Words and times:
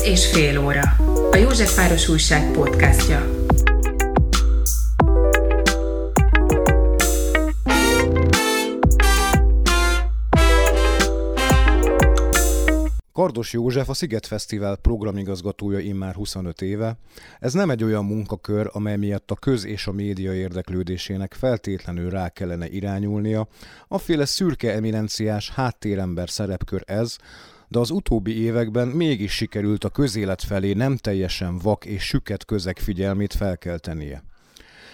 Nyolc 0.00 0.12
és 0.12 0.26
fél 0.26 0.64
óra. 0.64 0.80
A 1.30 1.36
Józsefváros 1.36 2.08
Újság 2.08 2.52
podcastja. 2.52 3.38
Kardos 13.12 13.52
József 13.52 13.88
a 13.88 13.94
Sziget 13.94 14.26
Fesztivál 14.26 14.76
programigazgatója 14.76 15.78
immár 15.78 16.14
25 16.14 16.62
éve. 16.62 16.96
Ez 17.40 17.52
nem 17.52 17.70
egy 17.70 17.84
olyan 17.84 18.04
munkakör, 18.04 18.70
amely 18.72 18.96
miatt 18.96 19.30
a 19.30 19.34
köz 19.34 19.64
és 19.64 19.86
a 19.86 19.92
média 19.92 20.34
érdeklődésének 20.34 21.34
feltétlenül 21.34 22.10
rá 22.10 22.28
kellene 22.28 22.68
irányulnia. 22.68 23.48
Aféle 23.88 24.24
szürke 24.24 24.72
eminenciás 24.72 25.50
háttérember 25.50 26.30
szerepkör 26.30 26.82
ez, 26.86 27.16
de 27.70 27.78
az 27.78 27.90
utóbbi 27.90 28.42
években 28.42 28.88
mégis 28.88 29.32
sikerült 29.32 29.84
a 29.84 29.88
közélet 29.88 30.42
felé 30.42 30.72
nem 30.72 30.96
teljesen 30.96 31.58
vak 31.58 31.84
és 31.84 32.02
süket 32.02 32.44
közeg 32.44 32.78
figyelmét 32.78 33.34
felkeltenie. 33.34 34.22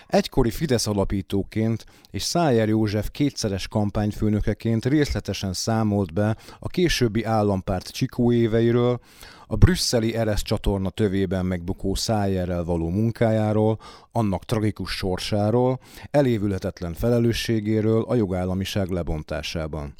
Egykori 0.07 0.51
Fidesz 0.51 0.87
alapítóként 0.87 1.85
és 2.11 2.23
Szájer 2.23 2.69
József 2.69 3.09
kétszeres 3.11 3.69
kampányfőnökeként 3.69 4.85
részletesen 4.85 5.53
számolt 5.53 6.13
be 6.13 6.37
a 6.59 6.69
későbbi 6.69 7.25
állampárt 7.25 7.89
csikó 7.89 8.33
éveiről, 8.33 9.01
a 9.47 9.57
brüsszeli 9.57 10.15
Eresz 10.15 10.43
csatorna 10.43 10.91
tövében 10.91 11.47
megbukó 11.47 11.95
Szájerrel 11.95 12.65
való 12.65 12.89
munkájáról, 12.89 13.79
annak 14.13 14.45
tragikus 14.45 14.91
sorsáról, 14.91 15.81
elévülhetetlen 16.11 16.95
felelősségéről 16.95 18.03
a 18.03 18.15
jogállamiság 18.15 18.89
lebontásában. 18.89 19.95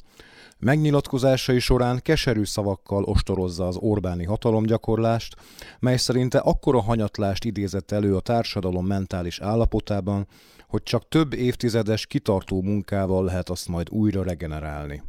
Megnyilatkozásai 0.59 1.59
során 1.59 1.99
keserű 2.01 2.43
szavakkal 2.43 3.03
ostorozza 3.03 3.67
az 3.67 3.77
Orbáni 3.79 4.25
hatalomgyakorlást, 4.25 5.35
mely 5.79 5.97
szerinte 5.97 6.37
akkora 6.37 6.81
hanyatlást 6.81 7.45
idézett 7.45 7.91
elő 7.91 8.15
a 8.15 8.19
társadalom 8.19 8.85
mentális 8.85 9.39
állapotában, 9.39 10.27
hogy 10.67 10.83
csak 10.83 11.07
több 11.07 11.33
évtizedes 11.33 12.05
kitartó 12.05 12.61
munkával 12.61 13.23
lehet 13.23 13.49
azt 13.49 13.67
majd 13.67 13.89
újra 13.89 14.23
regenerálni. 14.23 15.03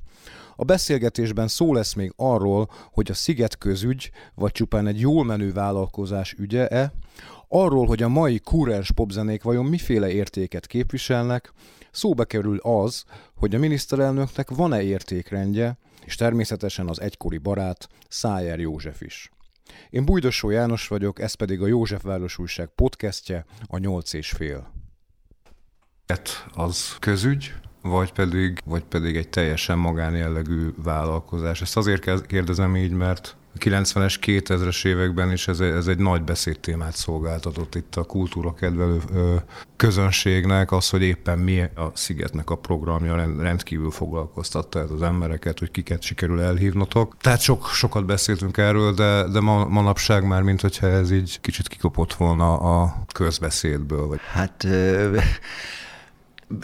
A 0.56 0.64
beszélgetésben 0.64 1.48
szó 1.48 1.72
lesz 1.72 1.94
még 1.94 2.12
arról, 2.16 2.70
hogy 2.92 3.10
a 3.10 3.14
sziget 3.14 3.58
közügy, 3.58 4.10
vagy 4.34 4.52
csupán 4.52 4.86
egy 4.86 5.00
jól 5.00 5.24
menő 5.24 5.52
vállalkozás 5.52 6.32
ügye-e, 6.32 6.92
arról, 7.48 7.86
hogy 7.86 8.02
a 8.02 8.08
mai 8.08 8.38
kúrens 8.38 8.92
popzenék 8.92 9.42
vajon 9.42 9.64
miféle 9.64 10.10
értéket 10.10 10.66
képviselnek, 10.66 11.52
Szóba 11.90 12.24
kerül 12.24 12.58
az, 12.58 13.04
hogy 13.34 13.54
a 13.54 13.58
miniszterelnöknek 13.58 14.50
van-e 14.50 14.82
értékrendje, 14.82 15.78
és 16.04 16.14
természetesen 16.14 16.88
az 16.88 17.00
egykori 17.00 17.38
barát 17.38 17.88
Szájer 18.08 18.58
József 18.58 19.00
is. 19.00 19.30
Én 19.90 20.04
Bújdosó 20.04 20.50
János 20.50 20.88
vagyok, 20.88 21.20
ez 21.20 21.34
pedig 21.34 21.62
a 21.62 21.66
József 21.66 22.02
Város 22.02 22.38
Újság 22.38 22.68
podcastje, 22.68 23.44
a 23.66 23.78
nyolc 23.78 24.12
és 24.12 24.30
fél. 24.30 24.72
Az 26.54 26.96
közügy, 26.98 27.54
vagy 27.82 28.12
pedig, 28.12 28.58
vagy 28.64 28.84
pedig 28.84 29.16
egy 29.16 29.28
teljesen 29.28 29.78
magánjellegű 29.78 30.68
vállalkozás. 30.76 31.60
Ezt 31.60 31.76
azért 31.76 32.26
kérdezem 32.26 32.76
így, 32.76 32.92
mert 32.92 33.36
90-es, 33.60 34.14
2000-es 34.22 34.84
években 34.84 35.32
is 35.32 35.48
ez, 35.48 35.60
ez 35.60 35.86
egy 35.86 35.98
nagy 35.98 36.22
beszédtémát 36.22 36.96
szolgáltatott 36.96 37.74
itt 37.74 37.96
a 37.96 38.02
kultúra 38.02 38.54
kedvelő 38.54 39.00
közönségnek, 39.76 40.72
az, 40.72 40.88
hogy 40.88 41.02
éppen 41.02 41.38
mi 41.38 41.60
a 41.60 41.90
Szigetnek 41.94 42.50
a 42.50 42.56
programja 42.56 43.16
rendkívül 43.40 43.90
foglalkoztatta 43.90 44.80
az 44.80 45.02
embereket, 45.02 45.58
hogy 45.58 45.70
kiket 45.70 46.02
sikerül 46.02 46.40
elhívnotok. 46.40 47.16
Tehát 47.20 47.40
sok, 47.40 47.66
sokat 47.66 48.06
beszéltünk 48.06 48.56
erről, 48.56 48.92
de, 48.92 49.28
de 49.28 49.40
ma, 49.40 49.64
manapság 49.64 50.26
már, 50.26 50.42
mint 50.42 50.60
hogyha 50.60 50.86
ez 50.86 51.10
így 51.10 51.40
kicsit 51.40 51.68
kikopott 51.68 52.14
volna 52.14 52.58
a 52.58 53.04
közbeszédből. 53.12 54.06
Vagy... 54.06 54.20
Hát 54.32 54.66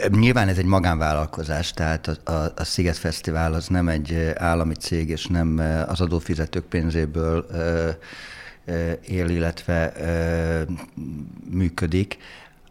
Nyilván 0.09 0.49
ez 0.49 0.59
egy 0.59 0.65
magánvállalkozás, 0.65 1.72
tehát 1.72 2.06
a, 2.06 2.31
a, 2.33 2.53
a 2.56 2.65
Sziget 2.65 2.97
Fesztivál 2.97 3.55
az 3.55 3.69
nem 3.69 3.89
egy 3.89 4.33
állami 4.34 4.75
cég, 4.75 5.09
és 5.09 5.27
nem 5.27 5.59
az 5.87 6.00
adófizetők 6.00 6.65
pénzéből 6.65 7.47
ö, 7.50 7.91
ö, 8.65 8.93
él, 9.06 9.28
illetve 9.28 9.93
ö, 9.97 10.62
működik. 11.50 12.17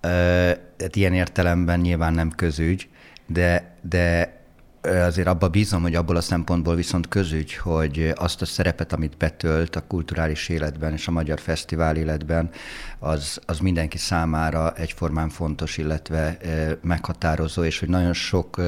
Tehát 0.02 0.96
ilyen 0.96 1.14
értelemben 1.14 1.80
nyilván 1.80 2.14
nem 2.14 2.30
közügy, 2.30 2.90
de, 3.28 3.76
de 3.82 4.38
azért 4.84 5.28
abba 5.28 5.50
bízom, 5.50 5.82
hogy 5.82 5.96
abból 5.96 6.16
a 6.16 6.22
szempontból 6.22 6.76
viszont 6.76 7.08
közügy, 7.08 7.54
hogy 7.54 8.12
azt 8.16 8.42
a 8.42 8.46
szerepet, 8.46 8.94
amit 8.94 9.18
betölt 9.18 9.76
a 9.76 9.88
kulturális 9.88 10.50
életben 10.50 10.94
és 10.94 11.08
a 11.08 11.12
magyar 11.12 11.40
fesztivál 11.40 11.96
életben, 11.96 12.50
az, 13.00 13.40
az 13.46 13.60
mindenki 13.60 13.98
számára 13.98 14.74
egyformán 14.76 15.30
fontos, 15.30 15.78
illetve 15.78 16.38
meghatározó, 16.82 17.64
és 17.64 17.80
hogy 17.80 17.90
nagyon 17.90 18.14
sok 18.14 18.62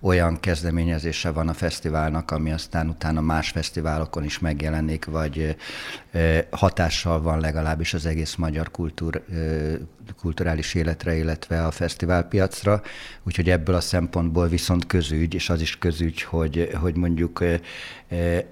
olyan 0.00 0.40
kezdeményezése 0.40 1.30
van 1.30 1.48
a 1.48 1.52
fesztiválnak, 1.52 2.30
ami 2.30 2.52
aztán 2.52 2.88
utána 2.88 3.20
más 3.20 3.50
fesztiválokon 3.50 4.24
is 4.24 4.38
megjelenik, 4.38 5.04
vagy 5.04 5.56
hatással 6.50 7.22
van 7.22 7.40
legalábbis 7.40 7.94
az 7.94 8.06
egész 8.06 8.34
magyar 8.34 8.70
kultúr, 8.70 9.24
kulturális 10.20 10.74
életre, 10.74 11.16
illetve 11.16 11.66
a 11.66 11.70
fesztiválpiacra. 11.70 12.82
Úgyhogy 13.22 13.50
ebből 13.50 13.74
a 13.74 13.80
szempontból 13.80 14.48
viszont 14.48 14.86
közügy, 14.86 15.34
és 15.34 15.50
az 15.50 15.60
is 15.60 15.78
közügy, 15.78 16.22
hogy, 16.22 16.70
hogy 16.80 16.96
mondjuk 16.96 17.44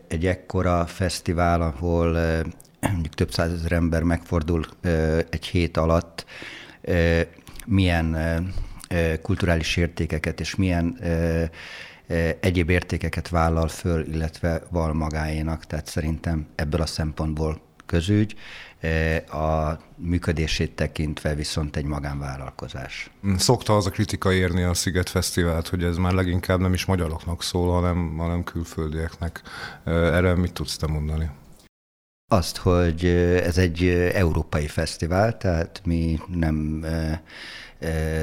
egy 0.09 0.27
ekkora 0.27 0.87
fesztivál, 0.87 1.61
ahol 1.61 2.13
mondjuk 2.81 3.15
több 3.15 3.33
százezer 3.33 3.73
ember 3.73 4.03
megfordul 4.03 4.67
egy 5.31 5.47
hét 5.47 5.77
alatt, 5.77 6.25
milyen 7.67 8.17
kulturális 9.23 9.77
értékeket 9.77 10.41
és 10.41 10.55
milyen 10.55 10.99
egyéb 12.41 12.71
értékeket 12.71 13.29
vállal 13.29 13.69
föl, 13.69 14.07
illetve 14.07 14.63
val 14.71 14.93
magáénak. 14.93 15.65
Tehát 15.65 15.87
szerintem 15.87 16.47
ebből 16.55 16.81
a 16.81 16.87
szempontból 16.87 17.61
közügy, 17.87 18.35
a 19.31 19.73
működését 19.97 20.73
tekintve 20.73 21.35
viszont 21.35 21.77
egy 21.77 21.85
magánvállalkozás. 21.85 23.11
Szokta 23.37 23.77
az 23.77 23.87
a 23.87 23.91
kritika 23.91 24.33
érni 24.33 24.63
a 24.63 24.75
Sziget 24.75 25.09
Fesztivált, 25.09 25.69
hogy 25.69 25.85
ez 25.85 25.97
már 25.97 26.13
leginkább 26.13 26.61
nem 26.61 26.73
is 26.73 26.85
magyaroknak 26.85 27.43
szól, 27.43 27.73
hanem, 27.73 28.17
hanem 28.17 28.45
külföldieknek. 28.45 29.43
Erre 29.85 30.35
mit 30.35 30.53
tudsz 30.53 30.77
te 30.77 30.87
mondani? 30.87 31.31
Azt, 32.33 32.57
hogy 32.57 33.05
ez 33.45 33.59
egy 33.59 33.89
európai 34.13 34.67
fesztivál, 34.67 35.37
tehát 35.37 35.81
mi 35.85 36.19
nem 36.27 36.85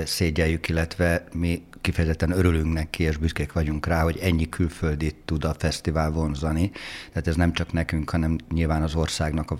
szégyeljük, 0.05 0.69
illetve 0.69 1.23
mi 1.33 1.63
kifejezetten 1.81 2.31
örülünk 2.31 2.73
neki, 2.73 3.03
és 3.03 3.17
büszkék 3.17 3.53
vagyunk 3.53 3.85
rá, 3.85 4.01
hogy 4.01 4.19
ennyi 4.21 4.49
külföldit 4.49 5.15
tud 5.25 5.43
a 5.43 5.55
fesztivál 5.57 6.11
vonzani. 6.11 6.71
Tehát 7.09 7.27
ez 7.27 7.35
nem 7.35 7.53
csak 7.53 7.73
nekünk, 7.73 8.09
hanem 8.09 8.37
nyilván 8.53 8.83
az 8.83 8.95
országnak, 8.95 9.51
a 9.51 9.57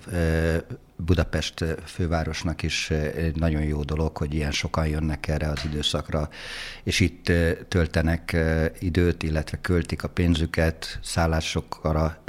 Budapest 0.96 1.64
fővárosnak 1.84 2.62
is 2.62 2.92
nagyon 3.34 3.62
jó 3.62 3.82
dolog, 3.82 4.16
hogy 4.16 4.34
ilyen 4.34 4.50
sokan 4.50 4.86
jönnek 4.86 5.28
erre 5.28 5.48
az 5.48 5.64
időszakra, 5.64 6.28
és 6.82 7.00
itt 7.00 7.32
töltenek 7.68 8.36
időt, 8.78 9.22
illetve 9.22 9.58
költik 9.60 10.02
a 10.02 10.08
pénzüket 10.08 10.98
szállásokra, 11.02 12.22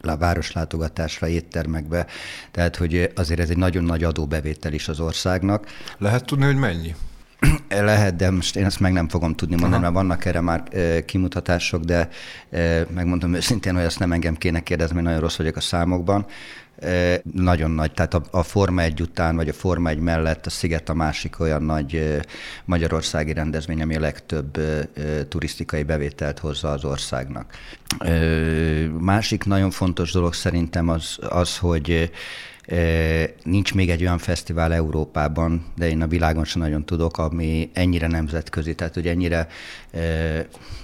városlátogatásra, 0.00 1.28
éttermekbe. 1.28 2.06
Tehát, 2.50 2.76
hogy 2.76 3.12
azért 3.14 3.40
ez 3.40 3.50
egy 3.50 3.56
nagyon 3.56 3.84
nagy 3.84 4.04
adóbevétel 4.04 4.72
is 4.72 4.88
az 4.88 5.00
országnak. 5.00 5.66
Lehet 5.98 6.24
tudni, 6.24 6.44
hogy 6.44 6.58
mennyi? 6.72 6.94
Lehet, 7.90 8.16
de 8.16 8.30
most 8.30 8.56
én 8.56 8.64
ezt 8.64 8.80
meg 8.80 8.92
nem 8.92 9.08
fogom 9.08 9.34
tudni 9.34 9.54
mondani, 9.54 9.82
Aha. 9.82 9.82
mert 9.82 9.94
vannak 9.94 10.24
erre 10.24 10.40
már 10.40 10.62
e, 10.72 11.04
kimutatások, 11.04 11.82
de 11.82 12.08
e, 12.50 12.86
megmondom 12.94 13.34
őszintén, 13.34 13.74
hogy 13.74 13.84
ezt 13.84 13.98
nem 13.98 14.12
engem 14.12 14.34
kéne 14.34 14.60
kérdezni, 14.60 14.94
mert 14.94 15.06
nagyon 15.06 15.20
rossz 15.20 15.36
vagyok 15.36 15.56
a 15.56 15.60
számokban. 15.60 16.26
E, 16.80 17.20
nagyon 17.32 17.70
nagy, 17.70 17.92
tehát 17.92 18.14
a, 18.14 18.22
a 18.30 18.42
Forma 18.42 18.82
egy 18.82 19.00
után, 19.00 19.36
vagy 19.36 19.48
a 19.48 19.52
Forma 19.52 19.88
egy 19.88 19.98
mellett 19.98 20.46
a 20.46 20.50
Sziget 20.50 20.88
a 20.88 20.94
másik 20.94 21.40
olyan 21.40 21.62
nagy 21.62 21.94
e, 21.94 22.24
magyarországi 22.64 23.32
rendezvény, 23.32 23.82
ami 23.82 23.96
a 23.96 24.00
legtöbb 24.00 24.56
e, 24.56 24.88
turisztikai 25.28 25.82
bevételt 25.82 26.38
hozza 26.38 26.70
az 26.70 26.84
országnak. 26.84 27.52
E, 27.98 28.12
másik 28.98 29.44
nagyon 29.44 29.70
fontos 29.70 30.12
dolog 30.12 30.34
szerintem 30.34 30.88
az, 30.88 31.18
az 31.28 31.58
hogy 31.58 32.10
Nincs 33.42 33.74
még 33.74 33.90
egy 33.90 34.02
olyan 34.02 34.18
fesztivál 34.18 34.72
Európában, 34.72 35.64
de 35.76 35.88
én 35.88 36.02
a 36.02 36.06
világon 36.06 36.44
sem 36.44 36.62
nagyon 36.62 36.84
tudok, 36.84 37.18
ami 37.18 37.70
ennyire 37.72 38.06
nemzetközi, 38.06 38.74
tehát 38.74 38.94
hogy 38.94 39.06
ennyire 39.06 39.48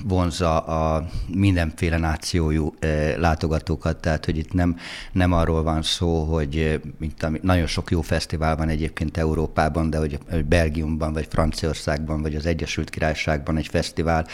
vonza 0.05 0.61
a 0.61 1.09
mindenféle 1.35 1.99
nációjú 1.99 2.75
látogatókat, 3.17 3.97
tehát 3.97 4.25
hogy 4.25 4.38
itt 4.38 4.53
nem, 4.53 4.77
nem 5.12 5.33
arról 5.33 5.62
van 5.62 5.83
szó, 5.83 6.25
hogy 6.25 6.81
mint, 6.99 7.43
nagyon 7.43 7.67
sok 7.67 7.91
jó 7.91 8.00
fesztivál 8.00 8.56
van 8.56 8.69
egyébként 8.69 9.17
Európában, 9.17 9.91
de 9.91 9.99
hogy 9.99 10.19
Belgiumban, 10.44 11.12
vagy 11.12 11.27
Franciaországban, 11.31 12.23
vagy 12.23 12.35
az 12.35 12.47
Egyesült 12.47 12.91
Királyságban 12.91 13.56
egy 13.56 13.69
fesztivál, 13.69 14.27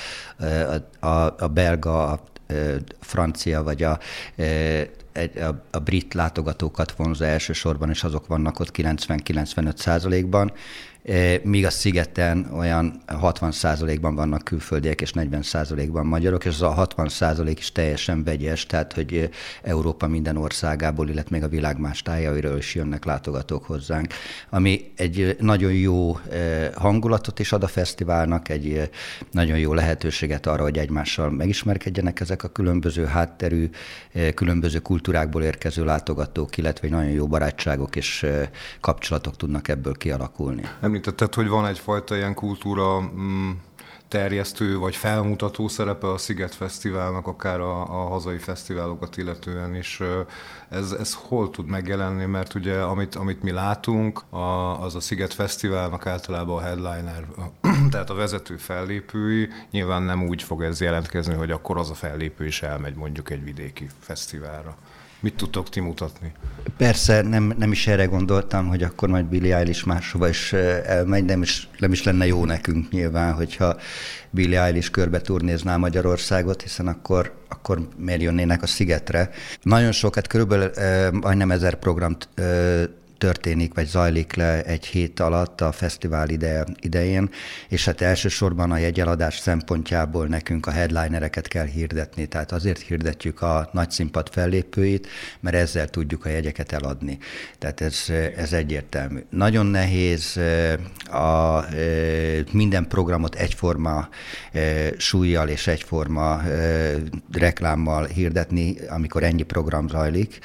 a, 1.00 1.06
a, 1.06 1.34
a 1.38 1.48
belga, 1.48 2.06
a 2.06 2.22
francia 3.00 3.62
vagy 3.62 3.82
a 3.82 3.98
egy, 5.12 5.38
a, 5.38 5.64
a 5.70 5.78
brit 5.78 6.14
látogatókat 6.14 6.92
vonza 6.92 7.24
elsősorban, 7.24 7.90
és 7.90 8.04
azok 8.04 8.26
vannak 8.26 8.60
ott 8.60 8.70
90-95 8.76 9.76
százalékban, 9.76 10.52
míg 11.42 11.66
a 11.66 11.70
szigeten 11.70 12.50
olyan 12.56 13.02
60%-ban 13.06 14.14
vannak 14.14 14.44
külföldiek, 14.44 15.00
és 15.00 15.12
40%-ban 15.14 16.06
magyarok, 16.06 16.44
és 16.44 16.54
az 16.54 16.62
a 16.62 16.86
60% 16.96 17.54
is 17.58 17.72
teljesen 17.72 18.24
vegyes, 18.24 18.66
tehát 18.66 18.92
hogy 18.92 19.30
Európa 19.62 20.06
minden 20.06 20.36
országából, 20.36 21.08
illetve 21.08 21.36
még 21.36 21.42
a 21.44 21.48
világ 21.48 21.78
más 21.78 22.02
tájairól 22.02 22.56
is 22.56 22.74
jönnek 22.74 23.04
látogatók 23.04 23.64
hozzánk, 23.64 24.12
ami 24.50 24.92
egy 24.96 25.36
nagyon 25.40 25.72
jó 25.72 26.18
hangulatot 26.74 27.38
is 27.38 27.52
ad 27.52 27.62
a 27.62 27.66
fesztiválnak, 27.66 28.48
egy 28.48 28.90
nagyon 29.30 29.58
jó 29.58 29.74
lehetőséget 29.74 30.46
arra, 30.46 30.62
hogy 30.62 30.78
egymással 30.78 31.30
megismerkedjenek 31.30 32.20
ezek 32.20 32.42
a 32.42 32.48
különböző 32.48 33.04
hátterű, 33.04 33.70
különböző 34.34 34.78
kultúrákból 34.78 35.42
érkező 35.42 35.84
látogatók, 35.84 36.56
illetve 36.56 36.88
nagyon 36.88 37.10
jó 37.10 37.26
barátságok 37.26 37.96
és 37.96 38.26
kapcsolatok 38.80 39.36
tudnak 39.36 39.68
ebből 39.68 39.92
kialakulni 39.92 40.62
említetted, 40.92 41.34
hogy 41.34 41.48
van 41.48 41.66
egyfajta 41.66 42.16
ilyen 42.16 42.34
kultúra 42.34 43.00
mm, 43.00 43.50
terjesztő 44.08 44.78
vagy 44.78 44.96
felmutató 44.96 45.68
szerepe 45.68 46.10
a 46.10 46.18
Sziget 46.18 46.54
Fesztiválnak, 46.54 47.26
akár 47.26 47.60
a, 47.60 47.80
a 47.80 48.08
hazai 48.08 48.38
fesztiválokat 48.38 49.16
illetően 49.16 49.74
is. 49.74 50.00
Ez, 50.68 50.92
ez 50.92 51.14
hol 51.14 51.50
tud 51.50 51.66
megjelenni, 51.66 52.24
mert 52.24 52.54
ugye 52.54 52.80
amit, 52.80 53.14
amit 53.14 53.42
mi 53.42 53.50
látunk, 53.50 54.22
a, 54.30 54.80
az 54.82 54.94
a 54.94 55.00
Sziget 55.00 55.34
Fesztiválnak 55.34 56.06
általában 56.06 56.56
a 56.56 56.60
headliner, 56.60 57.26
tehát 57.90 58.10
a 58.10 58.14
vezető 58.14 58.56
fellépői, 58.56 59.48
nyilván 59.70 60.02
nem 60.02 60.26
úgy 60.26 60.42
fog 60.42 60.62
ez 60.62 60.80
jelentkezni, 60.80 61.34
hogy 61.34 61.50
akkor 61.50 61.78
az 61.78 61.90
a 61.90 61.94
fellépő 61.94 62.46
is 62.46 62.62
elmegy 62.62 62.94
mondjuk 62.94 63.30
egy 63.30 63.44
vidéki 63.44 63.86
fesztiválra. 64.00 64.76
Mit 65.22 65.34
tudtok 65.34 65.68
ti 65.68 65.80
mutatni? 65.80 66.32
Persze, 66.76 67.22
nem, 67.22 67.54
nem 67.58 67.72
is 67.72 67.86
erre 67.86 68.04
gondoltam, 68.04 68.68
hogy 68.68 68.82
akkor 68.82 69.08
majd 69.08 69.24
Billy 69.24 69.52
Eilish 69.52 69.86
máshova 69.86 70.28
is 70.28 70.52
elmegy, 70.52 71.24
nem 71.24 71.42
is, 71.42 71.68
nem 71.78 71.92
is 71.92 72.02
lenne 72.02 72.26
jó 72.26 72.44
nekünk 72.44 72.90
nyilván, 72.90 73.32
hogyha 73.32 73.76
Billy 74.30 74.56
Eilish 74.56 74.90
körbe 74.90 75.20
turnézná 75.20 75.76
Magyarországot, 75.76 76.62
hiszen 76.62 76.86
akkor, 76.86 77.34
akkor 77.48 77.88
miért 77.96 78.22
jönnének 78.22 78.62
a 78.62 78.66
szigetre. 78.66 79.30
Nagyon 79.62 79.92
sokat, 79.92 80.26
körülbelül 80.26 80.70
eh, 80.70 81.10
majdnem 81.10 81.50
ezer 81.50 81.74
programt 81.74 82.28
történik, 83.22 83.74
vagy 83.74 83.86
zajlik 83.86 84.34
le 84.34 84.62
egy 84.62 84.86
hét 84.86 85.20
alatt 85.20 85.60
a 85.60 85.72
fesztivál 85.72 86.28
ide, 86.28 86.64
idején, 86.80 87.30
és 87.68 87.84
hát 87.84 88.00
elsősorban 88.00 88.70
a 88.70 88.76
jegyeladás 88.76 89.38
szempontjából 89.38 90.26
nekünk 90.26 90.66
a 90.66 90.70
headlinereket 90.70 91.48
kell 91.48 91.66
hirdetni, 91.66 92.26
tehát 92.26 92.52
azért 92.52 92.80
hirdetjük 92.80 93.42
a 93.42 93.68
nagy 93.72 93.90
színpad 93.90 94.28
fellépőit, 94.30 95.08
mert 95.40 95.56
ezzel 95.56 95.88
tudjuk 95.88 96.24
a 96.24 96.28
jegyeket 96.28 96.72
eladni. 96.72 97.18
Tehát 97.58 97.80
ez, 97.80 98.04
ez 98.36 98.52
egyértelmű. 98.52 99.20
Nagyon 99.30 99.66
nehéz 99.66 100.40
a, 101.04 101.64
minden 102.52 102.88
programot 102.88 103.34
egyforma 103.34 104.08
súlyjal 104.96 105.48
és 105.48 105.66
egyforma 105.66 106.42
reklámmal 107.32 108.04
hirdetni, 108.04 108.76
amikor 108.88 109.22
ennyi 109.22 109.42
program 109.42 109.88
zajlik, 109.88 110.38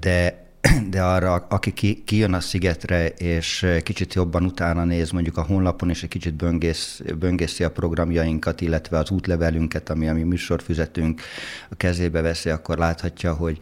de 0.00 0.46
de 0.90 1.02
arra, 1.02 1.46
aki 1.48 1.72
ki, 1.72 2.02
kijön 2.04 2.34
a 2.34 2.40
szigetre, 2.40 3.08
és 3.08 3.66
kicsit 3.82 4.14
jobban 4.14 4.44
utána 4.44 4.84
néz 4.84 5.10
mondjuk 5.10 5.36
a 5.36 5.42
honlapon, 5.42 5.90
és 5.90 6.02
egy 6.02 6.08
kicsit 6.08 6.34
böngész, 6.34 7.02
böngészi 7.18 7.64
a 7.64 7.70
programjainkat, 7.70 8.60
illetve 8.60 8.98
az 8.98 9.10
útlevelünket, 9.10 9.90
ami 9.90 10.08
a 10.08 10.12
mi 10.12 10.22
műsorfüzetünk 10.22 11.20
a 11.68 11.74
kezébe 11.74 12.20
veszi, 12.20 12.50
akkor 12.50 12.78
láthatja, 12.78 13.34
hogy 13.34 13.58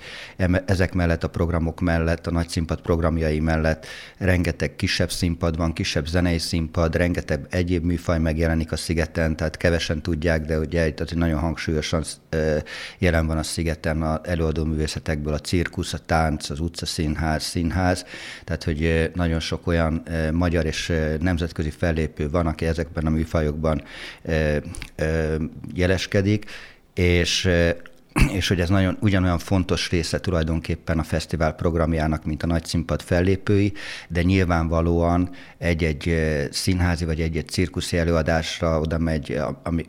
ezek 0.66 0.94
mellett 0.94 1.24
a 1.24 1.28
programok 1.28 1.80
mellett, 1.80 2.26
a 2.26 2.30
nagy 2.30 2.48
színpad 2.48 2.80
programjai 2.80 3.40
mellett 3.40 3.86
rengeteg 4.18 4.76
kisebb 4.76 5.10
színpad 5.10 5.56
van, 5.56 5.72
kisebb 5.72 6.06
zenei 6.06 6.38
színpad, 6.38 6.96
rengeteg 6.96 7.46
egyéb 7.50 7.84
műfaj 7.84 8.18
megjelenik 8.18 8.72
a 8.72 8.76
szigeten, 8.76 9.36
tehát 9.36 9.56
kevesen 9.56 10.02
tudják, 10.02 10.44
de 10.44 10.58
ugye 10.58 10.86
itt 10.86 11.14
nagyon 11.14 11.38
hangsúlyosan 11.38 12.04
jelen 12.98 13.26
van 13.26 13.38
a 13.38 13.42
szigeten 13.42 14.02
a 14.02 14.20
előadó 14.22 14.64
művészetekből 14.64 15.32
a 15.32 15.38
cirkusz, 15.38 15.92
a 15.92 15.98
tánc, 15.98 16.50
az 16.50 16.60
utca 16.60 16.86
Színház, 16.96 17.42
Színház, 17.42 18.04
tehát 18.44 18.64
hogy 18.64 19.10
nagyon 19.14 19.40
sok 19.40 19.66
olyan 19.66 20.02
magyar 20.32 20.66
és 20.66 20.92
nemzetközi 21.20 21.70
fellépő 21.70 22.30
van, 22.30 22.46
aki 22.46 22.66
ezekben 22.66 23.06
a 23.06 23.10
műfajokban 23.10 23.82
jeleskedik, 25.74 26.44
és 26.94 27.48
és 28.32 28.48
hogy 28.48 28.60
ez 28.60 28.68
nagyon 28.68 28.96
ugyanolyan 29.00 29.38
fontos 29.38 29.90
része 29.90 30.20
tulajdonképpen 30.20 30.98
a 30.98 31.02
fesztivál 31.02 31.52
programjának, 31.52 32.24
mint 32.24 32.42
a 32.42 32.46
nagy 32.46 32.64
színpad 32.64 33.02
fellépői, 33.02 33.72
de 34.08 34.22
nyilvánvalóan 34.22 35.30
egy-egy 35.58 36.14
színházi 36.50 37.04
vagy 37.04 37.20
egy-egy 37.20 37.48
cirkuszi 37.48 37.98
előadásra 37.98 38.80
oda 38.80 38.98
megy 38.98 39.40
ami, 39.62 39.86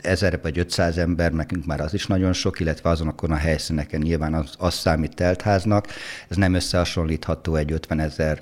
ezer 0.00 0.38
vagy 0.42 0.58
500 0.58 0.98
ember, 0.98 1.32
nekünk 1.32 1.66
már 1.66 1.80
az 1.80 1.94
is 1.94 2.06
nagyon 2.06 2.32
sok, 2.32 2.60
illetve 2.60 2.90
azonokon 2.90 3.30
a 3.30 3.36
helyszíneken 3.36 4.00
nyilván 4.00 4.34
az, 4.34 4.54
az 4.58 4.74
számít 4.74 5.14
teltháznak. 5.14 5.86
Ez 6.28 6.36
nem 6.36 6.54
összehasonlítható 6.54 7.54
egy 7.54 7.72
50 7.72 8.00
ezer 8.00 8.40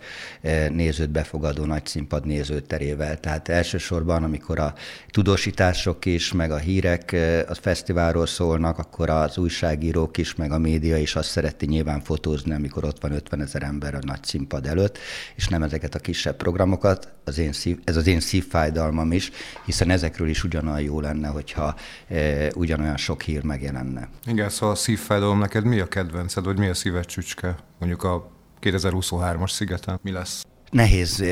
nézőt 0.71 1.11
befogadó 1.11 1.65
nagy 1.65 1.87
színpad 1.87 2.27
nézőterével. 2.27 3.21
Tehát 3.21 3.49
elsősorban, 3.49 4.23
amikor 4.23 4.59
a 4.59 4.75
tudósítások 5.11 6.05
is, 6.05 6.33
meg 6.33 6.51
a 6.51 6.57
hírek 6.57 7.17
a 7.49 7.55
fesztiválról 7.55 8.27
szólnak, 8.27 8.79
akkor 8.85 9.11
az 9.11 9.39
újságírók 9.39 10.17
is, 10.17 10.35
meg 10.35 10.53
a 10.53 10.59
média 10.59 10.97
is 10.99 11.17
azt 11.17 11.29
szereti 11.29 11.67
nyilván 11.67 12.01
fotózni, 12.01 12.53
amikor 12.55 12.85
ott 12.85 13.01
van 13.01 13.13
50 13.13 13.41
ezer 13.41 13.63
ember 13.63 13.95
a 13.95 13.99
nagy 14.01 14.25
színpad 14.25 14.67
előtt, 14.67 14.99
és 15.35 15.49
nem 15.49 15.63
ezeket 15.63 15.95
a 15.95 15.99
kisebb 15.99 16.37
programokat. 16.37 17.09
Az 17.25 17.39
én 17.39 17.53
szív, 17.53 17.79
ez 17.85 17.97
az 17.97 18.07
én 18.07 18.21
szívfájdalmam 18.21 19.13
is, 19.13 19.31
hiszen 19.65 19.91
ezekről 19.91 20.29
is 20.29 20.45
ugyanolyan 20.45 20.81
jó 20.81 21.01
lenne, 21.01 21.29
hogyha 21.29 21.75
e, 22.09 22.51
ugyanolyan 22.55 22.97
sok 22.97 23.23
hír 23.23 23.43
megjelenne. 23.43 24.09
Igen, 24.27 24.49
szóval 24.49 24.75
a 24.75 24.79
szívfájdalom 24.79 25.39
neked 25.39 25.65
mi 25.65 25.81
a 25.81 25.87
kedvenced, 25.87 26.45
vagy 26.45 26.59
mi 26.59 26.69
a 26.69 26.75
szíved 26.75 27.05
csücske? 27.05 27.57
Mondjuk 27.79 28.03
a 28.03 28.31
2023-as 28.61 29.51
szigeten 29.51 29.99
mi 30.03 30.11
lesz? 30.11 30.45
Nehéz 30.75 31.25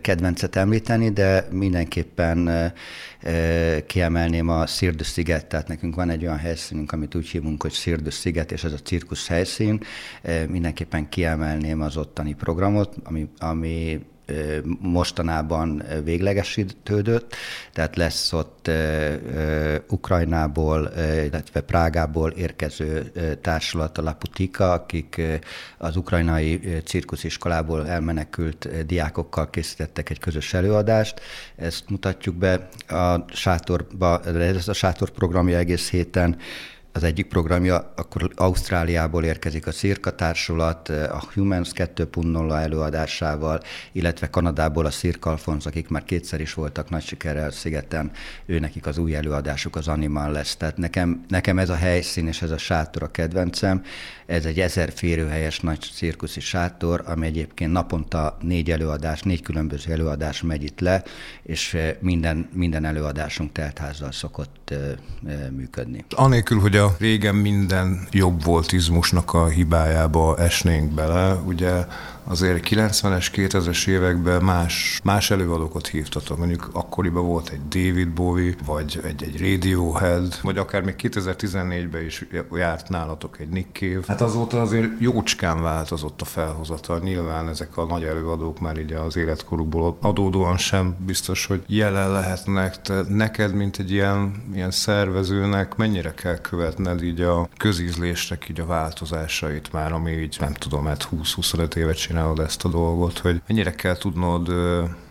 kedvencet 0.00 0.56
említeni, 0.56 1.10
de 1.10 1.46
mindenképpen 1.50 2.72
kiemelném 3.86 4.48
a 4.48 4.66
Szirdus 4.66 5.06
sziget, 5.06 5.46
tehát 5.46 5.68
nekünk 5.68 5.94
van 5.94 6.10
egy 6.10 6.22
olyan 6.22 6.38
helyszínünk, 6.38 6.92
amit 6.92 7.14
úgy 7.14 7.28
hívunk, 7.28 7.62
hogy 7.62 7.72
Szirdus 7.72 8.14
sziget, 8.14 8.52
és 8.52 8.64
ez 8.64 8.72
a 8.72 8.78
cirkusz 8.78 9.28
helyszín. 9.28 9.80
Mindenképpen 10.48 11.08
kiemelném 11.08 11.80
az 11.80 11.96
ottani 11.96 12.34
programot, 12.34 12.96
ami, 13.04 13.28
ami 13.38 14.04
mostanában 14.80 15.82
véglegesítődött, 16.04 17.34
tehát 17.72 17.96
lesz 17.96 18.32
ott 18.32 18.70
Ukrajnából, 19.88 20.92
illetve 21.24 21.60
Prágából 21.60 22.30
érkező 22.30 23.12
társulat, 23.40 23.98
a 23.98 24.02
Laputika, 24.02 24.72
akik 24.72 25.22
az 25.78 25.96
ukrajnai 25.96 26.80
cirkusziskolából 26.84 27.88
elmenekült 27.88 28.86
diákokkal 28.86 29.50
készítettek 29.50 30.10
egy 30.10 30.18
közös 30.18 30.54
előadást. 30.54 31.20
Ezt 31.56 31.84
mutatjuk 31.88 32.34
be 32.34 32.68
a 32.88 33.24
sátorba, 33.32 34.22
ez 34.24 34.68
a 34.68 34.72
sátor 34.72 35.10
programja 35.10 35.58
egész 35.58 35.90
héten 35.90 36.36
az 36.96 37.02
egyik 37.02 37.26
programja, 37.26 37.92
akkor 37.96 38.30
Ausztráliából 38.34 39.24
érkezik 39.24 39.66
a 39.66 39.70
Cirka 39.70 40.10
Társulat, 40.10 40.88
a 40.88 41.22
Humans 41.34 41.70
2.0 41.74 42.62
előadásával, 42.62 43.60
illetve 43.92 44.30
Kanadából 44.30 44.86
a 44.86 44.90
Cirque 44.90 45.30
Alphonse, 45.30 45.68
akik 45.68 45.88
már 45.88 46.04
kétszer 46.04 46.40
is 46.40 46.54
voltak 46.54 46.90
nagy 46.90 47.02
sikerrel 47.02 47.50
szigeten, 47.50 48.10
ő 48.46 48.58
nekik 48.58 48.86
az 48.86 48.98
új 48.98 49.14
előadásuk 49.14 49.76
az 49.76 49.88
Animal 49.88 50.32
lesz. 50.32 50.56
Tehát 50.56 50.76
nekem, 50.76 51.24
nekem 51.28 51.58
ez 51.58 51.68
a 51.68 51.74
helyszín 51.74 52.26
és 52.26 52.42
ez 52.42 52.50
a 52.50 52.58
sátor 52.58 53.02
a 53.02 53.10
kedvencem. 53.10 53.82
Ez 54.26 54.44
egy 54.44 54.60
ezer 54.60 54.92
férőhelyes 54.94 55.60
nagy 55.60 55.80
cirkuszi 55.94 56.40
sátor, 56.40 57.02
ami 57.06 57.26
egyébként 57.26 57.72
naponta 57.72 58.36
négy 58.40 58.70
előadás, 58.70 59.22
négy 59.22 59.42
különböző 59.42 59.92
előadás 59.92 60.42
megy 60.42 60.62
itt 60.62 60.80
le, 60.80 61.02
és 61.42 61.76
minden, 62.00 62.48
minden 62.52 62.84
előadásunk 62.84 63.52
teltházzal 63.52 64.12
szokott 64.12 64.74
működni. 65.50 66.04
Anélkül, 66.10 66.58
hogy 66.58 66.76
a 66.76 66.83
régen 66.98 67.34
minden 67.34 68.06
jobb 68.10 68.44
voltizmusnak 68.44 69.32
a 69.34 69.46
hibájába 69.46 70.36
esnénk 70.38 70.92
bele, 70.92 71.34
ugye 71.34 71.86
azért 72.24 72.68
90-es, 72.68 73.26
2000-es 73.34 73.88
években 73.88 74.42
más, 74.42 75.00
más 75.04 75.30
előadókat 75.30 75.86
hívtatok. 75.86 76.38
Mondjuk 76.38 76.68
akkoriban 76.72 77.26
volt 77.26 77.48
egy 77.48 77.68
David 77.68 78.08
Bowie, 78.08 78.54
vagy 78.64 79.00
egy, 79.04 79.22
egy 79.22 79.40
Radiohead, 79.40 80.38
vagy 80.42 80.58
akár 80.58 80.82
még 80.82 80.94
2014-ben 80.98 82.04
is 82.04 82.24
járt 82.52 82.88
nálatok 82.88 83.40
egy 83.40 83.48
Nick 83.48 83.76
Cave. 83.78 84.00
Hát 84.06 84.20
azóta 84.20 84.60
azért 84.60 84.88
jócskán 84.98 85.62
változott 85.62 86.20
a 86.20 86.24
felhozatal. 86.24 86.98
Nyilván 86.98 87.48
ezek 87.48 87.76
a 87.76 87.84
nagy 87.84 88.04
előadók 88.04 88.60
már 88.60 88.78
így 88.78 88.92
az 88.92 89.16
életkorukból 89.16 89.96
adódóan 90.00 90.56
sem 90.56 90.96
biztos, 91.06 91.46
hogy 91.46 91.62
jelen 91.66 92.10
lehetnek. 92.10 92.82
Te 92.82 93.02
neked, 93.08 93.54
mint 93.54 93.78
egy 93.78 93.90
ilyen, 93.90 94.44
ilyen 94.54 94.70
szervezőnek, 94.70 95.76
mennyire 95.76 96.14
kell 96.14 96.38
követned 96.38 97.02
így 97.02 97.20
a 97.20 97.48
közízlésnek 97.56 98.48
így 98.48 98.60
a 98.60 98.66
változásait 98.66 99.72
már, 99.72 99.92
ami 99.92 100.10
így 100.10 100.36
nem 100.40 100.52
tudom, 100.52 100.84
hát 100.84 101.08
20-25 101.12 101.74
évet 101.74 101.96
csinálod 102.14 102.38
ezt 102.38 102.64
a 102.64 102.68
dolgot, 102.68 103.18
hogy 103.18 103.42
mennyire 103.48 103.74
kell 103.74 103.96
tudnod 103.96 104.52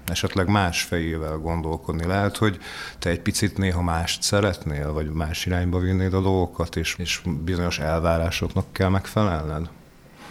esetleg 0.06 0.48
más 0.48 0.82
fejével 0.82 1.38
gondolkodni. 1.38 2.06
Lehet, 2.06 2.38
hogy 2.38 2.60
te 3.00 3.10
egy 3.10 3.20
picit 3.20 3.58
néha 3.58 3.82
mást 3.82 4.22
szeretnél, 4.22 4.94
vagy 4.94 5.10
más 5.10 5.46
irányba 5.46 5.80
vinnéd 5.80 6.14
a 6.14 6.22
dolgokat, 6.22 6.76
és, 6.76 6.96
és 6.98 7.22
bizonyos 7.44 7.80
elvárásoknak 7.80 8.66
kell 8.72 8.90
megfelelned? 8.90 9.70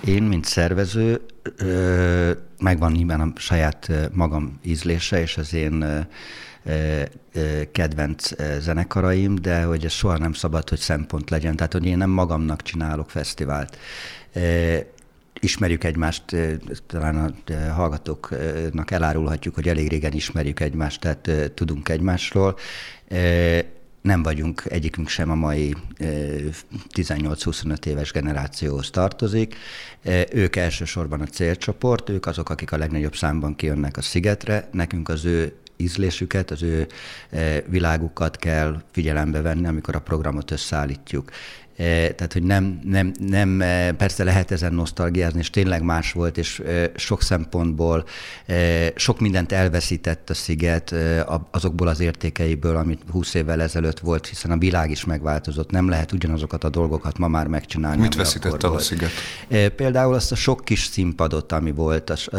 Én, 0.05 0.23
mint 0.23 0.45
szervező, 0.45 1.21
megvan 2.59 2.93
nyilván 2.93 3.21
a 3.21 3.33
saját 3.37 3.91
magam 4.13 4.59
ízlése, 4.63 5.21
és 5.21 5.37
az 5.37 5.55
én 5.55 6.07
kedvenc 7.73 8.31
zenekaraim, 8.59 9.35
de 9.35 9.63
hogy 9.63 9.85
ez 9.85 9.93
soha 9.93 10.19
nem 10.19 10.33
szabad, 10.33 10.69
hogy 10.69 10.79
szempont 10.79 11.31
legyen. 11.31 11.57
Tehát, 11.57 11.73
hogy 11.73 11.87
én 11.87 11.97
nem 11.97 12.11
magamnak 12.11 12.63
csinálok 12.63 13.11
fesztivált 13.11 13.77
ismerjük 15.41 15.85
egymást, 15.85 16.25
talán 16.87 17.17
a 17.17 17.53
hallgatóknak 17.73 18.91
elárulhatjuk, 18.91 19.55
hogy 19.55 19.69
elég 19.69 19.89
régen 19.89 20.13
ismerjük 20.13 20.61
egymást, 20.61 21.01
tehát 21.01 21.53
tudunk 21.55 21.89
egymásról. 21.89 22.59
Nem 24.03 24.23
vagyunk, 24.23 24.63
egyikünk 24.69 25.09
sem 25.09 25.31
a 25.31 25.35
mai 25.35 25.75
18-25 26.95 27.87
éves 27.87 28.13
generációhoz 28.13 28.91
tartozik. 28.91 29.55
Ők 30.33 30.57
elsősorban 30.57 31.21
a 31.21 31.27
célcsoport, 31.27 32.09
ők 32.09 32.27
azok, 32.27 32.51
akik 32.51 32.73
a 32.73 32.77
legnagyobb 32.77 33.15
számban 33.15 33.57
kijönnek 33.57 33.97
a 33.97 34.03
szigetre. 34.03 34.69
Nekünk 34.73 35.09
az 35.09 35.25
ő 35.25 35.57
ízlésüket, 35.77 36.51
az 36.51 36.63
ő 36.63 36.87
világukat 37.67 38.37
kell 38.37 38.83
figyelembe 38.93 39.41
venni, 39.41 39.67
amikor 39.67 39.95
a 39.95 40.01
programot 40.01 40.51
összeállítjuk. 40.51 41.31
Eh, 41.77 42.09
tehát, 42.09 42.33
hogy 42.33 42.43
nem, 42.43 42.81
nem, 42.85 43.13
nem, 43.21 43.61
eh, 43.61 43.93
persze 43.93 44.25
lehet 44.25 44.51
ezen 44.51 44.75
nosztalgiázni, 44.75 45.39
és 45.39 45.51
tényleg 45.51 45.83
más 45.83 46.13
volt, 46.13 46.39
és 46.39 46.59
eh, 46.59 46.85
sok 46.97 47.23
szempontból 47.23 48.05
sok 48.95 49.21
mindent 49.21 49.53
elveszített 49.53 50.31
a 50.31 50.35
sziget 50.35 50.95
azokból 51.51 51.89
az 51.89 52.01
értékeiből, 52.01 52.77
amit 52.77 53.03
20 53.11 53.35
évvel 53.35 53.63
ezelőtt 53.63 53.99
volt, 53.99 54.27
hiszen 54.27 54.51
a 54.51 54.57
világ 54.57 54.91
is 54.91 55.05
megváltozott, 55.05 55.71
nem 55.71 55.89
lehet 55.89 56.13
ugyanazokat 56.13 56.65
a 56.65 56.69
dolgokat 56.69 57.19
ma 57.19 57.29
már 57.29 57.47
megcsinálni. 57.47 58.01
Mit 58.01 58.15
veszített 58.15 58.63
el 58.63 58.73
a 58.73 58.79
sziget? 58.79 59.11
Például 59.77 60.15
azt 60.15 60.33
a 60.33 60.35
sok 60.35 60.65
kis 60.65 60.85
színpadot, 60.85 61.53
ami 61.53 61.73
volt, 61.73 62.31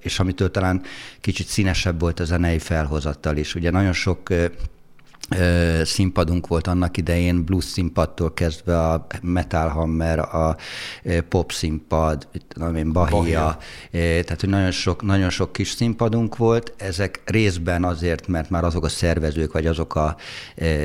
és 0.00 0.18
amitől 0.18 0.50
talán 0.50 0.82
kicsit 1.20 1.46
színesebb 1.46 2.00
volt 2.00 2.20
a 2.20 2.24
zenei 2.24 2.58
felhozattal 2.58 3.36
is. 3.36 3.54
Ugye 3.54 3.70
nagyon 3.70 3.92
sok 3.92 4.28
színpadunk 5.84 6.46
volt 6.46 6.66
annak 6.66 6.96
idején, 6.96 7.44
blues 7.44 7.64
színpadtól 7.64 8.34
kezdve 8.34 8.78
a 8.78 9.06
Metal 9.22 9.68
Hammer, 9.68 10.18
a 10.18 10.56
pop 11.28 11.52
színpad, 11.52 12.28
én, 12.76 12.92
Bahia, 12.92 13.16
Bahia. 13.16 13.58
tehát 13.90 14.40
hogy 14.40 14.48
nagyon 14.48 14.70
sok, 14.70 15.02
nagyon 15.02 15.30
sok 15.30 15.52
kis 15.52 15.68
színpadunk 15.68 16.36
volt, 16.36 16.74
ezek 16.76 17.22
részben 17.24 17.84
azért, 17.84 18.28
mert 18.28 18.50
már 18.50 18.64
azok 18.64 18.84
a 18.84 18.88
szervezők, 18.88 19.52
vagy 19.52 19.66
azok 19.66 19.94
a 19.94 20.16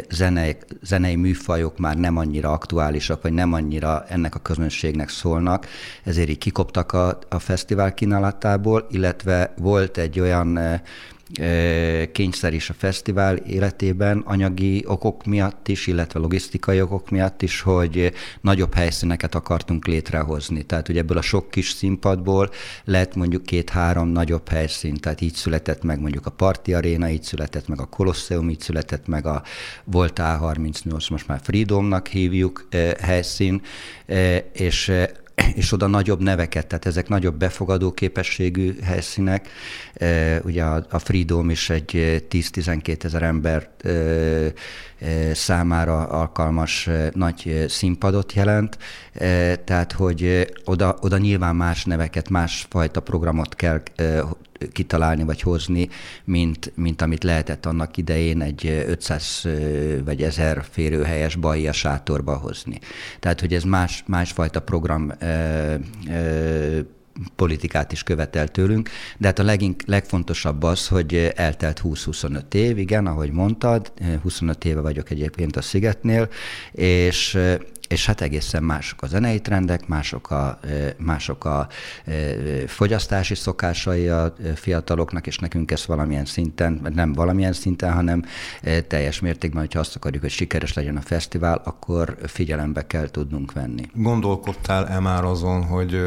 zenei, 0.09 0.57
zenei 0.83 1.15
műfajok 1.15 1.77
már 1.77 1.97
nem 1.97 2.17
annyira 2.17 2.51
aktuálisak, 2.51 3.21
vagy 3.21 3.33
nem 3.33 3.53
annyira 3.53 4.05
ennek 4.07 4.35
a 4.35 4.39
közönségnek 4.39 5.09
szólnak, 5.09 5.67
ezért 6.03 6.29
így 6.29 6.37
kikoptak 6.37 6.91
a, 6.91 7.19
a 7.29 7.39
fesztivál 7.39 7.93
kínálatából, 7.93 8.87
illetve 8.89 9.53
volt 9.57 9.97
egy 9.97 10.19
olyan 10.19 10.81
kényszer 12.11 12.53
is 12.53 12.69
a 12.69 12.73
fesztivál 12.73 13.35
életében, 13.35 14.21
anyagi 14.25 14.83
okok 14.87 15.25
miatt 15.25 15.67
is, 15.67 15.87
illetve 15.87 16.19
logisztikai 16.19 16.81
okok 16.81 17.09
miatt 17.09 17.41
is, 17.41 17.61
hogy 17.61 18.13
nagyobb 18.41 18.73
helyszíneket 18.73 19.35
akartunk 19.35 19.87
létrehozni. 19.87 20.63
Tehát 20.63 20.89
ugye 20.89 20.99
ebből 20.99 21.17
a 21.17 21.21
sok 21.21 21.49
kis 21.49 21.69
színpadból 21.69 22.49
lett 22.83 23.15
mondjuk 23.15 23.43
két-három 23.43 24.07
nagyobb 24.07 24.49
helyszín, 24.49 24.95
tehát 24.95 25.21
így 25.21 25.33
született 25.33 25.83
meg 25.83 25.99
mondjuk 25.99 26.25
a 26.25 26.31
Parti 26.31 26.73
Arena, 26.73 27.09
így 27.09 27.23
született 27.23 27.67
meg 27.67 27.79
a 27.79 27.85
Colosseum, 27.85 28.49
így 28.49 28.59
született 28.59 29.07
meg 29.07 29.25
a 29.25 29.43
volt 29.83 30.19
A38, 30.21 31.09
most 31.09 31.27
már 31.27 31.39
Freedomnak 31.43 32.07
hívjuk 32.07 32.67
helyszín, 32.99 33.61
és 34.53 34.91
és 35.53 35.71
oda 35.71 35.87
nagyobb 35.87 36.21
neveket, 36.21 36.67
tehát 36.67 36.85
ezek 36.85 37.07
nagyobb 37.07 37.35
befogadó 37.35 37.91
képességű 37.91 38.75
helyszínek. 38.83 39.49
Ugye 40.43 40.63
a 40.89 40.99
Freedom 40.99 41.49
is 41.49 41.69
egy 41.69 41.91
10-12 42.29 43.03
ezer 43.03 43.23
ember 43.23 43.69
számára 45.33 46.03
alkalmas 46.03 46.89
nagy 47.13 47.65
színpadot 47.67 48.33
jelent, 48.33 48.77
tehát 49.63 49.91
hogy 49.91 50.51
oda, 50.65 50.97
oda 51.01 51.17
nyilván 51.17 51.55
más 51.55 51.85
neveket, 51.85 52.29
másfajta 52.29 52.99
programot 52.99 53.55
kell 53.55 53.81
kitalálni 54.71 55.23
vagy 55.23 55.41
hozni, 55.41 55.89
mint, 56.23 56.71
mint 56.75 57.01
amit 57.01 57.23
lehetett 57.23 57.65
annak 57.65 57.97
idején 57.97 58.41
egy 58.41 58.83
500 58.87 59.47
vagy 60.05 60.23
1000 60.23 60.63
férőhelyes 60.69 61.35
Bahia 61.35 61.71
sátorba 61.71 62.37
hozni. 62.37 62.79
Tehát, 63.19 63.39
hogy 63.39 63.53
ez 63.53 63.63
más, 63.63 64.03
másfajta 64.07 64.59
program 64.59 65.11
ö, 65.19 65.75
ö, 66.09 66.79
politikát 67.35 67.91
is 67.91 68.03
követel 68.03 68.47
tőlünk, 68.47 68.89
de 69.17 69.27
hát 69.27 69.39
a 69.39 69.43
legink, 69.43 69.83
legfontosabb 69.85 70.63
az, 70.63 70.87
hogy 70.87 71.31
eltelt 71.35 71.81
20-25 71.83 72.53
év, 72.53 72.77
igen, 72.77 73.07
ahogy 73.07 73.31
mondtad, 73.31 73.91
25 74.21 74.65
éve 74.65 74.81
vagyok 74.81 75.09
egyébként 75.09 75.55
a 75.55 75.61
Szigetnél, 75.61 76.29
és 76.71 77.37
és 77.91 78.05
hát 78.05 78.21
egészen 78.21 78.63
mások 78.63 79.01
a 79.01 79.07
zenei 79.07 79.39
trendek, 79.39 79.87
mások 79.87 80.31
a, 80.31 80.59
mások 80.97 81.45
a 81.45 81.67
fogyasztási 82.67 83.35
szokásai 83.35 84.07
a 84.07 84.33
fiataloknak, 84.55 85.27
és 85.27 85.37
nekünk 85.37 85.71
ez 85.71 85.85
valamilyen 85.85 86.25
szinten, 86.25 86.81
nem 86.93 87.13
valamilyen 87.13 87.53
szinten, 87.53 87.93
hanem 87.93 88.25
teljes 88.87 89.19
mértékben, 89.19 89.61
hogyha 89.61 89.79
azt 89.79 89.95
akarjuk, 89.95 90.21
hogy 90.21 90.31
sikeres 90.31 90.73
legyen 90.73 90.97
a 90.97 91.01
fesztivál, 91.01 91.61
akkor 91.63 92.17
figyelembe 92.25 92.87
kell 92.87 93.09
tudnunk 93.09 93.53
venni. 93.53 93.83
Gondolkodtál-e 93.93 94.99
már 94.99 95.23
azon, 95.23 95.63
hogy 95.63 96.01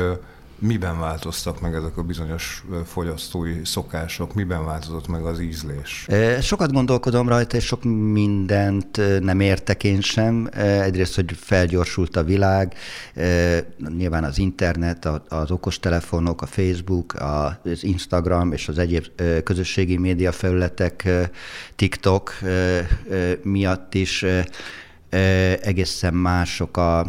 Miben 0.59 1.01
változtak 1.01 1.61
meg 1.61 1.75
ezek 1.75 1.97
a 1.97 2.03
bizonyos 2.03 2.65
fogyasztói 2.85 3.61
szokások? 3.65 4.35
Miben 4.35 4.65
változott 4.65 5.09
meg 5.09 5.25
az 5.25 5.41
ízlés? 5.41 6.07
Sokat 6.41 6.73
gondolkodom 6.73 7.29
rajta, 7.29 7.57
és 7.57 7.65
sok 7.65 7.83
mindent 8.13 9.21
nem 9.21 9.41
értek 9.41 9.85
én 9.85 10.01
sem. 10.01 10.49
Egyrészt, 10.53 11.15
hogy 11.15 11.33
felgyorsult 11.37 12.17
a 12.17 12.25
világ, 12.25 12.75
nyilván 13.97 14.25
az 14.25 14.39
internet, 14.39 15.09
az 15.29 15.51
okostelefonok, 15.51 16.43
a 16.43 16.47
Facebook, 16.47 17.15
az 17.15 17.85
Instagram 17.85 18.53
és 18.53 18.69
az 18.69 18.79
egyéb 18.79 19.07
közösségi 19.45 19.97
média 19.97 20.33
felületek, 20.33 21.09
TikTok 21.77 22.33
miatt 23.43 23.95
is 23.95 24.25
egészen 25.61 26.15
mások 26.15 26.77
a, 26.77 27.07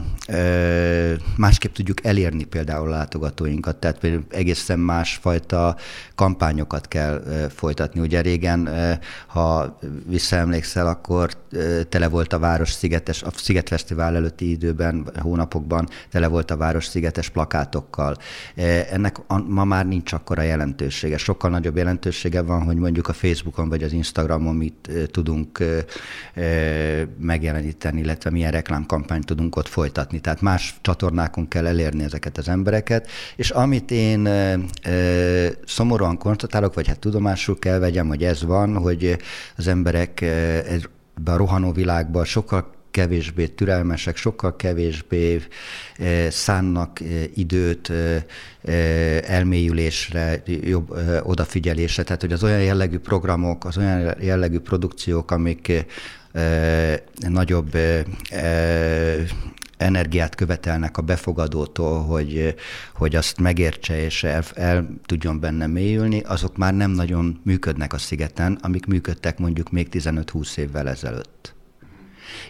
másképp 1.38 1.74
tudjuk 1.74 2.06
elérni 2.06 2.44
például 2.44 2.88
a 2.88 2.96
látogatóinkat, 2.98 3.76
tehát 3.76 4.00
például 4.00 4.24
egészen 4.30 4.80
másfajta 4.80 5.76
kampányokat 6.16 6.88
kell 6.88 7.24
folytatni. 7.56 8.00
Ugye 8.00 8.22
régen, 8.22 8.70
ha 9.28 9.80
visszaemlékszel, 10.08 10.88
akkor 10.88 11.30
tele 11.90 12.08
volt 12.08 12.34
a 12.34 12.40
Város 12.40 12.72
Szigetes, 12.72 13.24
a 13.24 13.30
Szigetfesztivál 13.36 14.16
előtti 14.16 14.50
időben, 14.50 15.10
hónapokban 15.20 15.88
tele 16.12 16.28
volt 16.28 16.52
a 16.52 16.58
Város 16.58 16.86
Szigetes 16.86 17.30
plakátokkal. 17.30 18.16
Ennek 18.92 19.18
ma 19.48 19.64
már 19.64 19.88
nincs 19.88 20.14
akkora 20.14 20.42
jelentősége. 20.42 21.18
Sokkal 21.18 21.50
nagyobb 21.50 21.78
jelentősége 21.78 22.42
van, 22.42 22.64
hogy 22.64 22.78
mondjuk 22.78 23.08
a 23.08 23.14
Facebookon 23.14 23.70
vagy 23.70 23.84
az 23.84 23.92
Instagramon 23.92 24.56
mit 24.56 24.90
tudunk 25.12 25.64
megjeleníteni 27.18 27.95
segíteni, 27.96 28.02
illetve 28.02 28.30
milyen 28.30 28.52
reklámkampányt 28.52 29.26
tudunk 29.26 29.56
ott 29.56 29.68
folytatni. 29.68 30.20
Tehát 30.20 30.42
más 30.42 30.76
csatornákon 30.82 31.48
kell 31.48 31.66
elérni 31.66 32.04
ezeket 32.04 32.38
az 32.38 32.48
embereket, 32.48 33.08
és 33.36 33.50
amit 33.50 33.92
én 33.92 34.26
e, 34.26 34.60
szomorúan 35.66 36.18
konstatálok, 36.18 36.74
vagy 36.74 36.88
hát 36.88 37.00
tudomásul 37.00 37.60
kell 37.60 37.80
vegyem, 37.80 38.08
hogy 38.08 38.24
ez 38.24 38.44
van, 38.44 38.78
hogy 38.78 39.18
az 39.58 39.68
emberek 39.68 40.22
e, 40.22 40.28
ebben 40.28 41.34
a 41.34 41.38
rohanó 41.38 41.72
világban 41.72 42.26
sokkal 42.26 42.74
kevésbé 42.92 43.48
türelmesek, 43.48 44.18
sokkal 44.18 44.56
kevésbé 44.56 45.42
szánnak 46.30 47.00
időt 47.36 47.92
elmélyülésre, 49.28 50.44
jobb 50.46 50.96
odafigyelésre. 51.24 52.04
Tehát, 52.04 52.22
hogy 52.22 52.32
az 52.32 52.44
olyan 52.44 52.64
jellegű 52.64 52.98
programok, 52.98 53.66
az 53.66 53.78
olyan 53.78 54.16
jellegű 54.22 54.60
produkciók, 54.60 55.32
amik 55.32 55.86
nagyobb 57.18 57.78
energiát 59.78 60.36
követelnek 60.36 60.98
a 60.98 61.02
befogadótól, 61.02 62.04
hogy, 62.04 62.56
hogy 62.94 63.16
azt 63.16 63.40
megértse 63.40 64.04
és 64.04 64.24
el, 64.24 64.44
el 64.54 64.90
tudjon 65.06 65.40
benne 65.40 65.68
mélyülni, 65.68 66.20
azok 66.20 66.58
már 66.58 66.74
nem 66.74 66.92
nagyon 66.92 67.40
működnek 67.44 67.94
a 67.94 67.98
szigeten, 67.98 68.60
amik 68.62 68.86
működtek 68.86 69.40
mondjuk 69.40 69.72
még 69.72 69.88
15-20 69.92 70.58
évvel 70.58 70.90
ezelőtt. 70.90 71.55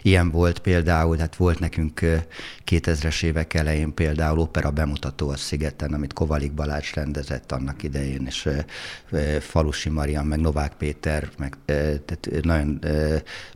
Ilyen 0.02 0.30
volt 0.30 0.58
például, 0.58 1.16
hát 1.16 1.36
volt 1.36 1.58
nekünk 1.58 2.00
2000-es 2.66 3.22
évek 3.22 3.54
elején 3.54 3.94
például 3.94 4.38
opera 4.38 4.70
bemutató 4.70 5.28
a 5.28 5.36
Szigeten, 5.36 5.92
amit 5.92 6.12
Kovalik 6.12 6.52
Balázs 6.52 6.94
rendezett 6.94 7.52
annak 7.52 7.82
idején, 7.82 8.26
és 8.26 8.48
Falusi 9.40 9.88
Marian, 9.88 10.26
meg 10.26 10.40
Novák 10.40 10.72
Péter, 10.72 11.28
meg 11.38 11.56
tehát 11.64 12.28
nagyon 12.42 12.80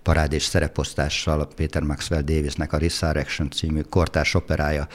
parádés 0.03 0.43
szereposztással 0.43 1.49
Péter 1.57 1.83
Maxwell 1.83 2.21
Davisnek 2.21 2.73
a 2.73 2.79
Resurrection 2.79 3.51
című 3.51 3.81
kortárs 3.81 4.35
operája. 4.35 4.89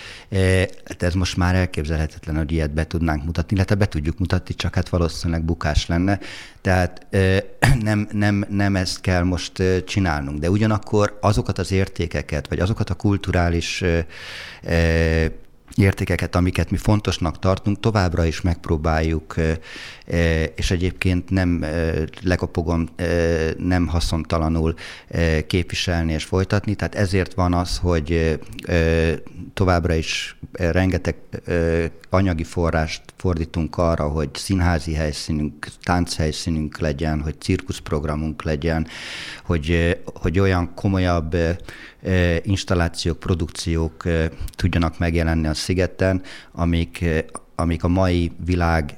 Hát 0.86 1.04
ez 1.04 1.14
most 1.14 1.38
már 1.38 1.56
elképzelhetetlen, 1.56 2.36
hogy 2.36 2.52
ilyet 2.52 2.74
be 2.74 2.88
tudnánk 2.88 3.24
mutatni, 3.24 3.56
illetve 3.56 3.76
be 3.76 3.88
tudjuk 3.88 4.20
mutatni, 4.20 4.56
csak 4.56 4.76
hát 4.76 4.90
valószínűleg 4.90 5.44
bukás 5.44 5.86
lenne. 5.86 6.20
Tehát 6.62 7.08
nem, 7.82 8.08
nem, 8.12 8.46
nem 8.50 8.76
ezt 8.76 9.02
kell 9.02 9.24
most 9.24 9.64
csinálnunk, 9.86 10.40
de 10.40 10.50
ugyanakkor 10.50 11.15
azokat 11.20 11.58
az 11.58 11.72
értékeket, 11.72 12.48
vagy 12.48 12.60
azokat 12.60 12.90
a 12.90 12.94
kulturális 12.96 13.84
értékeket, 15.76 16.36
amiket 16.36 16.72
mi 16.72 16.78
fontosnak 16.78 17.40
tartunk, 17.40 17.80
továbbra 17.80 18.26
is 18.26 18.42
megpróbáljuk, 18.42 19.36
és 20.56 20.72
egyébként 20.72 21.30
nem 21.30 21.66
lekopogom, 22.24 22.90
nem 23.58 23.88
haszontalanul 23.88 24.74
képviselni 25.48 26.14
és 26.14 26.24
folytatni. 26.24 26.76
Tehát 26.76 26.96
ezért 26.96 27.34
van 27.34 27.54
az, 27.54 27.78
hogy 27.78 28.40
továbbra 29.54 29.94
is 29.94 30.38
rengeteg 30.52 31.16
anyagi 32.10 32.44
forrást 32.44 33.02
fordítunk 33.18 33.78
arra, 33.78 34.08
hogy 34.08 34.30
színházi 34.34 34.94
helyszínünk, 34.94 35.68
tánchelyszínünk 35.84 36.80
legyen, 36.80 37.22
hogy 37.22 37.36
cirkuszprogramunk 37.42 38.44
legyen, 38.44 38.88
hogy, 39.44 39.98
hogy 40.06 40.40
olyan 40.40 40.74
komolyabb 40.74 41.38
installációk, 42.42 43.20
produkciók 43.20 44.04
tudjanak 44.56 45.00
megjelenni 45.00 45.48
a 45.48 45.54
szigeten, 45.54 46.22
amik, 46.52 47.06
amik 47.56 47.84
a 47.84 47.88
mai 47.88 48.32
világ 48.46 48.98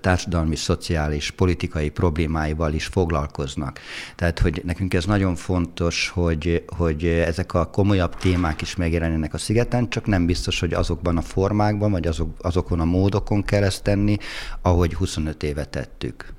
társadalmi, 0.00 0.56
szociális, 0.56 1.30
politikai 1.30 1.90
problémáival 1.90 2.72
is 2.72 2.86
foglalkoznak. 2.86 3.78
Tehát, 4.16 4.38
hogy 4.38 4.62
nekünk 4.64 4.94
ez 4.94 5.04
nagyon 5.04 5.34
fontos, 5.34 6.08
hogy, 6.08 6.64
hogy 6.76 7.04
ezek 7.04 7.54
a 7.54 7.66
komolyabb 7.66 8.16
témák 8.16 8.60
is 8.60 8.76
megjelenjenek 8.76 9.34
a 9.34 9.38
szigeten, 9.38 9.88
csak 9.88 10.06
nem 10.06 10.26
biztos, 10.26 10.60
hogy 10.60 10.72
azokban 10.72 11.16
a 11.16 11.22
formákban, 11.22 11.90
vagy 11.90 12.06
azok, 12.06 12.36
azokon 12.40 12.80
a 12.80 12.84
módokon 12.84 13.42
kell 13.42 13.62
ezt 13.62 13.82
tenni, 13.82 14.16
ahogy 14.62 14.94
25 14.94 15.42
éve 15.42 15.64
tettük. 15.64 16.32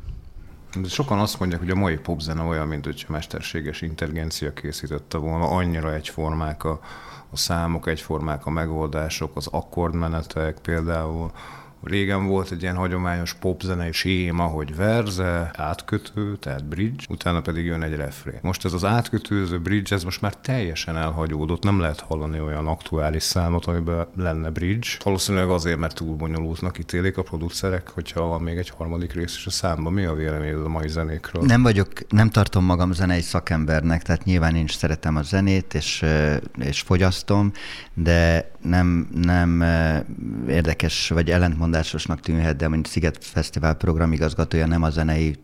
Sokan 0.84 1.20
azt 1.20 1.40
mondják, 1.40 1.62
hogy 1.62 1.70
a 1.70 1.76
mai 1.76 1.98
popzene 1.98 2.42
olyan, 2.42 2.68
mint 2.68 2.86
hogyha 2.86 3.12
mesterséges 3.12 3.82
intelligencia 3.82 4.54
készítette 4.54 5.18
volna, 5.18 5.48
annyira 5.48 5.94
egyformák 5.94 6.64
a, 6.64 6.80
a 7.30 7.38
számok, 7.38 7.88
egyformák 7.88 8.46
a 8.46 8.50
megoldások, 8.50 9.36
az 9.36 9.48
akkordmenetek 9.48 10.60
például, 10.60 11.32
Régen 11.86 12.26
volt 12.26 12.52
egy 12.52 12.62
ilyen 12.62 12.76
hagyományos 12.76 13.34
popzenei 13.34 13.92
séma, 13.92 14.44
hogy 14.44 14.76
verze, 14.76 15.52
átkötő, 15.58 16.36
tehát 16.36 16.66
bridge, 16.66 17.04
utána 17.10 17.42
pedig 17.42 17.66
jön 17.66 17.82
egy 17.82 17.96
refrén. 17.96 18.40
Most 18.42 18.66
ez 18.66 18.74
az 18.74 18.84
átkötőző 18.86 19.60
bridge, 19.60 19.96
ez 19.96 20.04
most 20.04 20.22
már 20.22 20.36
teljesen 20.36 20.98
elhagyódott, 20.98 21.64
nem 21.64 21.80
lehet 21.80 22.00
hallani 22.00 22.40
olyan 22.40 22.68
aktuális 22.68 23.24
számot, 23.24 23.66
amiben 23.66 24.08
lenne 24.16 24.50
bridge. 24.50 24.88
Valószínűleg 25.04 25.50
azért, 25.50 25.78
mert 25.78 25.96
túl 25.96 26.16
bonyolultnak 26.16 26.80
ítélik 26.80 27.18
a 27.18 27.24
producerek, 27.24 27.90
hogyha 27.90 28.22
van 28.22 28.42
még 28.42 28.58
egy 28.58 28.70
harmadik 28.70 29.14
rész 29.14 29.36
is 29.36 29.46
a 29.46 29.50
számban. 29.50 29.94
Mi 29.94 30.06
a 30.06 30.14
véleményed 30.14 30.66
a 30.66 30.70
mai 30.70 30.88
zenékről? 30.88 31.44
Nem 31.44 31.64
vagyok, 31.64 31.90
nem 32.10 32.30
tartom 32.30 32.64
magam 32.66 32.92
zenei 32.92 33.22
szakembernek, 33.22 34.02
tehát 34.02 34.24
nyilván 34.24 34.56
én 34.56 34.64
is 34.64 34.74
szeretem 34.74 35.16
a 35.16 35.22
zenét, 35.22 35.74
és, 35.74 36.06
és 36.60 36.82
fogyasztom, 36.82 37.52
de 37.94 38.52
nem, 38.62 39.10
nem 39.14 39.64
érdekes 40.48 41.10
vagy 41.10 41.30
ellentmondásosnak 41.76 42.20
tűnhet, 42.20 42.56
de 42.56 42.68
mint 42.68 42.88
Sziget 42.88 43.18
Fesztivál 43.24 43.74
programigazgatója 43.74 44.66
nem 44.66 44.84
a 44.84 44.90
zenei 44.90 45.36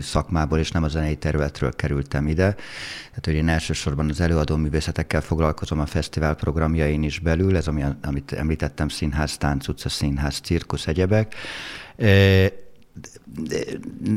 szakmából 0.00 0.58
és 0.58 0.70
nem 0.70 0.82
a 0.82 0.88
zenei 0.88 1.16
területről 1.16 1.74
kerültem 1.74 2.26
ide. 2.26 2.54
Tehát, 3.08 3.24
hogy 3.24 3.34
én 3.34 3.48
elsősorban 3.48 4.08
az 4.08 4.20
előadó 4.20 4.56
művészetekkel 4.56 5.20
foglalkozom 5.20 5.80
a 5.80 5.86
fesztivál 5.86 6.34
programjain 6.34 7.02
is 7.02 7.18
belül, 7.18 7.56
ez 7.56 7.68
ami, 7.68 7.84
amit 8.02 8.32
említettem, 8.32 8.88
színház, 8.88 9.36
tánc, 9.36 9.68
utca, 9.68 9.88
színház, 9.88 10.40
cirkusz, 10.42 10.86
egyebek 10.86 11.34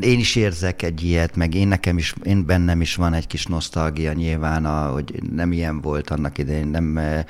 én 0.00 0.18
is 0.18 0.36
érzek 0.36 0.82
egy 0.82 1.02
ilyet, 1.02 1.36
meg 1.36 1.54
én 1.54 1.68
nekem 1.68 1.98
is, 1.98 2.14
én 2.22 2.46
bennem 2.46 2.80
is 2.80 2.94
van 2.94 3.14
egy 3.14 3.26
kis 3.26 3.46
nosztalgia 3.46 4.12
nyilván, 4.12 4.64
a, 4.64 4.90
hogy 4.90 5.22
nem 5.32 5.52
ilyen 5.52 5.80
volt 5.80 6.10
annak 6.10 6.38
idején, 6.38 6.66
nem 6.66 6.96
e, 6.96 7.26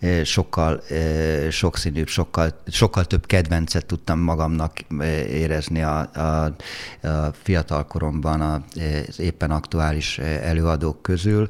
e, 0.00 0.24
sokkal 0.24 0.80
e, 0.80 1.50
sokszínűbb, 1.50 2.08
sokkal, 2.08 2.60
sokkal 2.66 3.04
több 3.04 3.26
kedvencet 3.26 3.86
tudtam 3.86 4.18
magamnak 4.18 4.78
érezni 5.28 5.82
a, 5.82 5.98
a, 5.98 6.44
a 7.08 7.32
fiatal 7.42 7.86
koromban 7.86 8.40
az 8.40 9.20
éppen 9.20 9.50
aktuális 9.50 10.18
előadók 10.18 11.02
közül. 11.02 11.48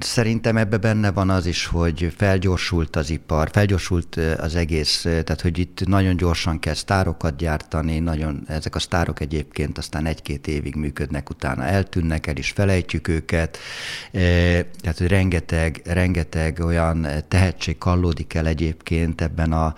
Szerintem 0.00 0.56
ebbe 0.56 0.76
benne 0.76 1.10
van 1.10 1.30
az 1.30 1.46
is, 1.46 1.66
hogy 1.66 2.12
felgyorsult 2.16 2.96
az 2.96 3.10
ipar, 3.10 3.48
felgyorsult 3.52 4.16
az 4.16 4.54
egész, 4.54 5.00
tehát 5.02 5.40
hogy 5.40 5.58
itt 5.58 5.86
nagyon 5.86 6.16
gyorsan 6.16 6.58
kell 6.58 6.74
sztárokat 6.74 7.36
gyártani, 7.36 7.98
nagyon, 7.98 8.42
ezek 8.46 8.74
a 8.74 8.78
sztárok 8.78 9.20
egyébként 9.20 9.78
aztán 9.78 10.06
egy-két 10.06 10.46
évig 10.46 10.74
működnek, 10.74 11.30
utána 11.30 11.64
eltűnnek, 11.64 12.26
el 12.26 12.36
is 12.36 12.50
felejtjük 12.50 13.08
őket, 13.08 13.58
tehát 14.80 14.98
hogy 14.98 15.06
rengeteg, 15.06 15.80
rengeteg 15.84 16.58
olyan 16.64 17.06
tehetség 17.28 17.78
kallódik 17.78 18.34
el 18.34 18.46
egyébként 18.46 19.20
ebben 19.20 19.52
a 19.52 19.74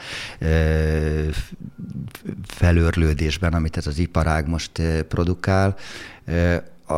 felőrlődésben, 2.47 3.53
amit 3.53 3.77
ez 3.77 3.87
az 3.87 3.99
iparág 3.99 4.49
most 4.49 4.83
produkál, 5.09 5.77
a, 6.87 6.95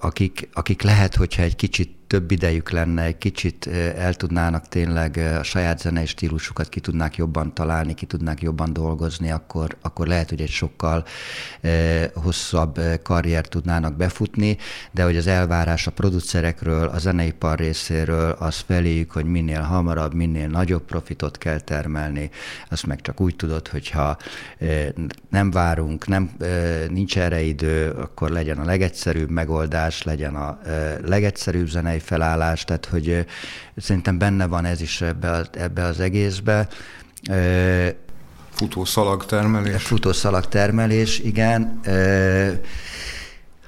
akik, 0.00 0.48
akik 0.52 0.82
lehet, 0.82 1.14
hogyha 1.14 1.42
egy 1.42 1.56
kicsit 1.56 1.97
több 2.08 2.30
idejük 2.30 2.70
lenne, 2.70 3.02
egy 3.02 3.18
kicsit 3.18 3.66
el 3.96 4.14
tudnának 4.14 4.68
tényleg 4.68 5.16
a 5.16 5.42
saját 5.42 5.80
zenei 5.80 6.06
stílusukat 6.06 6.68
ki 6.68 6.80
tudnák 6.80 7.16
jobban 7.16 7.54
találni, 7.54 7.94
ki 7.94 8.06
tudnák 8.06 8.42
jobban 8.42 8.72
dolgozni, 8.72 9.30
akkor, 9.30 9.76
akkor 9.82 10.06
lehet, 10.06 10.28
hogy 10.28 10.40
egy 10.40 10.48
sokkal 10.48 11.04
hosszabb 12.14 12.80
karrier 13.02 13.46
tudnának 13.46 13.96
befutni, 13.96 14.56
de 14.92 15.04
hogy 15.04 15.16
az 15.16 15.26
elvárás 15.26 15.86
a 15.86 15.90
producerekről, 15.90 16.88
a 16.88 16.98
zeneipar 16.98 17.58
részéről 17.58 18.30
az 18.30 18.56
feléjük, 18.56 19.10
hogy 19.10 19.24
minél 19.24 19.60
hamarabb, 19.60 20.14
minél 20.14 20.48
nagyobb 20.48 20.82
profitot 20.82 21.38
kell 21.38 21.60
termelni, 21.60 22.30
azt 22.70 22.86
meg 22.86 23.00
csak 23.00 23.20
úgy 23.20 23.36
tudod, 23.36 23.68
hogyha 23.68 24.16
nem 25.30 25.50
várunk, 25.50 26.06
nem, 26.06 26.30
nincs 26.90 27.18
erre 27.18 27.40
idő, 27.40 27.90
akkor 27.90 28.30
legyen 28.30 28.58
a 28.58 28.64
legegyszerűbb 28.64 29.30
megoldás, 29.30 30.02
legyen 30.02 30.34
a 30.34 30.58
legegyszerűbb 31.04 31.68
zenei 31.68 31.97
felállás, 31.98 32.64
tehát 32.64 32.86
hogy 32.86 33.26
szerintem 33.76 34.18
benne 34.18 34.46
van 34.46 34.64
ez 34.64 34.80
is 34.80 35.00
ebbe, 35.00 35.46
ebbe 35.52 35.82
az 35.82 36.00
egészbe. 36.00 36.68
Futószalag 38.50 39.26
termelés. 39.26 39.82
Futószalag 39.82 40.46
termelés, 40.48 41.18
igen. 41.18 41.80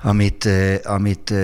Amit, 0.03 0.49
amit 0.85 1.35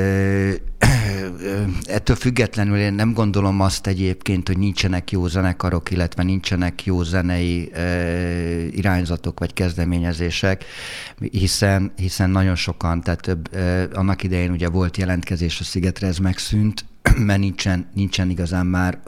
ettől 1.87 2.17
függetlenül 2.17 2.77
én 2.77 2.93
nem 2.93 3.13
gondolom 3.13 3.61
azt 3.61 3.87
egyébként, 3.87 4.47
hogy 4.47 4.59
nincsenek 4.59 5.11
jó 5.11 5.27
zenekarok, 5.27 5.91
illetve 5.91 6.23
nincsenek 6.23 6.85
jó 6.85 7.03
zenei 7.03 7.73
irányzatok 8.71 9.39
vagy 9.39 9.53
kezdeményezések, 9.53 10.65
hiszen, 11.31 11.93
hiszen 11.97 12.31
nagyon 12.31 12.55
sokan, 12.55 13.01
tehát 13.01 13.21
több, 13.21 13.49
annak 13.95 14.23
idején 14.23 14.51
ugye 14.51 14.69
volt 14.69 14.97
jelentkezés 14.97 15.61
a 15.61 15.65
Szigetre, 15.65 16.07
ez 16.07 16.19
megszűnt, 16.19 16.85
mert 17.27 17.41
nincsen, 17.41 17.87
nincsen 17.95 18.31
igazán 18.31 18.67
már 18.67 18.99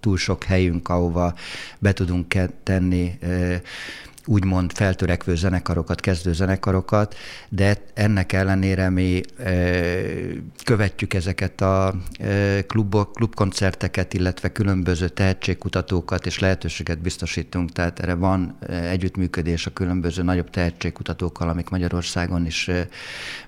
túl 0.00 0.16
sok 0.16 0.44
helyünk, 0.44 0.88
ahova 0.88 1.34
be 1.78 1.92
tudunk 1.92 2.34
tenni 2.62 3.18
úgymond 4.26 4.72
feltörekvő 4.72 5.34
zenekarokat, 5.34 6.00
kezdő 6.00 6.32
zenekarokat, 6.32 7.14
de 7.48 7.76
ennek 7.94 8.32
ellenére 8.32 8.90
mi 8.90 9.20
követjük 10.64 11.14
ezeket 11.14 11.60
a 11.60 11.94
klubok, 12.66 13.12
klubkoncerteket, 13.12 14.14
illetve 14.14 14.52
különböző 14.52 15.08
tehetségkutatókat 15.08 16.26
és 16.26 16.38
lehetőséget 16.38 16.98
biztosítunk, 16.98 17.72
tehát 17.72 18.00
erre 18.00 18.14
van 18.14 18.58
együttműködés 18.68 19.66
a 19.66 19.72
különböző 19.72 20.22
nagyobb 20.22 20.50
tehetségkutatókkal, 20.50 21.48
amik 21.48 21.68
Magyarországon 21.68 22.46
is 22.46 22.70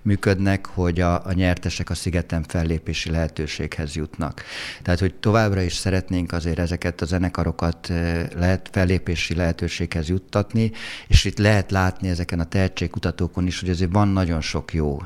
működnek, 0.03 0.67
hogy 0.67 1.01
a, 1.01 1.27
a 1.27 1.33
nyertesek 1.33 1.91
a 1.91 1.95
szigeten 1.95 2.45
fellépési 2.49 3.11
lehetőséghez 3.11 3.95
jutnak. 3.95 4.43
Tehát, 4.83 5.01
hogy 5.01 5.15
továbbra 5.15 5.61
is 5.61 5.75
szeretnénk 5.75 6.33
azért 6.33 6.59
ezeket 6.59 7.01
a 7.01 7.05
zenekarokat 7.05 7.89
lehet 8.37 8.69
fellépési 8.73 9.35
lehetőséghez 9.35 10.09
juttatni, 10.09 10.68
és 11.09 11.25
itt 11.25 11.39
lehet 11.39 11.71
látni 11.71 12.09
ezeken 12.09 12.41
a 12.41 12.45
tehetségkutatókon 12.45 13.47
is, 13.47 13.61
hogy 13.61 13.71
azért 13.71 13.93
van 13.93 14.09
nagyon 14.09 14.41
sok 14.41 14.73
jó 14.73 15.03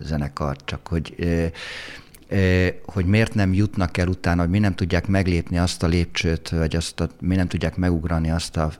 zenekar, 0.00 0.56
csak 0.64 0.86
hogy 0.86 1.14
hogy 2.84 3.04
miért 3.04 3.34
nem 3.34 3.52
jutnak 3.52 3.96
el 3.96 4.08
utána, 4.08 4.40
hogy 4.40 4.50
mi 4.50 4.58
nem 4.58 4.74
tudják 4.74 5.06
meglépni 5.06 5.58
azt 5.58 5.82
a 5.82 5.86
lépcsőt, 5.86 6.48
vagy 6.48 6.76
azt 6.76 7.00
a, 7.00 7.08
mi 7.20 7.34
nem 7.36 7.48
tudják 7.48 7.76
megugrani 7.76 8.30
azt 8.30 8.56
a 8.56 8.72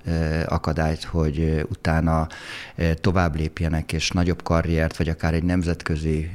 akadályt, 0.47 1.05
hogy 1.05 1.67
utána 1.71 2.27
tovább 3.01 3.37
lépjenek, 3.37 3.93
és 3.93 4.11
nagyobb 4.11 4.43
karriert, 4.43 4.97
vagy 4.97 5.09
akár 5.09 5.35
egy 5.35 5.43
nemzetközi 5.43 6.31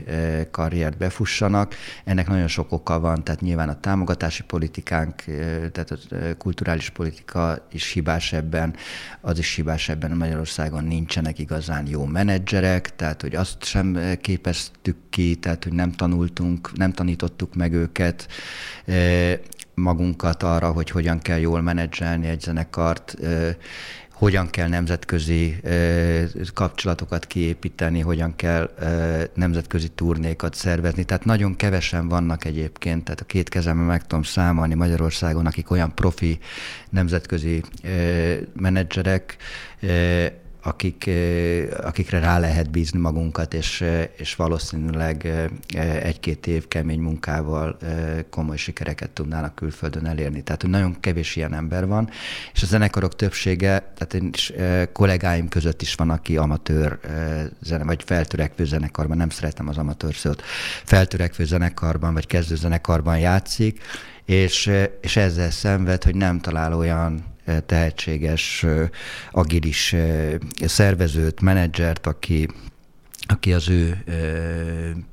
karriert 0.52 0.98
befussanak. 0.98 1.76
Ennek 2.04 2.28
nagyon 2.28 2.48
sok 2.48 2.72
oka 2.72 3.00
van, 3.00 3.24
tehát 3.24 3.42
nyilván 3.42 3.70
a 3.70 3.80
támogatási 3.80 4.44
politikánk, 4.44 5.24
tehát 5.72 5.92
a 5.92 5.98
kulturális 6.38 6.90
politika 6.90 7.68
is 7.72 7.92
hibás 7.92 8.34
ebben, 8.34 8.76
az 9.22 9.40
is 9.40 9.56
hibás 9.56 9.90
ebben, 9.90 10.12
Magyarországon 10.12 10.84
nincsenek 10.84 11.40
igazán 11.40 11.88
jó 11.88 12.06
menedzserek, 12.06 12.96
tehát 12.96 13.22
hogy 13.22 13.36
azt 13.36 13.64
sem 13.64 14.00
képeztük 14.22 14.96
ki, 15.10 15.36
tehát 15.36 15.64
hogy 15.64 15.74
nem 15.74 15.92
tanultunk, 15.92 16.78
nem 16.78 16.92
tanítottuk 17.00 17.56
meg 17.56 17.74
őket, 17.74 18.28
e, 18.86 19.40
magunkat 19.74 20.44
arra, 20.44 20.72
hogy 20.72 20.90
hogyan 20.90 21.20
kell 21.20 21.38
jól 21.38 21.62
menedzselni 21.62 22.28
egy 22.28 22.42
zenekart, 22.42 23.16
e, 23.24 23.58
hogyan 24.12 24.50
kell 24.50 24.68
nemzetközi 24.68 25.56
e, 25.64 25.76
kapcsolatokat 26.54 27.26
kiépíteni, 27.26 28.00
hogyan 28.00 28.36
kell 28.36 28.70
nemzetközi 29.34 29.88
turnékat 29.88 30.54
szervezni. 30.54 31.04
Tehát 31.04 31.26
nagyon 31.26 31.56
kevesen 31.56 32.08
vannak 32.08 32.46
egyébként, 32.46 33.04
tehát 33.04 33.22
a 33.22 33.26
két 33.26 33.50
kezemben 33.50 33.86
meg 33.86 34.02
tudom 34.02 34.24
számolni 34.24 34.74
Magyarországon, 34.74 35.46
akik 35.46 35.72
olyan 35.72 35.94
profi 35.96 36.40
nemzetközi 36.90 37.64
menedzserek, 38.54 39.38
akik, 40.62 41.10
akikre 41.82 42.20
rá 42.20 42.40
lehet 42.40 42.72
bízni 42.72 43.00
magunkat, 43.00 43.54
és, 43.54 43.86
és 44.18 44.36
valószínűleg 44.36 45.50
egy-két 46.02 46.48
év 46.48 46.68
kemény 46.68 47.00
munkával 47.00 47.78
komoly 48.30 48.58
sikereket 48.58 49.10
tudnának 49.10 49.56
külföldön 49.56 50.06
elérni. 50.06 50.42
Tehát 50.42 50.62
hogy 50.62 50.70
nagyon 50.70 51.00
kevés 51.00 51.36
ilyen 51.36 51.54
ember 51.54 51.88
van, 51.88 52.10
és 52.54 52.64
a 52.64 52.66
zenekarok 52.66 53.16
többsége, 53.16 53.80
tehát 53.80 54.14
én 54.14 54.30
is, 54.34 54.54
kollégáim 54.94 55.48
között 55.48 55.82
is 55.82 55.96
van, 55.96 56.10
aki 56.10 56.38
amatőr 56.38 57.00
zene, 57.62 57.84
vagy 57.84 58.04
feltörekvő 58.04 58.66
zenekarban, 58.66 59.18
nem 59.18 59.30
szeretem 59.30 59.68
az 59.68 59.78
amatőr 59.78 60.16
szót, 60.16 60.42
feltörekvő 60.84 61.46
zenekarban, 61.46 62.14
vagy 62.14 62.28
kezdő 62.28 62.56
zenekarban 62.56 63.20
játszik, 63.20 63.82
és, 64.26 64.72
és 65.02 65.16
ezzel 65.16 65.52
szenved, 65.52 66.04
hogy 66.04 66.16
nem 66.16 66.40
talál 66.40 66.74
olyan 66.74 67.24
tehetséges, 67.66 68.66
agilis 69.32 69.96
szervezőt, 70.60 71.42
menedzsert, 71.42 72.08
aki 72.08 72.48
aki 73.32 73.54
az 73.54 73.70
ő 73.70 74.04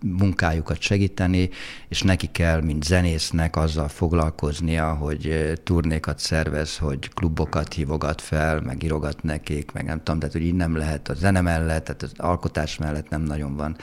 munkájukat 0.00 0.80
segíteni, 0.80 1.50
és 1.88 2.02
neki 2.02 2.28
kell, 2.32 2.60
mint 2.60 2.84
zenésznek 2.84 3.56
azzal 3.56 3.88
foglalkoznia, 3.88 4.92
hogy 4.92 5.52
turnékat 5.64 6.18
szervez, 6.18 6.76
hogy 6.76 7.08
klubokat 7.14 7.72
hívogat 7.72 8.20
fel, 8.20 8.60
meg 8.60 8.82
írogat 8.82 9.22
nekik, 9.22 9.72
meg 9.72 9.84
nem 9.84 9.98
tudom, 9.98 10.18
tehát 10.18 10.34
hogy 10.34 10.44
így 10.44 10.54
nem 10.54 10.76
lehet 10.76 11.08
a 11.08 11.14
zene 11.14 11.40
mellett, 11.40 11.84
tehát 11.84 12.02
az 12.02 12.12
alkotás 12.16 12.78
mellett 12.78 13.08
nem 13.08 13.22
nagyon 13.22 13.56
van 13.56 13.76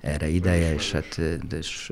erre 0.00 0.28
ideje, 0.28 0.74
és 0.74 0.92
hát 0.92 1.20
és 1.58 1.90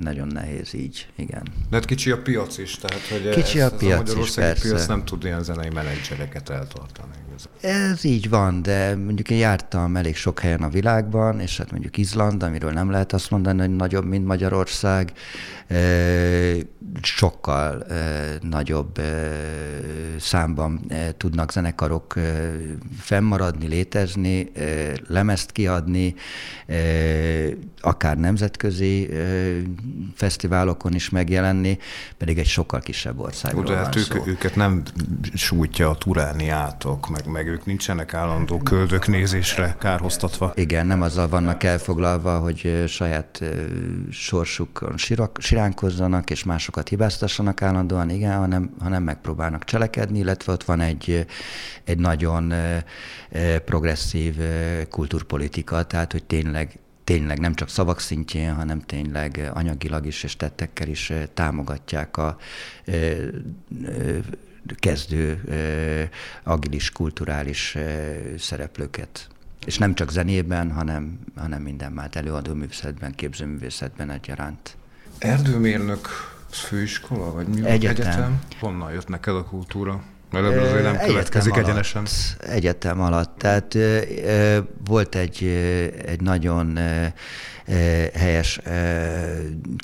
nagyon 0.00 0.26
nehéz 0.26 0.74
így, 0.74 1.08
igen. 1.16 1.42
De 1.70 1.76
hát 1.76 1.84
kicsi 1.84 2.10
a 2.10 2.22
piac 2.22 2.58
is, 2.58 2.76
tehát 2.76 3.06
hogy 3.06 3.28
kicsi 3.28 3.60
ez, 3.60 3.72
a 3.72 3.76
piac 3.76 4.08
ez 4.08 4.16
a 4.16 4.20
is, 4.20 4.34
persze. 4.34 4.68
piac 4.68 4.86
nem 4.86 5.04
tud 5.04 5.24
ilyen 5.24 5.42
zenei 5.42 5.70
menedzsereket 5.70 6.48
eltartani. 6.48 7.12
Ez 7.60 8.04
így 8.04 8.28
van, 8.28 8.62
de 8.62 8.96
mondjuk 8.96 9.30
én 9.30 9.38
jártam 9.38 9.96
elég 9.96 10.16
sok 10.16 10.40
helyen 10.40 10.62
a 10.62 10.68
világban, 10.68 11.27
és 11.36 11.58
hát 11.58 11.70
mondjuk 11.70 11.96
Izland, 11.96 12.42
amiről 12.42 12.72
nem 12.72 12.90
lehet 12.90 13.12
azt 13.12 13.30
mondani, 13.30 13.60
hogy 13.60 13.76
nagyobb, 13.76 14.04
mint 14.04 14.26
Magyarország, 14.26 15.12
sokkal 17.02 17.86
nagyobb 18.40 19.00
számban 20.18 20.80
tudnak 21.16 21.52
zenekarok 21.52 22.14
fennmaradni, 23.00 23.66
létezni, 23.66 24.50
lemezt 25.06 25.52
kiadni, 25.52 26.14
akár 27.80 28.16
nemzetközi 28.16 29.08
fesztiválokon 30.14 30.94
is 30.94 31.10
megjelenni, 31.10 31.78
pedig 32.16 32.38
egy 32.38 32.46
sokkal 32.46 32.80
kisebb 32.80 33.18
országról 33.18 33.64
De 33.64 33.76
hát 33.76 33.96
ők, 33.96 34.26
őket 34.26 34.56
nem 34.56 34.82
sújtja 35.34 35.90
a 35.90 35.96
turániátok, 35.96 37.08
meg, 37.08 37.26
meg 37.26 37.46
ők 37.46 37.66
nincsenek 37.66 38.14
állandó 38.14 38.58
köldök 38.58 39.06
nézésre 39.06 39.76
kárhoztatva. 39.78 40.52
Igen, 40.54 40.86
nem 40.86 41.02
azzal 41.18 41.40
vannak 41.40 41.62
elfoglalva, 41.62 42.38
hogy 42.38 42.84
saját 42.86 43.42
sorsukon 44.10 44.94
siránkozzanak, 45.38 46.30
és 46.30 46.44
másokat 46.44 46.88
hibáztassanak 46.88 47.62
állandóan, 47.62 48.10
igen, 48.10 48.38
hanem, 48.38 48.74
hanem 48.80 49.02
megpróbálnak 49.02 49.64
cselekedni, 49.64 50.18
illetve 50.18 50.52
ott 50.52 50.64
van 50.64 50.80
egy, 50.80 51.26
egy 51.84 51.98
nagyon 51.98 52.52
progresszív 53.64 54.36
kulturpolitika, 54.90 55.82
tehát 55.82 56.12
hogy 56.12 56.24
tényleg 56.24 56.78
tényleg 57.04 57.38
nem 57.38 57.54
csak 57.54 57.68
szavak 57.68 58.00
szintjén, 58.00 58.54
hanem 58.54 58.80
tényleg 58.80 59.50
anyagilag 59.54 60.06
is 60.06 60.22
és 60.22 60.36
tettekkel 60.36 60.88
is 60.88 61.12
támogatják 61.34 62.16
a 62.16 62.36
kezdő 64.78 65.40
agilis 66.44 66.90
kulturális 66.90 67.76
szereplőket. 68.38 69.28
És 69.68 69.78
nem 69.78 69.94
csak 69.94 70.10
zenében, 70.10 70.72
hanem, 70.72 71.18
hanem 71.36 71.62
minden 71.62 71.92
már 71.92 72.08
előadó 72.12 72.54
művészetben, 72.54 73.14
képzőművészetben 73.14 74.10
egyaránt. 74.10 74.76
Erdőmérnök 75.18 76.08
főiskola, 76.50 77.32
vagy 77.32 77.46
mi? 77.46 77.66
Egyetem. 77.66 78.06
egyetem? 78.06 78.40
Honnan 78.60 78.92
jött 78.92 79.08
neked 79.08 79.34
a 79.34 79.44
kultúra? 79.44 80.02
Mert 80.30 80.44
ebből 80.46 80.62
azért 80.62 80.82
nem 80.82 80.98
következik 81.06 81.52
egyetem 81.52 81.70
egyenesen. 81.70 82.02
Alatt, 82.02 82.42
egyetem 82.54 83.00
alatt. 83.00 83.38
Tehát 83.38 83.76
volt 84.84 85.14
egy, 85.14 85.44
egy 86.06 86.20
nagyon 86.20 86.78
helyes 88.14 88.60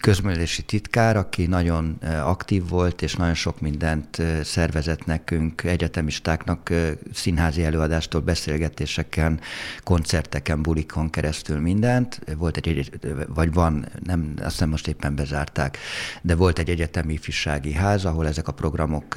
közművelési 0.00 0.62
titkár, 0.62 1.16
aki 1.16 1.46
nagyon 1.46 1.98
aktív 2.24 2.68
volt, 2.68 3.02
és 3.02 3.14
nagyon 3.14 3.34
sok 3.34 3.60
mindent 3.60 4.22
szervezett 4.42 5.06
nekünk, 5.06 5.62
egyetemistáknak 5.62 6.70
színházi 7.12 7.64
előadástól, 7.64 8.20
beszélgetéseken, 8.20 9.40
koncerteken, 9.82 10.62
bulikon 10.62 11.10
keresztül 11.10 11.60
mindent. 11.60 12.20
Volt 12.36 12.56
egy, 12.56 12.90
vagy 13.28 13.52
van, 13.52 13.86
nem, 14.04 14.32
azt 14.36 14.50
hiszem 14.50 14.68
most 14.68 14.88
éppen 14.88 15.14
bezárták, 15.14 15.78
de 16.22 16.34
volt 16.34 16.58
egy 16.58 16.68
egyetemi 16.68 17.12
ifjúsági 17.12 17.72
ház, 17.72 18.04
ahol 18.04 18.26
ezek 18.26 18.48
a 18.48 18.52
programok 18.52 19.14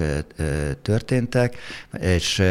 történtek, 0.82 1.56
és 2.00 2.44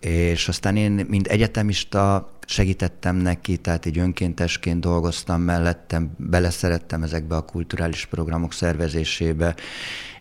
és 0.00 0.48
aztán 0.48 0.76
én, 0.76 1.06
mint 1.08 1.26
egyetemista 1.26 2.30
segítettem 2.48 3.16
neki, 3.16 3.56
tehát 3.56 3.86
egy 3.86 3.98
önkéntesként 3.98 4.80
dolgoztam 4.80 5.40
mellettem, 5.40 6.10
beleszerettem 6.16 7.02
ezekbe 7.02 7.36
a 7.36 7.44
kulturális 7.44 8.04
programok 8.06 8.52
szervezésébe, 8.52 9.54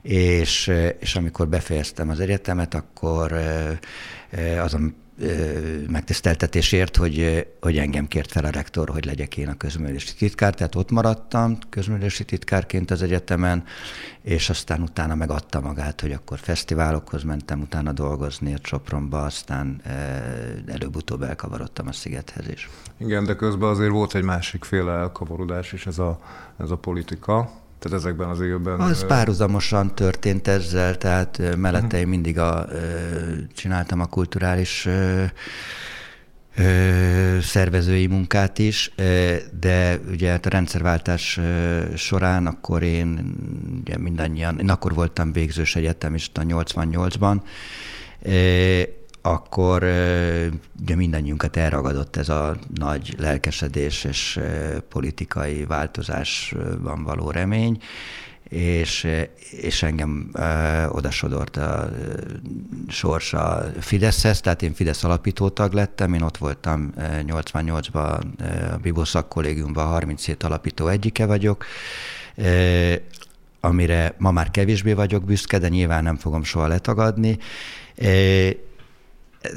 és, 0.02 0.72
és 1.00 1.16
amikor 1.16 1.48
befejeztem 1.48 2.10
az 2.10 2.20
egyetemet, 2.20 2.74
akkor 2.74 3.34
azon 4.60 4.96
megtiszteltetésért, 5.90 6.96
hogy, 6.96 7.48
hogy 7.62 7.78
engem 7.78 8.08
kért 8.08 8.32
fel 8.32 8.46
a 8.46 8.50
rektor, 8.50 8.90
hogy 8.90 9.06
legyek 9.06 9.38
én 9.38 9.48
a 9.48 9.58
közművelési 9.58 10.14
titkár, 10.14 10.54
tehát 10.54 10.76
ott 10.76 10.92
maradtam 10.92 11.58
közművelési 11.70 12.26
titkárként 12.26 12.92
az 12.92 13.02
egyetemen, 13.02 13.64
és 14.22 14.50
aztán 14.50 14.82
utána 14.82 15.16
megadta 15.16 15.60
magát, 15.60 16.02
hogy 16.02 16.12
akkor 16.12 16.40
fesztiválokhoz 16.40 17.24
mentem 17.24 17.62
utána 17.62 17.92
dolgozni 17.92 18.54
a 18.54 18.58
Csopronba, 18.58 19.24
aztán 19.24 19.82
előbb-utóbb 20.66 21.22
elkavarodtam 21.22 21.88
a 21.88 21.92
Szigethez 21.92 22.48
is. 22.48 22.70
Igen, 22.98 23.26
de 23.26 23.36
közben 23.36 23.70
azért 23.70 23.92
volt 23.92 24.16
egy 24.16 24.24
másik 24.24 24.64
féle 24.64 24.92
elkavarodás 24.92 25.74
is, 25.74 25.86
ez 25.86 26.00
a, 26.00 26.20
ez 26.58 26.70
a 26.70 26.76
politika, 26.76 27.52
Tehát 27.80 27.98
ezekben 27.98 28.30
az 28.30 28.42
évben... 28.42 28.80
Az 28.80 29.06
párhuzamosan 29.06 29.96
történt 29.96 30.48
ezzel, 30.48 30.98
tehát 30.98 31.56
mellette 31.58 32.00
én 32.00 32.08
mindig 32.08 32.40
a, 32.40 32.68
csináltam 33.54 34.00
a 34.00 34.06
kulturális 34.06 34.88
szervezői 37.42 38.08
munkát 38.08 38.60
is, 38.60 38.92
de 39.60 40.00
ugye 40.12 40.30
hát 40.30 40.46
a 40.46 40.50
rendszerváltás 40.50 41.40
során 41.96 42.46
akkor 42.48 42.84
én 42.84 43.36
ugye 43.82 43.98
mindannyian, 43.98 44.60
én 44.60 44.70
akkor 44.70 44.94
voltam 44.94 45.32
végzős 45.32 45.76
egyetemista 45.76 46.42
88-ban, 46.46 47.42
akkor 49.22 49.84
ugye 50.82 50.96
mindannyiunkat 50.96 51.58
elragadott 51.58 52.16
ez 52.16 52.30
a 52.30 52.58
nagy 52.76 53.16
lelkesedés 53.18 54.04
és 54.04 54.40
politikai 54.90 55.66
változásban 55.66 57.04
való 57.04 57.32
remény, 57.32 57.82
és, 58.50 59.08
és 59.52 59.84
engem 59.84 60.30
ö, 60.34 60.86
odasodort 60.88 61.58
a 61.58 61.90
sors 62.88 63.34
a 63.34 63.64
Fideszhez, 63.80 64.42
tehát 64.42 64.62
én 64.62 64.74
Fidesz 64.74 65.04
alapítótag 65.04 65.74
lettem, 65.74 66.14
én 66.14 66.22
ott 66.22 66.38
voltam 66.38 66.94
88-ban 66.98 68.22
a 68.72 68.78
Biboszak 68.78 69.30
kollégiumban, 69.30 69.86
37 69.86 70.44
alapító 70.44 70.88
egyike 70.88 71.26
vagyok, 71.26 71.66
ö, 72.36 72.94
amire 73.60 74.14
ma 74.18 74.32
már 74.32 74.52
kevésbé 74.52 74.94
vagyok 74.94 75.24
büszke, 75.24 75.58
de 75.58 75.68
nyilván 75.68 76.04
nem 76.04 76.16
fogom 76.16 76.44
soha 76.44 76.68
letagadni. 76.68 77.38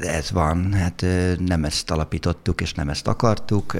Ez 0.01 0.31
van, 0.31 0.73
hát 0.73 1.05
nem 1.37 1.63
ezt 1.63 1.91
alapítottuk, 1.91 2.61
és 2.61 2.73
nem 2.73 2.89
ezt 2.89 3.07
akartuk. 3.07 3.73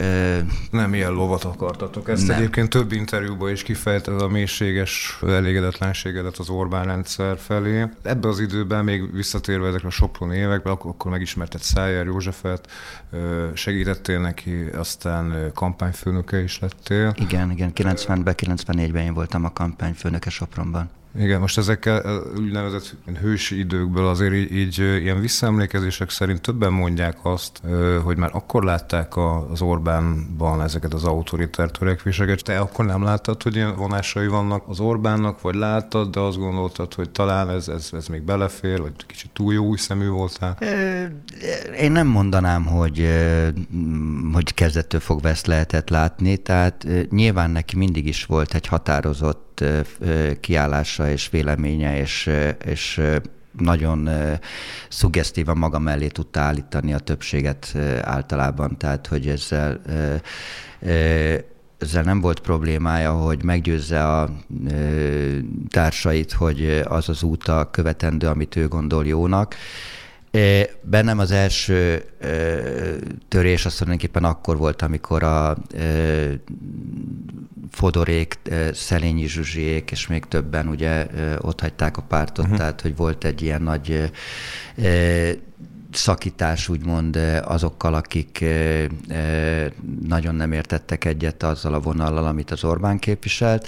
Nem 0.71 0.93
ilyen 0.93 1.11
lovat 1.11 1.43
akartatok. 1.43 2.09
Ezt 2.09 2.27
nem. 2.27 2.37
egyébként 2.37 2.69
több 2.69 2.91
interjúban 2.91 3.51
is 3.51 3.63
kifejted 3.63 4.21
a 4.21 4.27
mélységes 4.27 5.19
elégedetlenségedet 5.27 6.37
az 6.37 6.49
Orbán 6.49 6.85
rendszer 6.85 7.37
felé. 7.37 7.85
Ebbe 8.01 8.27
az 8.27 8.39
időben, 8.39 8.83
még 8.83 9.13
visszatérve 9.13 9.67
ezekre 9.67 9.87
a 9.87 9.91
Sopron 9.91 10.31
évekbe, 10.31 10.69
akkor 10.69 11.11
megismerted 11.11 11.61
Szájer 11.61 12.05
Józsefet, 12.05 12.69
segítettél 13.53 14.19
neki, 14.19 14.65
aztán 14.77 15.51
kampányfőnöke 15.53 16.43
is 16.43 16.59
lettél. 16.59 17.13
Igen, 17.15 17.51
igen, 17.51 17.71
90-ben, 17.75 18.35
94-ben 18.37 19.03
én 19.03 19.13
voltam 19.13 19.45
a 19.45 19.53
kampányfőnöke 19.53 20.29
Sopronban. 20.29 20.89
Igen, 21.19 21.39
most 21.39 21.57
ezekkel 21.57 22.23
úgynevezett 22.37 22.95
hősi 23.21 23.57
időkből 23.59 24.07
azért 24.07 24.33
így, 24.33 24.51
így 24.51 24.77
ilyen 24.77 25.19
visszaemlékezések 25.19 26.09
szerint 26.09 26.41
többen 26.41 26.73
mondják 26.73 27.17
azt, 27.21 27.61
hogy 28.03 28.17
már 28.17 28.29
akkor 28.33 28.63
látták 28.63 29.17
az 29.51 29.61
Orbánban 29.61 30.61
ezeket 30.61 30.93
az 30.93 31.03
autoritár 31.03 31.71
törekvéseket. 31.71 32.43
Te 32.43 32.59
akkor 32.59 32.85
nem 32.85 33.03
láttad, 33.03 33.43
hogy 33.43 33.55
ilyen 33.55 33.75
vonásai 33.75 34.27
vannak 34.27 34.63
az 34.67 34.79
Orbánnak, 34.79 35.41
vagy 35.41 35.55
láttad, 35.55 36.09
de 36.09 36.19
azt 36.19 36.37
gondoltad, 36.37 36.93
hogy 36.93 37.09
talán 37.09 37.49
ez, 37.49 37.67
ez, 37.67 37.89
ez 37.93 38.07
még 38.07 38.21
belefér, 38.21 38.81
vagy 38.81 38.93
kicsit 39.05 39.31
túl 39.33 39.53
jó 39.53 39.65
új 39.65 39.77
szemű 39.77 40.07
voltál? 40.07 40.57
Én 41.79 41.91
nem 41.91 42.07
mondanám, 42.07 42.65
hogy, 42.65 43.07
hogy 44.33 44.53
kezdettől 44.53 44.99
fogva 44.99 45.29
ezt 45.29 45.47
lehetett 45.47 45.89
látni, 45.89 46.37
tehát 46.37 46.87
nyilván 47.09 47.49
neki 47.51 47.77
mindig 47.77 48.07
is 48.07 48.25
volt 48.25 48.53
egy 48.53 48.67
határozott 48.67 49.50
kiállása 50.39 51.09
és 51.09 51.29
véleménye, 51.29 51.99
és, 51.99 52.29
és 52.65 53.01
nagyon 53.57 54.09
szuggesztívan 54.89 55.57
maga 55.57 55.79
mellé 55.79 56.07
tudta 56.07 56.39
állítani 56.39 56.93
a 56.93 56.99
többséget 56.99 57.75
általában, 58.01 58.77
tehát 58.77 59.07
hogy 59.07 59.27
ezzel 59.27 59.81
ezzel 61.81 62.03
nem 62.03 62.21
volt 62.21 62.39
problémája, 62.39 63.11
hogy 63.11 63.43
meggyőzze 63.43 64.07
a 64.07 64.29
társait, 65.69 66.31
hogy 66.31 66.81
az 66.83 67.09
az 67.09 67.23
út 67.23 67.47
a 67.47 67.69
követendő, 67.71 68.27
amit 68.27 68.55
ő 68.55 68.67
gondol 68.67 69.05
jónak, 69.05 69.55
Bennem 70.81 71.19
az 71.19 71.31
első 71.31 72.03
törés 73.27 73.65
az 73.65 73.75
tulajdonképpen 73.75 74.23
akkor 74.23 74.57
volt, 74.57 74.81
amikor 74.81 75.23
a 75.23 75.57
Fodorék, 77.71 78.39
Szelényi 78.73 79.27
Zsuzsiék 79.27 79.91
és 79.91 80.07
még 80.07 80.25
többen 80.25 80.67
ugye 80.67 81.07
ott 81.39 81.59
hagyták 81.59 81.97
a 81.97 82.01
pártot, 82.01 82.45
uh-huh. 82.45 82.59
tehát 82.59 82.81
hogy 82.81 82.95
volt 82.95 83.23
egy 83.23 83.41
ilyen 83.41 83.61
nagy 83.61 84.11
szakítás 85.91 86.69
úgymond 86.69 87.15
azokkal, 87.43 87.93
akik 87.93 88.45
nagyon 90.07 90.35
nem 90.35 90.51
értettek 90.51 91.05
egyet 91.05 91.43
azzal 91.43 91.73
a 91.73 91.79
vonallal, 91.79 92.25
amit 92.25 92.51
az 92.51 92.63
Orbán 92.63 92.99
képviselt, 92.99 93.67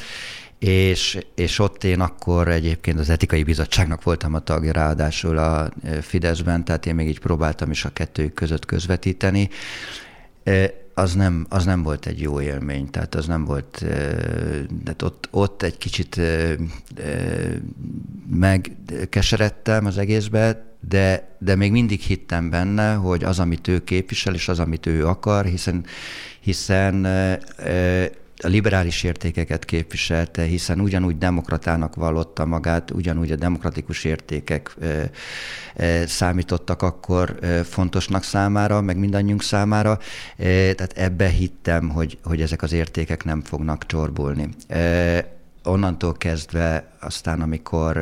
és, 0.64 1.20
és 1.36 1.60
ott 1.60 1.84
én 1.84 2.00
akkor 2.00 2.48
egyébként 2.48 3.00
az 3.00 3.10
etikai 3.10 3.44
bizottságnak 3.44 4.04
voltam 4.04 4.34
a 4.34 4.40
tagja, 4.40 4.72
ráadásul 4.72 5.38
a 5.38 5.72
e, 5.84 6.02
Fideszben, 6.02 6.66
tehát 6.66 6.86
én 6.86 6.96
még 6.96 7.08
így 7.08 7.20
próbáltam 7.20 7.72
is 7.72 7.86
a 7.86 7.90
kettőjük 7.90 8.34
között 8.34 8.66
közvetíteni. 8.66 9.50
E, 10.44 10.74
az 10.94 11.14
nem, 11.14 11.46
az 11.50 11.66
nem 11.66 11.84
volt 11.84 12.06
egy 12.06 12.22
jó 12.22 12.42
élmény, 12.42 12.90
tehát 12.90 13.16
az 13.16 13.26
nem 13.26 13.46
volt, 13.46 13.82
e, 13.82 13.88
tehát 14.84 15.02
ott, 15.02 15.28
ott 15.32 15.62
egy 15.62 15.78
kicsit 15.78 16.22
megkeseredtem 18.30 19.86
az 19.86 19.98
egészbe, 19.98 20.66
de, 20.90 21.36
de 21.40 21.56
még 21.56 21.72
mindig 21.72 22.00
hittem 22.00 22.50
benne, 22.50 22.94
hogy 22.94 23.24
az, 23.24 23.40
amit 23.40 23.68
ő 23.68 23.84
képvisel, 23.84 24.34
és 24.34 24.48
az, 24.48 24.60
amit 24.60 24.86
ő 24.86 25.08
akar, 25.08 25.46
hiszen, 25.46 25.86
hiszen 26.40 27.06
a 28.44 28.48
liberális 28.48 29.04
értékeket 29.04 29.66
képviselte, 29.66 30.44
hiszen 30.44 30.80
ugyanúgy 30.80 31.18
demokratának 31.18 31.96
vallotta 31.96 32.46
magát, 32.46 32.92
ugyanúgy 32.92 33.32
a 33.32 33.36
demokratikus 33.36 34.04
értékek 34.04 34.76
számítottak 36.06 36.82
akkor 36.82 37.40
fontosnak 37.64 38.24
számára, 38.24 38.82
meg 38.82 38.98
mindannyiunk 38.98 39.44
számára, 39.44 40.00
tehát 40.38 40.94
ebbe 40.96 41.28
hittem, 41.28 41.90
hogy, 41.90 42.18
hogy 42.24 42.42
ezek 42.42 42.62
az 42.62 42.72
értékek 42.72 43.24
nem 43.24 43.42
fognak 43.42 43.86
csorbulni 43.86 44.50
onnantól 45.64 46.14
kezdve 46.14 46.92
aztán, 47.00 47.42
amikor 47.42 47.98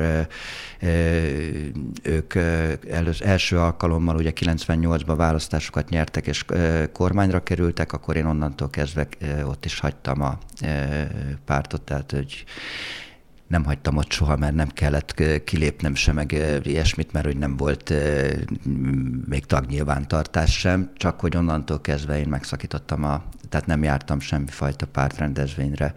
ők 2.03 2.33
első 3.19 3.59
alkalommal, 3.59 4.15
ugye 4.15 4.31
98-ban 4.35 5.13
választásokat 5.17 5.89
nyertek 5.89 6.27
és 6.27 6.45
kormányra 6.93 7.43
kerültek, 7.43 7.93
akkor 7.93 8.15
én 8.15 8.25
onnantól 8.25 8.69
kezdve 8.69 9.07
ott 9.43 9.65
is 9.65 9.79
hagytam 9.79 10.21
a 10.21 10.37
pártot, 11.45 11.81
tehát 11.81 12.11
hogy 12.11 12.45
nem 13.47 13.65
hagytam 13.65 13.97
ott 13.97 14.11
soha, 14.11 14.35
mert 14.37 14.55
nem 14.55 14.67
kellett 14.67 15.23
kilépnem 15.43 15.95
sem, 15.95 16.15
meg 16.15 16.31
ilyesmit, 16.63 17.11
mert 17.11 17.25
hogy 17.25 17.37
nem 17.37 17.57
volt 17.57 17.93
még 19.25 19.45
tagnyilvántartás 19.45 20.59
sem, 20.59 20.91
csak 20.95 21.19
hogy 21.19 21.37
onnantól 21.37 21.81
kezdve 21.81 22.19
én 22.19 22.27
megszakítottam 22.27 23.03
a, 23.03 23.23
tehát 23.49 23.65
nem 23.65 23.83
jártam 23.83 24.19
semmifajta 24.19 24.85
pártrendezvényre, 24.85 25.93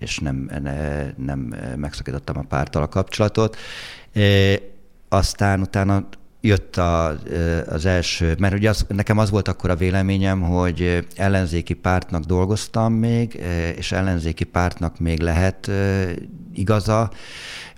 és 0.00 0.18
nem, 0.18 0.50
nem 1.16 1.54
megszakítottam 1.76 2.38
a 2.38 2.44
párttal 2.48 2.82
a 2.82 2.88
kapcsolatot. 2.88 3.56
Aztán 5.08 5.60
utána 5.60 6.08
jött 6.40 6.76
a, 6.76 7.16
az 7.66 7.86
első, 7.86 8.34
mert 8.38 8.54
ugye 8.54 8.68
az, 8.68 8.86
nekem 8.88 9.18
az 9.18 9.30
volt 9.30 9.48
akkor 9.48 9.70
a 9.70 9.76
véleményem, 9.76 10.40
hogy 10.40 11.06
ellenzéki 11.16 11.74
pártnak 11.74 12.24
dolgoztam 12.24 12.92
még, 12.92 13.42
és 13.76 13.92
ellenzéki 13.92 14.44
pártnak 14.44 14.98
még 14.98 15.20
lehet 15.20 15.70
igaza, 16.54 17.10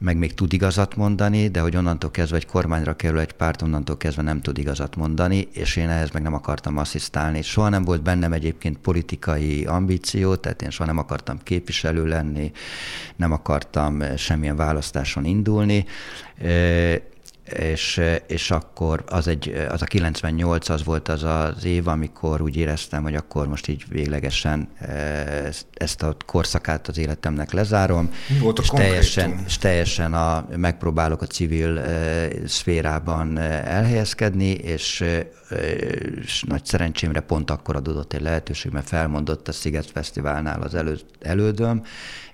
meg 0.03 0.17
még 0.17 0.35
tud 0.35 0.53
igazat 0.53 0.97
mondani, 0.97 1.49
de 1.49 1.61
hogy 1.61 1.77
onnantól 1.77 2.11
kezdve 2.11 2.37
egy 2.37 2.47
kormányra 2.47 2.97
kerül 2.97 3.19
egy 3.19 3.33
párt, 3.33 3.63
onnantól 3.63 3.97
kezdve 3.97 4.23
nem 4.23 4.41
tud 4.41 4.59
igazat 4.59 4.97
mondani, 4.97 5.49
és 5.53 5.77
én 5.77 5.89
ehhez 5.89 6.11
meg 6.11 6.23
nem 6.23 6.35
akartam 6.35 6.77
asszisztálni. 6.77 7.43
Soha 7.43 7.69
nem 7.69 7.85
volt 7.85 8.03
bennem 8.03 8.33
egyébként 8.33 8.79
politikai 8.79 9.65
ambíció, 9.65 10.35
tehát 10.35 10.63
én 10.63 10.71
soha 10.71 10.89
nem 10.89 10.99
akartam 10.99 11.39
képviselő 11.43 12.07
lenni, 12.07 12.53
nem 13.17 13.33
akartam 13.33 14.17
semmilyen 14.17 14.57
választáson 14.57 15.25
indulni 15.25 15.85
és, 17.45 18.01
és 18.27 18.51
akkor 18.51 19.05
az, 19.07 19.27
egy, 19.27 19.67
az 19.69 19.83
a 19.83 19.85
98 19.85 20.69
az 20.69 20.85
volt 20.85 21.09
az 21.09 21.23
az 21.23 21.65
év, 21.65 21.89
amikor 21.89 22.41
úgy 22.41 22.57
éreztem, 22.57 23.03
hogy 23.03 23.15
akkor 23.15 23.49
most 23.49 23.69
így 23.69 23.85
véglegesen 23.89 24.69
eh, 24.79 25.49
ezt 25.75 26.03
a 26.03 26.17
korszakát 26.27 26.89
az 26.89 26.99
életemnek 26.99 27.53
lezárom, 27.53 28.11
volt 28.41 28.59
a 28.59 28.63
és, 28.63 28.69
teljesen, 28.69 29.43
és 29.47 29.59
teljesen 29.59 30.15
a, 30.15 30.47
megpróbálok 30.57 31.23
a 31.23 31.27
civil 31.27 31.77
uh, 31.77 32.47
szférában 32.47 33.39
eh, 33.39 33.77
elhelyezkedni, 33.77 34.51
és, 34.51 35.05
és 36.23 36.43
nagy 36.43 36.65
szerencsémre 36.65 37.21
pont 37.21 37.51
akkor 37.51 37.77
adódott 37.77 38.13
egy 38.13 38.21
lehetőség, 38.21 38.73
mert 38.73 38.89
felmondott 38.89 39.49
a 39.49 39.53
Sziget 39.53 39.91
Fesztiválnál 39.91 40.63
az 40.63 40.75
elő, 40.75 40.99
elődöm, 41.21 41.83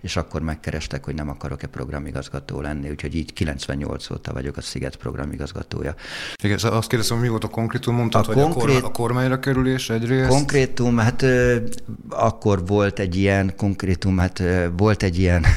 és 0.01 0.17
akkor 0.17 0.43
megkerestek, 0.43 1.05
hogy 1.05 1.15
nem 1.15 1.29
akarok-e 1.29 1.67
programigazgató 1.67 2.61
lenni, 2.61 2.91
úgyhogy 2.91 3.15
így 3.15 3.33
98 3.33 4.11
óta 4.11 4.33
vagyok 4.33 4.57
a 4.57 4.61
Sziget 4.61 4.97
programigazgatója. 4.97 5.95
Igen, 6.43 6.59
szóval 6.59 6.79
azt 6.79 6.89
kérdezem, 6.89 7.17
hogy 7.17 7.25
mi 7.25 7.31
volt 7.31 7.45
a 7.45 7.49
konkrétum? 7.49 7.95
Mondtad, 7.95 8.29
a 8.29 8.33
hogy 8.33 8.43
konkrét, 8.43 8.83
a, 8.83 8.91
kormányra 8.91 9.39
kerülés 9.39 9.91
egyrészt? 9.91 10.29
Konkrétum, 10.29 10.99
hát 10.99 11.25
akkor 12.09 12.67
volt 12.67 12.99
egy 12.99 13.17
ilyen 13.17 13.53
konkrétum, 13.57 14.19
hát 14.19 14.43
volt 14.77 15.03
egy 15.03 15.19
ilyen 15.19 15.45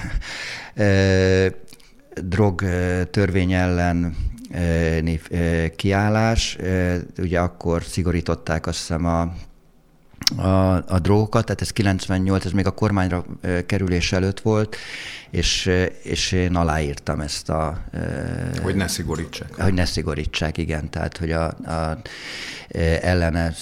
drog 2.29 2.63
törvény 3.11 3.53
ellen 3.53 4.15
kiállás. 5.75 6.57
Ugye 7.17 7.39
akkor 7.39 7.83
szigorították 7.83 8.67
azt 8.67 8.77
hiszem 8.77 9.05
a 9.05 9.33
a, 10.35 10.75
a 10.75 10.99
drogokat, 11.01 11.45
tehát 11.45 11.61
ez 11.61 11.71
98, 11.71 12.45
ez 12.45 12.51
még 12.51 12.65
a 12.65 12.71
kormányra 12.71 13.25
kerülés 13.65 14.11
előtt 14.11 14.39
volt, 14.39 14.75
és, 15.29 15.71
és 16.03 16.31
én 16.31 16.55
aláírtam 16.55 17.19
ezt 17.19 17.49
a... 17.49 17.83
Hogy 18.61 18.75
ne 18.75 18.87
szigorítsák. 18.87 19.61
Hogy 19.61 19.73
ne 19.73 19.85
szigorítsák, 19.85 20.57
igen. 20.57 20.89
Tehát, 20.89 21.17
hogy 21.17 21.31
a, 21.31 21.45
a 21.47 22.01
ellene 23.01 23.53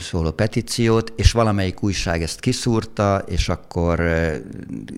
szóló 0.00 0.30
petíciót, 0.30 1.12
és 1.16 1.32
valamelyik 1.32 1.82
újság 1.82 2.22
ezt 2.22 2.40
kiszúrta, 2.40 3.24
és 3.26 3.48
akkor 3.48 4.02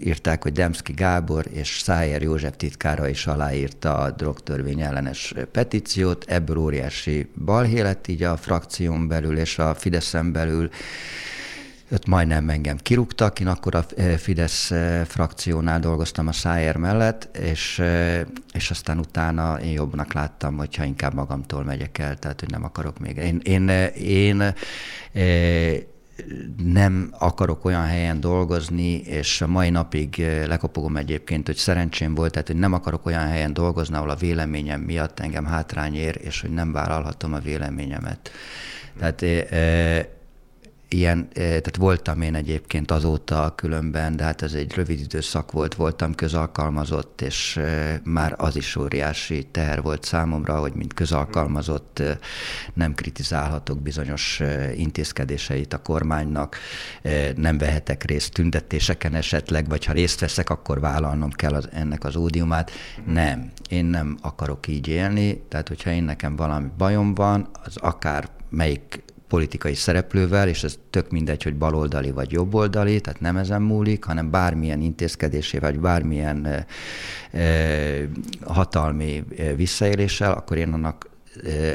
írták, 0.00 0.42
hogy 0.42 0.52
Demszki 0.52 0.92
Gábor 0.92 1.46
és 1.50 1.80
Szájer 1.82 2.22
József 2.22 2.56
titkára 2.56 3.08
is 3.08 3.26
aláírta 3.26 3.96
a 3.96 4.10
drogtörvény 4.10 4.80
ellenes 4.80 5.34
petíciót. 5.52 6.24
Ebből 6.28 6.56
óriási 6.56 7.30
balhé 7.44 7.80
lett 7.80 8.06
így 8.06 8.22
a 8.22 8.36
frakción 8.36 9.08
belül 9.08 9.38
és 9.38 9.58
a 9.58 9.74
Fideszen 9.74 10.32
belül, 10.32 10.70
ott 11.90 12.06
majdnem 12.06 12.48
engem 12.48 12.76
kirúgtak, 12.76 13.40
én 13.40 13.46
akkor 13.46 13.74
a 13.74 13.84
eh, 13.96 14.16
Fidesz 14.16 14.70
eh, 14.70 15.04
frakciónál 15.04 15.80
dolgoztam 15.80 16.26
a 16.26 16.32
Szájer 16.32 16.76
mellett, 16.76 17.36
és, 17.36 17.78
eh, 17.78 18.20
és 18.52 18.70
aztán 18.70 18.98
utána 18.98 19.60
én 19.60 19.72
jobbnak 19.72 20.12
láttam, 20.12 20.56
hogyha 20.56 20.84
inkább 20.84 21.14
magamtól 21.14 21.64
megyek 21.64 21.98
el, 21.98 22.16
tehát 22.16 22.40
hogy 22.40 22.50
nem 22.50 22.64
akarok 22.64 22.98
még. 22.98 23.16
Én, 23.16 23.40
én, 23.44 23.68
én 23.94 24.54
nem 26.64 27.08
akarok 27.18 27.64
olyan 27.64 27.86
helyen 27.86 28.20
dolgozni, 28.20 28.92
és 28.96 29.40
a 29.40 29.46
mai 29.46 29.70
napig 29.70 30.26
lekopogom 30.46 30.96
egyébként, 30.96 31.46
hogy 31.46 31.56
szerencsém 31.56 32.14
volt, 32.14 32.32
tehát 32.32 32.46
hogy 32.46 32.56
nem 32.56 32.72
akarok 32.72 33.06
olyan 33.06 33.26
helyen 33.26 33.52
dolgozni, 33.52 33.96
ahol 33.96 34.10
a 34.10 34.16
véleményem 34.16 34.80
miatt 34.80 35.20
engem 35.20 35.44
hátrány 35.44 35.94
ér, 35.94 36.20
és 36.22 36.40
hogy 36.40 36.50
nem 36.50 36.72
vállalhatom 36.72 37.32
a 37.32 37.38
véleményemet. 37.38 38.30
Tehát 38.98 39.22
ilyen, 40.88 41.28
tehát 41.32 41.76
voltam 41.76 42.20
én 42.20 42.34
egyébként 42.34 42.90
azóta 42.90 43.52
különben, 43.56 44.16
de 44.16 44.24
hát 44.24 44.42
ez 44.42 44.52
egy 44.52 44.74
rövid 44.74 45.00
időszak 45.00 45.52
volt, 45.52 45.74
voltam 45.74 46.14
közalkalmazott, 46.14 47.20
és 47.20 47.60
már 48.04 48.34
az 48.36 48.56
is 48.56 48.76
óriási 48.76 49.46
teher 49.50 49.82
volt 49.82 50.04
számomra, 50.04 50.58
hogy 50.58 50.72
mint 50.74 50.94
közalkalmazott 50.94 52.02
nem 52.74 52.94
kritizálhatok 52.94 53.80
bizonyos 53.80 54.42
intézkedéseit 54.76 55.72
a 55.72 55.82
kormánynak, 55.82 56.56
nem 57.36 57.58
vehetek 57.58 58.04
részt 58.04 58.32
tüntetéseken 58.32 59.14
esetleg, 59.14 59.68
vagy 59.68 59.84
ha 59.84 59.92
részt 59.92 60.20
veszek, 60.20 60.50
akkor 60.50 60.80
vállalnom 60.80 61.30
kell 61.30 61.52
az, 61.52 61.68
ennek 61.72 62.04
az 62.04 62.16
ódiumát. 62.16 62.70
Nem, 63.06 63.52
én 63.68 63.84
nem 63.84 64.18
akarok 64.20 64.66
így 64.66 64.88
élni, 64.88 65.42
tehát 65.48 65.68
hogyha 65.68 65.90
én 65.90 66.04
nekem 66.04 66.36
valami 66.36 66.66
bajom 66.78 67.14
van, 67.14 67.48
az 67.64 67.76
akár 67.76 68.28
melyik 68.48 69.04
politikai 69.28 69.74
szereplővel, 69.74 70.48
és 70.48 70.64
ez 70.64 70.78
tök 70.90 71.10
mindegy, 71.10 71.42
hogy 71.42 71.56
baloldali 71.56 72.10
vagy 72.10 72.32
jobboldali, 72.32 73.00
tehát 73.00 73.20
nem 73.20 73.36
ezen 73.36 73.62
múlik, 73.62 74.04
hanem 74.04 74.30
bármilyen 74.30 74.80
intézkedésével, 74.80 75.70
vagy 75.70 75.80
bármilyen 75.80 76.66
hatalmi 78.44 79.24
visszaéléssel, 79.56 80.32
akkor 80.32 80.56
én 80.56 80.72
annak 80.72 81.08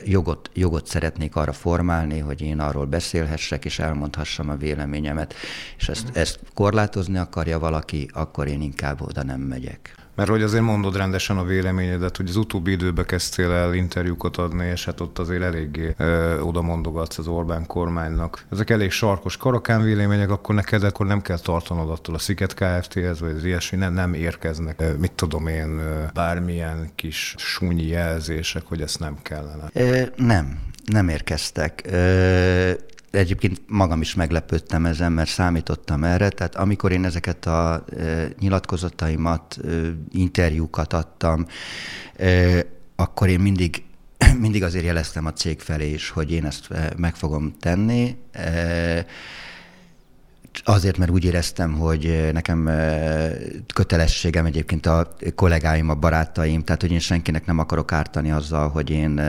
jogot, 0.04 0.50
jogot 0.54 0.88
szeretnék 0.88 1.36
arra 1.36 1.54
formálni, 1.54 2.20
hogy 2.20 2.42
én 2.42 2.60
arról 2.60 2.86
beszélhessek, 2.86 3.66
és 3.66 3.80
elmondhassam 3.80 4.50
a 4.50 4.56
véleményemet, 4.56 5.34
és 5.78 5.90
ezt, 5.90 6.10
ezt 6.14 6.40
korlátozni 6.54 7.18
akarja 7.18 7.60
valaki, 7.60 8.10
akkor 8.14 8.48
én 8.48 8.62
inkább 8.62 9.02
oda 9.02 9.24
nem 9.24 9.42
megyek. 9.42 10.01
Mert 10.22 10.34
hogy 10.34 10.44
azért 10.44 10.64
mondod 10.64 10.96
rendesen 10.96 11.38
a 11.38 11.44
véleményedet, 11.44 12.18
hogy 12.18 12.30
az 12.30 12.36
utóbbi 12.36 12.72
időben 12.72 13.06
kezdtél 13.06 13.52
el 13.52 13.74
interjúkat 13.74 14.38
adni, 14.38 14.66
és 14.66 14.86
hát 14.86 15.00
ott 15.00 15.20
azért 15.20 15.42
eléggé 15.42 15.94
ö, 15.98 16.40
oda 16.40 16.62
mondogatsz 16.62 17.18
az 17.18 17.28
Orbán 17.28 17.66
kormánynak. 17.66 18.46
Ezek 18.52 18.70
elég 18.70 18.92
sarkos 18.92 19.38
karakán 19.38 19.84
vélemények, 19.84 20.30
akkor 20.30 20.56
neked 20.56 20.84
akkor 20.84 21.06
nem 21.06 21.22
kell 21.22 21.40
tartanod 21.40 21.90
attól 21.90 22.16
a 22.16 22.18
Sziget 22.18 22.54
Kft-hez, 22.54 23.20
vagy 23.20 23.36
az 23.36 23.44
ilyesmi, 23.44 23.78
nem, 23.78 23.94
nem 23.94 24.14
érkeznek, 24.14 24.98
mit 25.00 25.12
tudom 25.12 25.48
én, 25.48 25.82
bármilyen 26.14 26.90
kis 26.96 27.36
súnyi 27.38 27.88
jelzések, 27.88 28.64
hogy 28.66 28.82
ezt 28.82 29.00
nem 29.00 29.18
kellene. 29.22 29.70
Ö, 29.74 30.02
nem, 30.16 30.60
nem 30.86 31.10
érkeztek. 31.10 31.82
Ö, 31.86 32.72
egyébként 33.12 33.62
magam 33.68 34.02
is 34.02 34.16
meglepődtem 34.16 34.86
ezen, 34.86 35.12
mert 35.12 35.30
számítottam 35.30 36.04
erre. 36.04 36.30
Tehát 36.30 36.56
amikor 36.56 36.92
én 36.92 37.06
ezeket 37.06 37.46
a 37.46 37.86
e, 37.98 38.28
nyilatkozataimat, 38.40 39.58
e, 39.64 39.70
interjúkat 40.12 40.94
adtam, 40.94 41.46
e, 42.18 42.66
akkor 42.96 43.30
én 43.30 43.40
mindig 43.40 43.84
mindig 44.40 44.64
azért 44.64 44.86
jeleztem 44.86 45.26
a 45.26 45.34
cég 45.34 45.60
felé 45.60 45.90
is, 45.90 46.10
hogy 46.10 46.32
én 46.32 46.46
ezt 46.46 46.68
meg 46.98 47.16
fogom 47.16 47.54
tenni. 47.60 48.16
Azért, 50.64 50.98
mert 50.98 51.12
úgy 51.12 51.26
éreztem, 51.26 51.74
hogy 51.74 52.30
nekem 52.34 52.70
kötelességem 53.74 54.46
egyébként 54.46 54.86
a 54.86 55.16
kollégáim, 55.36 55.90
a 55.90 55.96
barátaim, 55.96 56.64
tehát 56.64 56.82
hogy 56.82 56.92
én 56.92 57.00
senkinek 57.00 57.46
nem 57.46 57.60
akarok 57.60 57.92
ártani 57.92 58.32
azzal, 58.32 58.70
hogy 58.70 58.90
én 58.90 59.22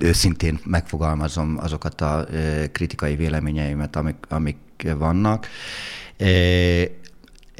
őszintén 0.00 0.58
megfogalmazom 0.64 1.58
azokat 1.60 2.00
a 2.00 2.26
kritikai 2.72 3.16
véleményeimet, 3.16 3.96
amik, 3.96 4.16
amik 4.28 4.56
vannak 4.98 5.46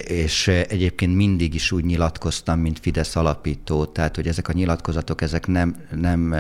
és 0.04 0.48
egyébként 0.48 1.14
mindig 1.14 1.54
is 1.54 1.72
úgy 1.72 1.84
nyilatkoztam, 1.84 2.60
mint 2.60 2.78
Fidesz 2.78 3.16
alapító, 3.16 3.84
tehát 3.84 4.16
hogy 4.16 4.26
ezek 4.26 4.48
a 4.48 4.52
nyilatkozatok, 4.52 5.22
ezek 5.22 5.46
nem, 5.46 5.76
nem 6.00 6.34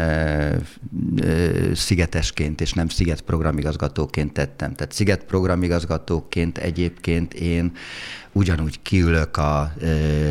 szigetesként 1.74 2.60
és 2.60 2.72
nem 2.72 2.88
sziget 2.88 3.20
programigazgatóként 3.20 4.32
tettem. 4.32 4.74
Tehát 4.74 4.92
sziget 4.92 5.24
programigazgatóként 5.24 6.58
egyébként 6.58 7.34
én 7.34 7.72
ugyanúgy 8.32 8.82
kiülök, 8.82 9.36
a, 9.36 9.72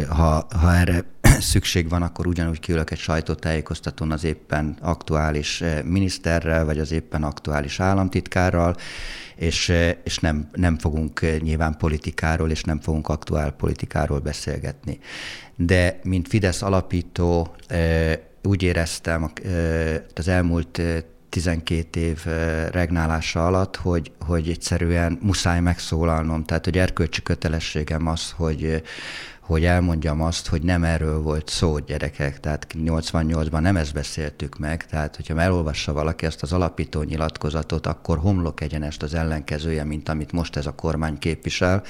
ha, 0.10 0.48
ha 0.60 0.76
erre 0.76 1.06
szükség 1.40 1.90
van, 1.90 2.02
akkor 2.02 2.28
ugyanúgy 2.28 2.60
kiülök 2.60 2.92
egy 2.92 2.98
sajtótájékoztatón 2.98 4.12
az 4.12 4.24
éppen 4.24 4.78
aktuális 4.82 5.64
miniszterrel, 5.84 6.66
vagy 6.66 6.80
az 6.80 6.92
éppen 6.92 7.24
aktuális 7.24 7.80
államtitkárral, 7.80 8.76
és, 9.36 9.74
és 10.04 10.18
nem, 10.18 10.50
nem 10.54 10.78
fogunk 10.78 11.40
nyilván 11.42 11.78
politikáról, 11.78 12.52
és 12.52 12.64
nem 12.64 12.80
fogunk 12.80 13.08
aktuál 13.08 13.52
politikáról 13.52 14.20
beszélgetni. 14.20 15.00
De 15.56 16.00
mint 16.04 16.28
Fidesz 16.28 16.62
alapító 16.62 17.56
úgy 18.44 18.64
éreztem 18.64 19.32
az 20.16 20.28
elmúlt 20.28 20.82
12 21.30 22.00
év 22.00 22.26
regnálása 22.72 23.46
alatt, 23.46 23.76
hogy, 23.76 24.12
hogy 24.26 24.50
egyszerűen 24.50 25.18
muszáj 25.22 25.60
megszólalnom. 25.60 26.44
Tehát, 26.44 26.66
hogy 26.66 26.78
erkölcsi 26.78 27.22
kötelességem 27.22 28.08
az, 28.08 28.32
hogy, 28.32 28.82
hogy 29.50 29.66
elmondjam 29.66 30.22
azt, 30.22 30.48
hogy 30.48 30.62
nem 30.62 30.84
erről 30.84 31.22
volt 31.22 31.50
szó, 31.50 31.78
gyerekek. 31.78 32.40
Tehát 32.40 32.68
88-ban 32.74 33.60
nem 33.60 33.78
ezt 33.78 33.94
beszéltük 33.94 34.58
meg, 34.58 34.86
tehát 34.86 35.16
hogyha 35.16 35.42
elolvassa 35.42 35.94
valaki 35.94 36.26
ezt 36.26 36.42
az 36.42 36.54
alapító 36.54 37.02
nyilatkozatot, 37.02 37.88
akkor 37.88 38.18
homlok 38.18 38.62
egyenest 38.62 39.04
az 39.04 39.14
ellenkezője, 39.14 39.84
mint 39.84 40.10
amit 40.10 40.32
most 40.32 40.56
ez 40.56 40.66
a 40.66 40.76
kormány 40.76 41.18
képvisel 41.18 41.84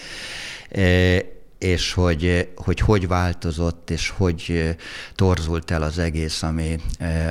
és 1.59 1.93
hogy, 1.93 2.49
hogy 2.55 2.79
hogy 2.79 3.07
változott, 3.07 3.89
és 3.89 4.09
hogy 4.09 4.75
torzult 5.15 5.71
el 5.71 5.81
az 5.81 5.97
egész, 5.97 6.43
ami, 6.43 6.79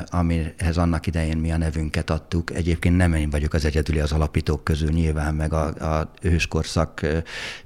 amihez 0.06 0.76
annak 0.76 1.06
idején 1.06 1.36
mi 1.36 1.52
a 1.52 1.56
nevünket 1.56 2.10
adtuk. 2.10 2.54
Egyébként 2.54 2.96
nem 2.96 3.14
én 3.14 3.30
vagyok 3.30 3.54
az 3.54 3.64
egyedüli 3.64 3.98
az 3.98 4.12
alapítók 4.12 4.64
közül 4.64 4.90
nyilván, 4.90 5.34
meg 5.34 5.52
a, 5.52 5.64
a 5.98 6.10
őskorszak 6.22 7.06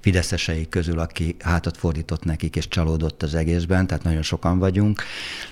fideszesei 0.01 0.69
közül, 0.69 0.99
aki 0.99 1.37
hátat 1.39 1.77
fordított 1.77 2.25
nekik, 2.25 2.57
és 2.57 2.69
csalódott 2.69 3.23
az 3.23 3.35
egészben, 3.35 3.87
tehát 3.87 4.05
nagyon 4.05 4.23
sokan 4.23 4.59
vagyunk, 4.59 5.03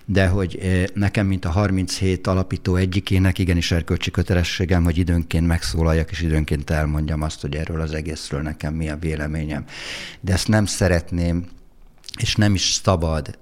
de 0.05 0.27
hogy 0.27 0.59
nekem, 0.95 1.27
mint 1.27 1.45
a 1.45 1.51
37 1.51 2.27
alapító 2.27 2.77
egyikének 2.77 3.39
igenis 3.39 3.71
erkölcsi 3.71 4.11
kötelességem, 4.11 4.85
hogy 4.85 4.99
időnként 4.99 5.47
megszólaljak, 5.47 6.11
és 6.11 6.23
időnként 6.23 6.71
elmondjam 6.71 7.23
azt, 7.23 7.41
hogy 7.41 7.55
erről 7.57 7.81
az 7.81 7.93
egészről 7.95 8.41
nekem 8.41 8.75
mi 8.75 8.89
a 8.89 8.97
véleményem. 8.97 9.65
De 10.21 10.33
ezt 10.33 10.49
nem 10.49 10.67
szeret 10.67 10.99
szeretném, 11.01 11.49
és 12.19 12.35
nem 12.35 12.55
is 12.55 12.81
szabad 12.83 13.39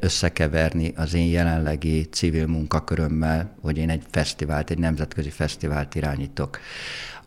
összekeverni 0.00 0.92
az 0.96 1.14
én 1.14 1.30
jelenlegi 1.30 2.08
civil 2.10 2.46
munkakörömmel, 2.46 3.56
hogy 3.60 3.78
én 3.78 3.90
egy 3.90 4.02
fesztivált, 4.10 4.70
egy 4.70 4.78
nemzetközi 4.78 5.30
fesztivált 5.30 5.94
irányítok. 5.94 6.58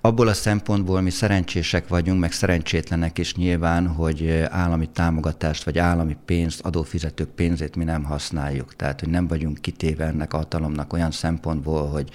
abból 0.02 0.28
a 0.28 0.34
szempontból 0.34 1.02
mi 1.02 1.10
szerencsések 1.10 1.88
vagyunk, 1.88 2.20
meg 2.20 2.32
szerencsétlenek 2.32 3.18
is 3.18 3.36
nyilván, 3.36 3.88
hogy 3.88 4.44
állami 4.50 4.90
támogatást 4.90 5.64
vagy 5.64 5.78
állami 5.78 6.18
pénzt, 6.26 6.62
adófizetők 6.62 7.30
pénzét 7.30 7.76
mi 7.76 7.84
nem 7.84 8.04
használjuk. 8.04 8.76
Tehát, 8.76 9.00
hogy 9.00 9.10
nem 9.10 9.28
vagyunk 9.28 9.62
kitéve 9.62 10.06
ennek 10.06 10.34
a 10.34 10.38
hatalomnak 10.38 10.94
olyan 10.94 11.12
szempontból, 11.12 11.88
hogy 11.88 12.10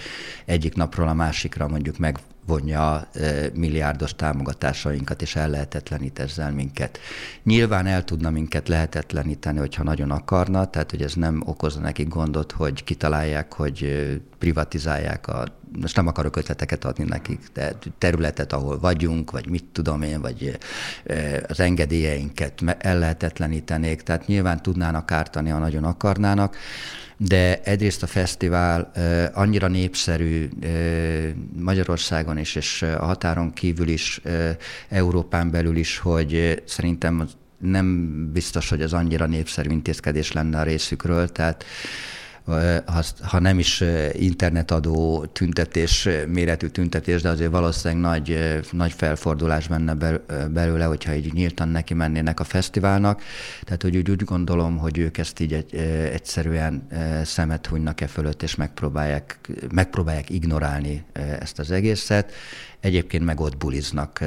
egyik 0.44 0.74
napról 0.74 1.08
a 1.08 1.14
másikra 1.14 1.68
mondjuk 1.68 1.98
meg 1.98 2.18
vonja 2.46 3.08
milliárdos 3.54 4.14
támogatásainkat, 4.14 5.22
és 5.22 5.36
ellehetetlenít 5.36 6.18
ezzel 6.18 6.52
minket. 6.52 6.98
Nyilván 7.42 7.86
el 7.86 8.04
tudna 8.04 8.30
minket 8.30 8.68
lehetetleníteni, 8.68 9.58
hogyha 9.58 9.82
nagyon 9.82 10.10
akarna, 10.10 10.70
tehát 10.70 10.90
hogy 10.90 11.02
ez 11.02 11.14
nem 11.14 11.42
okozna 11.46 11.80
nekik 11.80 12.08
gondot, 12.08 12.52
hogy 12.52 12.84
kitalálják, 12.84 13.52
hogy 13.52 14.10
privatizálják 14.38 15.28
a 15.28 15.44
most 15.80 15.96
nem 15.96 16.06
akarok 16.06 16.36
ötleteket 16.36 16.84
adni 16.84 17.04
nekik, 17.04 17.40
de 17.52 17.72
területet, 17.98 18.52
ahol 18.52 18.78
vagyunk, 18.78 19.30
vagy 19.30 19.48
mit 19.48 19.64
tudom 19.72 20.02
én, 20.02 20.20
vagy 20.20 20.58
az 21.48 21.60
engedélyeinket 21.60 22.60
ellehetetlenítenék, 22.78 24.02
tehát 24.02 24.26
nyilván 24.26 24.62
tudnának 24.62 25.10
ártani, 25.10 25.50
ha 25.50 25.58
nagyon 25.58 25.84
akarnának, 25.84 26.56
de 27.16 27.60
egyrészt 27.62 28.02
a 28.02 28.06
fesztivál 28.06 28.92
annyira 29.34 29.68
népszerű 29.68 30.48
Magyarországon 31.58 32.38
is, 32.38 32.54
és 32.54 32.82
a 32.82 33.04
határon 33.04 33.52
kívül 33.52 33.88
is, 33.88 34.20
Európán 34.88 35.50
belül 35.50 35.76
is, 35.76 35.98
hogy 35.98 36.62
szerintem 36.66 37.28
nem 37.58 38.28
biztos, 38.32 38.68
hogy 38.68 38.82
ez 38.82 38.92
annyira 38.92 39.26
népszerű 39.26 39.70
intézkedés 39.70 40.32
lenne 40.32 40.58
a 40.58 40.62
részükről, 40.62 41.28
tehát 41.28 41.64
ha 43.22 43.38
nem 43.38 43.58
is 43.58 43.84
internetadó 44.12 45.24
tüntetés, 45.32 46.08
méretű 46.28 46.66
tüntetés, 46.66 47.22
de 47.22 47.28
azért 47.28 47.50
valószínűleg 47.50 48.02
nagy, 48.02 48.60
nagy 48.70 48.92
felfordulás 48.92 49.68
menne 49.68 49.94
belőle, 50.50 50.84
hogyha 50.84 51.14
így 51.14 51.32
nyíltan 51.32 51.68
neki 51.68 51.94
mennének 51.94 52.40
a 52.40 52.44
fesztiválnak. 52.44 53.22
Tehát, 53.64 53.82
hogy 53.82 53.96
úgy, 53.96 54.10
úgy 54.10 54.24
gondolom, 54.24 54.78
hogy 54.78 54.98
ők 54.98 55.18
ezt 55.18 55.40
így 55.40 55.52
egy, 55.52 55.74
egyszerűen 56.12 56.86
szemet 57.24 57.66
hunynak 57.66 58.00
e 58.00 58.06
fölött, 58.06 58.42
és 58.42 58.54
megpróbálják, 58.54 59.38
megpróbálják 59.74 60.30
ignorálni 60.30 61.04
ezt 61.40 61.58
az 61.58 61.70
egészet. 61.70 62.32
Egyébként 62.82 63.24
meg 63.24 63.40
ott 63.40 63.56
buliznak 63.56 64.20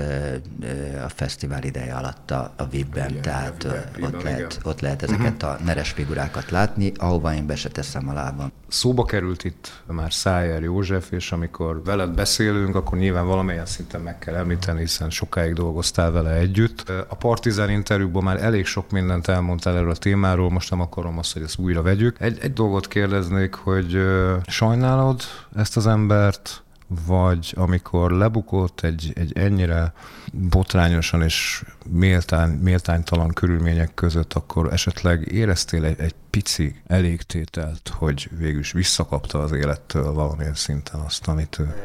a 1.06 1.10
fesztivál 1.10 1.64
ideje 1.64 1.94
alatt 1.94 2.32
a, 2.32 2.54
a 2.58 2.68
VIP-ben, 2.68 3.22
tehát 3.22 3.64
VIP 3.96 4.06
ott, 4.06 4.24
lehet, 4.24 4.60
ott 4.64 4.80
lehet 4.80 5.04
ezeket 5.04 5.44
uh-huh. 5.44 5.60
a 5.62 5.64
neres 5.64 5.90
figurákat 5.90 6.52
látni, 6.52 6.92
ahova 6.98 7.34
én 7.34 7.46
be 7.46 7.56
se 7.56 7.70
teszem 7.70 8.10
a 8.10 8.14
lábam. 8.14 8.52
Szóba 8.68 9.06
került 9.06 9.44
itt 9.44 9.84
már 9.86 10.14
Szájer 10.14 10.62
József, 10.62 11.12
és 11.12 11.32
amikor 11.32 11.84
veled 11.84 12.10
beszélünk, 12.10 12.76
akkor 12.76 12.98
nyilván 12.98 13.26
valamilyen 13.26 13.66
szinten 13.66 14.02
meg 14.02 14.20
kell 14.20 14.36
említeni, 14.36 14.80
hiszen 14.80 15.10
sokáig 15.10 15.54
dolgoztál 15.54 16.12
vele 16.12 16.32
együtt. 16.32 16.90
A 16.90 17.16
Partizán 17.16 17.70
interjúban 17.70 18.24
már 18.24 18.44
elég 18.44 18.66
sok 18.66 18.92
mindent 18.92 19.28
elmondtál 19.28 19.76
erről 19.76 19.90
a 19.90 19.96
témáról, 19.96 20.50
most 20.50 20.70
nem 20.70 20.82
akarom 20.82 21.18
azt, 21.18 21.34
hogy 21.34 21.42
ezt 21.42 21.58
újra 21.58 21.82
vegyük. 21.82 22.20
Egy, 22.20 22.38
egy 22.42 22.54
dolgot 22.54 22.88
kérdeznék, 22.88 23.54
hogy 23.54 23.98
sajnálod 24.46 25.22
ezt 25.56 25.78
az 25.78 25.88
embert, 25.88 26.64
vagy 26.88 27.54
amikor 27.56 28.12
lebukott 28.12 28.82
egy, 28.82 29.12
egy 29.16 29.38
ennyire 29.38 29.94
botrányosan 30.32 31.22
és 31.22 31.64
méltán, 31.90 32.50
méltánytalan 32.50 33.34
körülmények 33.34 33.94
között, 33.94 34.34
akkor 34.34 34.74
esetleg 34.74 35.32
éreztél 35.32 35.86
egy, 35.86 36.00
egy 36.00 36.16
pici 36.30 36.76
elégtételt, 36.88 37.92
hogy 37.98 38.30
végül 38.38 38.60
is 38.60 38.72
visszakapta 38.72 39.40
az 39.40 39.52
élettől 39.52 40.14
valamilyen 40.14 40.56
szinten 40.56 41.00
azt, 41.00 41.28
amit 41.28 41.60
ő 41.60 41.76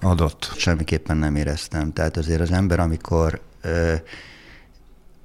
adott? 0.00 0.52
Semmiképpen 0.56 1.16
nem 1.16 1.36
éreztem. 1.36 1.92
Tehát 1.92 2.16
azért 2.16 2.40
az 2.40 2.50
ember, 2.50 2.80
amikor 2.80 3.40
ö, 3.60 3.94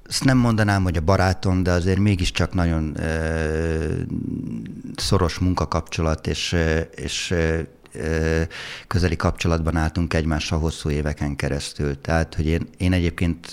ezt 0.08 0.24
nem 0.24 0.38
mondanám, 0.38 0.82
hogy 0.82 0.96
a 0.96 1.00
barátom, 1.00 1.62
de 1.62 1.70
azért 1.70 1.98
mégiscsak 1.98 2.54
nagyon 2.54 3.00
ö, 3.00 4.02
szoros 4.96 5.38
munkakapcsolat, 5.38 6.26
és, 6.26 6.56
és 6.94 7.34
közeli 8.86 9.16
kapcsolatban 9.16 9.76
álltunk 9.76 10.14
egymással 10.14 10.58
hosszú 10.58 10.90
éveken 10.90 11.36
keresztül. 11.36 12.00
Tehát, 12.00 12.34
hogy 12.34 12.46
én, 12.46 12.68
én 12.78 12.92
egyébként 12.92 13.52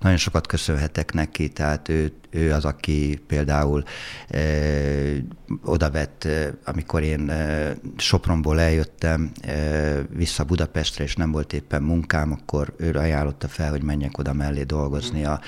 nagyon 0.00 0.18
sokat 0.18 0.46
köszönhetek 0.46 1.12
neki, 1.12 1.48
tehát 1.48 1.88
ő, 1.88 2.12
ő 2.30 2.52
az, 2.52 2.64
aki 2.64 3.20
például 3.26 3.84
odavett, 5.64 6.28
amikor 6.64 7.02
én 7.02 7.32
Sopronból 7.96 8.60
eljöttem 8.60 9.32
vissza 10.08 10.44
Budapestre, 10.44 11.04
és 11.04 11.16
nem 11.16 11.30
volt 11.30 11.52
éppen 11.52 11.82
munkám, 11.82 12.32
akkor 12.32 12.74
ő 12.76 12.92
ajánlotta 12.92 13.48
fel, 13.48 13.70
hogy 13.70 13.82
menjek 13.82 14.18
oda 14.18 14.32
mellé 14.32 14.62
dolgozni 14.62 15.24
a 15.24 15.40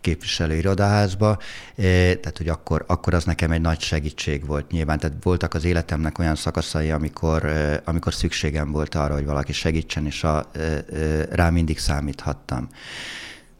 képviselőirodaházba. 0.00 1.38
E, 1.76 1.82
tehát, 2.14 2.36
hogy 2.36 2.48
akkor, 2.48 2.84
akkor 2.86 3.14
az 3.14 3.24
nekem 3.24 3.50
egy 3.50 3.60
nagy 3.60 3.80
segítség 3.80 4.46
volt 4.46 4.70
nyilván. 4.70 4.98
Tehát 4.98 5.16
voltak 5.22 5.54
az 5.54 5.64
életemnek 5.64 6.18
olyan 6.18 6.34
szakaszai, 6.34 6.90
amikor, 6.90 7.44
amikor 7.84 8.14
szükségem 8.14 8.70
volt 8.70 8.94
arra, 8.94 9.14
hogy 9.14 9.24
valaki 9.24 9.52
segítsen, 9.52 10.06
és 10.06 10.24
a, 10.24 10.50
rá 11.30 11.50
mindig 11.50 11.78
számíthattam. 11.78 12.68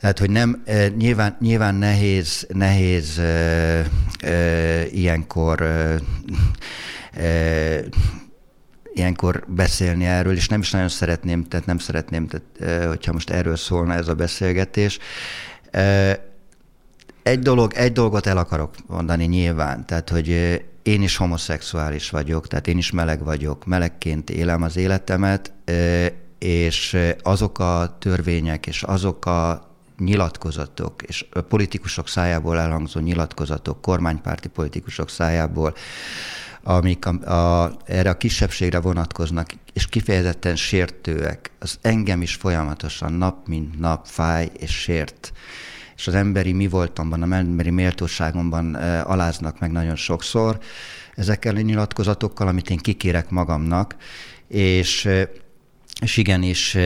Tehát, 0.01 0.18
hogy 0.18 0.30
nem, 0.30 0.62
nyilván, 0.97 1.37
nyilván 1.41 1.74
nehéz, 1.74 2.47
nehéz 2.49 3.18
e, 3.18 3.84
e, 4.20 4.87
ilyenkor 4.87 5.61
e, 5.61 5.99
e, 7.20 7.80
ilyenkor 8.95 9.45
beszélni 9.47 10.05
erről, 10.05 10.34
és 10.34 10.49
nem 10.49 10.61
is 10.61 10.70
nagyon 10.70 10.89
szeretném, 10.89 11.45
tehát 11.45 11.66
nem 11.66 11.78
szeretném, 11.78 12.26
tehát, 12.26 12.87
hogyha 12.89 13.12
most 13.12 13.30
erről 13.30 13.57
szólna 13.57 13.95
ez 13.95 14.09
a 14.09 14.14
beszélgetés. 14.14 14.99
Egy, 17.22 17.39
dolog, 17.39 17.72
egy 17.74 17.93
dolgot 17.93 18.26
el 18.26 18.39
akarok 18.39 18.74
mondani 18.87 19.24
nyilván, 19.24 19.87
tehát, 19.87 20.11
hogy 20.11 20.61
én 20.87 21.03
is 21.03 21.16
homoszexuális 21.16 22.11
vagyok, 22.11 22.47
tehát 22.47 22.66
én 22.66 22.78
is 22.78 22.91
meleg 22.91 23.24
vagyok, 23.24 23.64
melegként 23.64 24.30
élem 24.30 24.62
az 24.62 24.76
életemet, 24.76 25.53
és 26.39 26.97
azok 27.22 27.59
a 27.59 27.97
törvények, 27.99 28.66
és 28.66 28.82
azok 28.82 29.26
a 29.26 29.70
nyilatkozatok, 29.99 31.03
és 31.03 31.26
a 31.32 31.41
politikusok 31.41 32.09
szájából 32.09 32.59
elhangzó 32.59 33.01
nyilatkozatok, 33.01 33.80
kormánypárti 33.80 34.49
politikusok 34.49 35.11
szájából, 35.11 35.74
amik 36.62 37.07
a, 37.07 37.32
a, 37.62 37.76
erre 37.84 38.11
a 38.11 38.16
kisebbségre 38.16 38.80
vonatkoznak, 38.80 39.51
és 39.72 39.87
kifejezetten 39.87 40.57
sértőek, 40.57 41.51
az 41.59 41.78
engem 41.80 42.22
is 42.22 42.34
folyamatosan 42.34 43.12
nap 43.12 43.47
mint 43.49 43.78
nap 43.78 44.07
fáj 44.07 44.51
és 44.59 44.80
sért. 44.80 45.32
És 45.97 46.07
az 46.07 46.14
emberi 46.14 46.53
mi 46.53 46.68
voltamban, 46.68 47.22
a 47.22 47.34
emberi 47.34 47.70
méltóságomban 47.70 48.74
aláznak 49.05 49.59
meg 49.59 49.72
nagyon 49.72 49.97
sokszor 49.97 50.59
ezekkel 51.14 51.57
a 51.57 51.61
nyilatkozatokkal, 51.61 52.49
amit 52.49 52.70
én 52.70 52.78
kikérek 52.78 53.30
magamnak, 53.30 53.97
és 54.49 55.09
és 56.01 56.16
igenis 56.16 56.76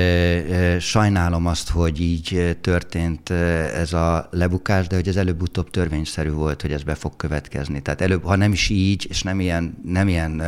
sajnálom 0.81 1.47
azt, 1.47 1.71
hogy 1.71 2.01
így 2.01 2.57
történt 2.61 3.31
ez 3.75 3.93
a 3.93 4.29
lebukás, 4.31 4.87
de 4.87 4.95
hogy 4.95 5.09
ez 5.09 5.17
előbb-utóbb 5.17 5.71
törvényszerű 5.71 6.31
volt, 6.31 6.63
hogy 6.63 6.73
ez 6.73 6.83
be 6.83 6.95
fog 6.95 7.17
következni. 7.17 7.81
Tehát 7.83 8.01
előbb, 8.01 8.25
ha 8.25 8.37
nem 8.37 8.53
is 8.53 8.69
így, 8.69 9.07
és 9.09 9.23
nem 9.23 9.41
ilyen, 9.41 9.79
nem 9.85 10.09
ilyen 10.09 10.43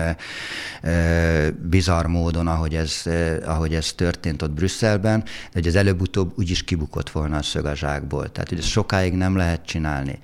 bizarr 1.70 2.06
módon, 2.06 2.46
ahogy 2.46 2.74
ez, 2.74 3.02
ahogy 3.44 3.74
ez 3.74 3.92
történt 3.92 4.42
ott 4.42 4.50
Brüsszelben, 4.50 5.22
de 5.22 5.30
hogy 5.52 5.66
ez 5.66 5.74
előbb-utóbb 5.74 6.32
úgyis 6.38 6.64
kibukott 6.64 7.10
volna 7.10 7.36
a 7.36 7.42
szög 7.42 7.64
a 7.64 7.74
zsákból. 7.74 8.32
Tehát, 8.32 8.48
hogy 8.48 8.58
ezt 8.58 8.68
sokáig 8.68 9.12
nem 9.12 9.36
lehet 9.36 9.66
csinálni. 9.66 10.18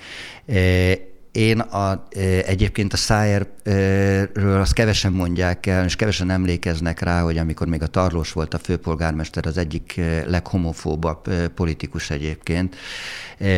Én 1.32 1.60
a, 1.60 2.06
egyébként 2.46 2.92
a 2.92 2.96
Szájerről 2.96 4.60
azt 4.60 4.72
kevesen 4.72 5.12
mondják 5.12 5.66
el, 5.66 5.84
és 5.84 5.96
kevesen 5.96 6.30
emlékeznek 6.30 7.00
rá, 7.00 7.22
hogy 7.22 7.38
amikor 7.38 7.66
még 7.66 7.82
a 7.82 7.86
Tarlós 7.86 8.32
volt 8.32 8.54
a 8.54 8.58
főpolgármester, 8.58 9.46
az 9.46 9.58
egyik 9.58 10.00
leghomofóbabb 10.26 11.28
politikus 11.54 12.10
egyébként, 12.10 12.76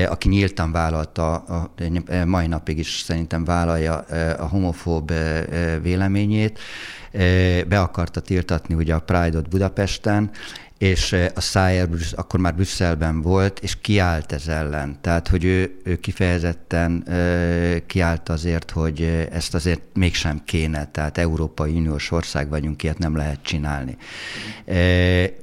aki 0.09 0.29
nyíltan 0.29 0.73
vállalta, 0.73 1.35
a, 1.35 1.75
mai 2.25 2.47
napig 2.47 2.79
is 2.79 3.01
szerintem 3.05 3.45
vállalja 3.45 3.99
a 4.39 4.47
homofób 4.47 5.13
véleményét, 5.83 6.59
be 7.69 7.81
akarta 7.81 8.21
tiltatni 8.21 8.75
ugye 8.75 8.95
a 8.95 9.01
Pride-ot 9.01 9.49
Budapesten, 9.49 10.31
és 10.81 11.17
a 11.35 11.41
Szájer 11.41 11.89
akkor 12.13 12.41
már 12.41 12.55
Brüsszelben 12.55 13.23
volt, 13.23 13.59
és 13.59 13.81
kiállt 13.81 14.33
ez 14.33 14.49
ellen. 14.49 14.99
Tehát, 15.01 15.29
hogy 15.29 15.45
ő, 15.45 15.81
ő 15.85 15.97
kifejezetten 15.97 17.05
kiállt 17.87 18.29
azért, 18.29 18.71
hogy 18.71 19.27
ezt 19.31 19.55
azért 19.55 19.81
mégsem 19.95 20.43
kéne, 20.45 20.87
tehát 20.87 21.19
Európai 21.19 21.73
Uniós 21.73 22.11
ország 22.11 22.49
vagyunk, 22.49 22.83
ilyet 22.83 22.99
nem 22.99 23.17
lehet 23.17 23.43
csinálni. 23.43 23.97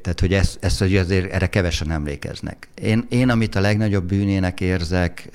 Tehát, 0.02 0.20
hogy 0.20 0.34
ezt, 0.34 0.58
ezt 0.62 0.80
hogy 0.80 0.98
azért 0.98 1.32
erre 1.32 1.48
kevesen 1.48 1.92
emlékeznek. 1.92 2.68
Én, 2.82 3.06
én, 3.10 3.30
amit 3.30 3.56
a 3.56 3.62
legnagyobb 3.62 4.08
bűnének 4.08 4.62
érzek, 4.62 5.30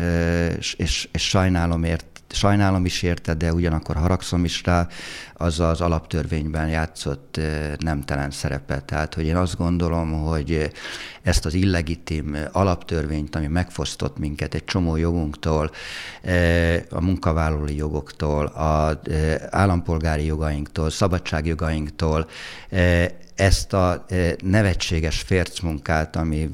és, 0.59 0.75
és, 0.75 1.09
és 1.13 1.29
sajnálom 1.29 1.85
ért, 1.85 2.12
sajnálom 2.35 2.85
is 2.85 3.03
érte, 3.03 3.35
de 3.35 3.53
ugyanakkor 3.53 3.97
haragszom 3.97 4.45
is 4.45 4.63
rá, 4.65 4.89
az 5.35 5.61
az 5.61 5.81
alaptörvényben 5.81 6.69
játszott 6.69 7.41
nemtelen 7.79 8.31
szerepet. 8.31 8.85
Tehát, 8.85 9.15
hogy 9.15 9.27
én 9.27 9.37
azt 9.37 9.57
gondolom, 9.57 10.13
hogy 10.13 10.71
ezt 11.23 11.47
az 11.47 11.55
illegitim 11.55 12.37
alaptörvényt, 12.53 13.37
ami 13.37 13.47
megfosztott 13.47 14.19
minket 14.19 14.55
egy 14.55 14.65
csomó 14.65 14.97
jogunktól, 14.97 15.71
a 16.91 17.01
munkavállalói 17.01 17.77
jogoktól, 17.77 18.47
az 18.47 18.97
állampolgári 19.51 20.25
jogainktól, 20.25 20.91
szabadságjogainktól, 20.91 22.29
ezt 23.35 23.73
a 23.73 24.05
nevetséges 24.45 25.21
fércmunkát, 25.21 26.17
ami 26.17 26.51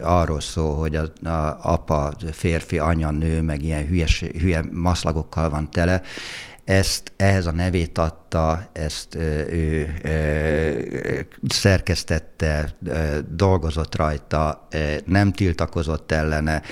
arról 0.00 0.40
szól, 0.40 0.76
hogy 0.76 0.96
a, 0.96 1.28
a 1.28 1.58
apa, 1.62 2.12
férfi, 2.32 2.78
anya, 2.78 3.10
nő, 3.10 3.42
meg 3.42 3.62
ilyen 3.62 3.86
hülyes, 3.86 4.20
hülye 4.20 4.64
maszlagokkal 4.72 5.50
van 5.50 5.70
tele, 5.70 6.02
ezt 6.64 7.12
ehhez 7.16 7.46
a 7.46 7.52
nevét 7.52 7.98
adta, 7.98 8.70
ezt 8.72 9.14
ő, 9.14 9.94
ő 10.02 11.28
szerkesztette, 11.48 12.76
dolgozott 13.28 13.96
rajta, 13.96 14.68
nem 15.04 15.32
tiltakozott 15.32 16.12
ellene, 16.12 16.62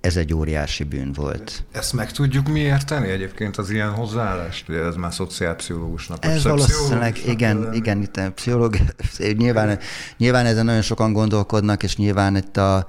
ez 0.00 0.16
egy 0.16 0.34
óriási 0.34 0.84
bűn 0.84 1.12
volt. 1.12 1.64
Ezt 1.72 1.92
meg 1.92 2.12
tudjuk 2.12 2.48
mi 2.48 2.60
érteni 2.60 3.08
egyébként 3.08 3.56
az 3.56 3.70
ilyen 3.70 3.90
hozzáállást? 3.90 4.68
Ugye 4.68 4.78
ez 4.78 4.94
már 4.94 5.12
szociálpszichológusnak. 5.12 6.24
Ez 6.24 6.44
valószínűleg, 6.44 7.16
igen, 7.26 7.68
igen, 7.72 8.02
itt 8.02 8.16
a 8.16 8.32
pszichológ, 8.32 8.76
nyilván, 9.36 9.78
nyilván 10.16 10.46
ezen 10.46 10.64
nagyon 10.64 10.82
sokan 10.82 11.12
gondolkodnak, 11.12 11.82
és 11.82 11.96
nyilván 11.96 12.36
itt 12.36 12.56
a, 12.56 12.86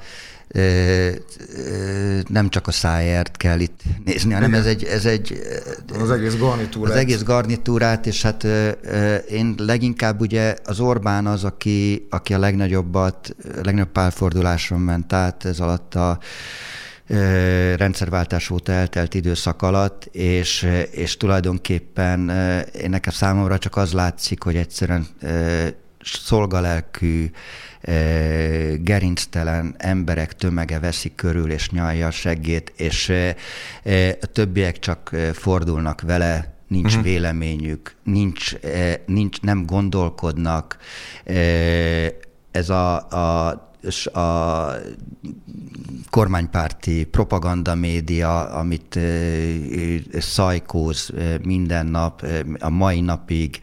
nem 2.28 2.49
csak 2.49 2.68
a 2.68 2.72
szájért 2.72 3.38
kell 3.38 3.60
itt 3.60 3.82
nézni, 4.05 4.34
hanem 4.34 4.53
ez 4.53 4.66
egy, 4.66 4.84
ez 4.84 5.05
egy... 5.05 5.41
Az 5.99 6.12
egész 6.12 6.38
garnitúrát. 6.38 6.93
Az 6.93 6.99
egész 6.99 7.24
garnitúrát, 7.24 8.05
és 8.05 8.22
hát 8.22 8.47
én 9.30 9.55
leginkább 9.57 10.22
ugye 10.22 10.55
az 10.66 10.80
Orbán 10.80 11.28
az, 11.28 11.43
aki, 11.43 12.07
aki 12.10 12.34
a 12.34 12.39
legnagyobbat, 12.39 13.36
a 13.43 13.62
legnagyobb 13.64 13.91
pálforduláson 13.91 14.80
ment 14.80 15.14
át 15.14 15.45
ez 15.45 15.60
alatt 15.60 15.95
a 15.95 16.20
rendszerváltás 17.76 18.49
óta 18.49 18.72
eltelt 18.72 19.14
időszak 19.14 19.62
alatt, 19.62 20.05
és, 20.12 20.68
és 20.91 21.18
tulajdonképpen 21.18 22.30
én 22.82 22.89
nekem 22.89 23.14
számomra 23.14 23.57
csak 23.57 23.76
az 23.76 23.93
látszik, 23.93 24.43
hogy 24.43 24.55
egyszerűen 24.55 25.07
szolgalelkű, 26.03 27.32
gerinctelen 28.78 29.76
emberek 29.78 30.36
tömege 30.36 30.80
veszik 30.80 31.16
körül 31.16 31.51
és 31.51 31.70
nyalja 31.70 32.07
a 32.07 32.12
seggét, 32.12 32.74
és 32.76 33.14
a 34.22 34.26
többiek 34.26 34.80
csak 34.80 35.16
fordulnak 35.34 36.01
vele, 36.01 36.53
nincs 36.68 36.86
uh-huh. 36.86 37.03
véleményük, 37.03 37.95
nincs, 38.03 38.55
nincs, 39.05 39.41
nem 39.41 39.66
gondolkodnak. 39.66 40.78
Ez 42.51 42.70
a, 42.70 42.95
a 42.95 43.68
a 44.05 44.71
kormánypárti 46.09 47.03
propaganda 47.03 47.75
média, 47.75 48.49
amit 48.49 48.99
szajkóz 50.19 51.09
minden 51.43 51.86
nap, 51.86 52.25
a 52.59 52.69
mai 52.69 53.01
napig, 53.01 53.59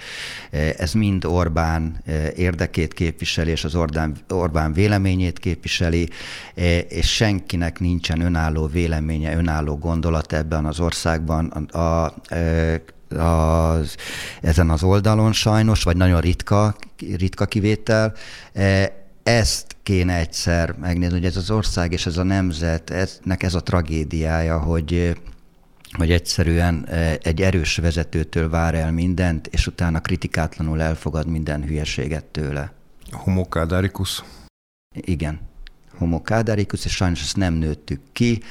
ez 0.77 0.93
mind 0.93 1.25
Orbán 1.25 2.03
érdekét 2.37 2.95
képviseli, 2.95 3.51
és 3.51 3.65
az 3.65 3.75
Orbán, 3.75 4.17
Orbán 4.29 4.73
véleményét 4.73 5.39
képviseli, 5.39 6.09
és 6.89 7.15
senkinek 7.15 7.81
nincsen 7.81 8.21
önálló 8.21 8.67
véleménye, 8.67 9.37
önálló 9.37 9.77
gondolat 9.77 10.33
ebben 10.33 10.65
az 10.65 10.81
országban. 10.81 11.47
A, 11.47 11.79
a, 11.79 12.15
az, 13.19 13.97
ezen 14.41 14.71
az 14.71 14.83
oldalon 14.83 15.33
sajnos, 15.33 15.83
vagy 15.83 15.97
nagyon 15.97 16.21
ritka, 16.21 16.77
ritka 17.17 17.45
kivétel, 17.45 18.13
ezt 19.27 19.77
kéne 19.83 20.15
egyszer 20.17 20.73
megnézni, 20.73 21.15
hogy 21.15 21.25
ez 21.27 21.37
az 21.37 21.51
ország 21.51 21.93
és 21.93 22.07
ez 22.07 22.17
a 22.17 22.23
nemzet, 22.23 22.91
eznek 22.91 23.43
ez 23.43 23.55
a 23.55 23.63
tragédiája, 23.63 24.59
hogy 24.59 25.17
hogy 25.97 26.11
egyszerűen 26.11 26.89
egy 27.23 27.43
erős 27.43 27.77
vezetőtől 27.77 28.51
vár 28.51 28.75
el 28.75 28.93
mindent, 28.93 29.47
és 29.47 29.67
utána 29.67 30.01
kritikátlanul 30.01 30.83
elfogad 30.83 31.27
minden 31.27 31.65
hülyeséget 31.65 32.25
tőle. 32.25 32.73
Homo 33.11 33.47
Igen 34.95 35.41
homo 35.99 36.23
kádáricus, 36.23 36.85
és 36.85 36.93
sajnos 36.93 37.23
ezt 37.23 37.37
nem 37.37 37.55
nőttük 37.55 38.01
ki, 38.13 38.43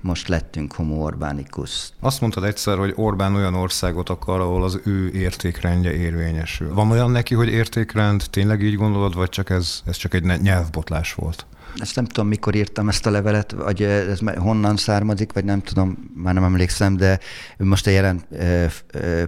most 0.00 0.28
lettünk 0.28 0.72
homo 0.72 0.94
Orbánikus. 0.94 1.88
Azt 2.00 2.20
mondtad 2.20 2.44
egyszer, 2.44 2.78
hogy 2.78 2.92
Orbán 2.96 3.34
olyan 3.34 3.54
országot 3.54 4.08
akar, 4.08 4.40
ahol 4.40 4.64
az 4.64 4.80
ő 4.84 5.10
értékrendje 5.10 5.92
érvényesül. 5.92 6.74
Van 6.74 6.90
olyan 6.90 7.10
neki, 7.10 7.34
hogy 7.34 7.48
értékrend, 7.48 8.24
tényleg 8.30 8.62
így 8.62 8.74
gondolod, 8.74 9.14
vagy 9.14 9.28
csak 9.28 9.50
ez, 9.50 9.82
ez 9.86 9.96
csak 9.96 10.14
egy 10.14 10.40
nyelvbotlás 10.42 11.14
volt? 11.14 11.46
Ezt 11.76 11.96
nem 11.96 12.04
tudom, 12.04 12.28
mikor 12.28 12.54
írtam 12.54 12.88
ezt 12.88 13.06
a 13.06 13.10
levelet, 13.10 13.52
vagy 13.52 13.82
ez 13.82 14.18
honnan 14.36 14.76
származik, 14.76 15.32
vagy 15.32 15.44
nem 15.44 15.62
tudom, 15.62 16.10
már 16.14 16.34
nem 16.34 16.44
emlékszem, 16.44 16.96
de 16.96 17.18
most 17.58 17.86
a 17.86 17.90
jelen 17.90 18.24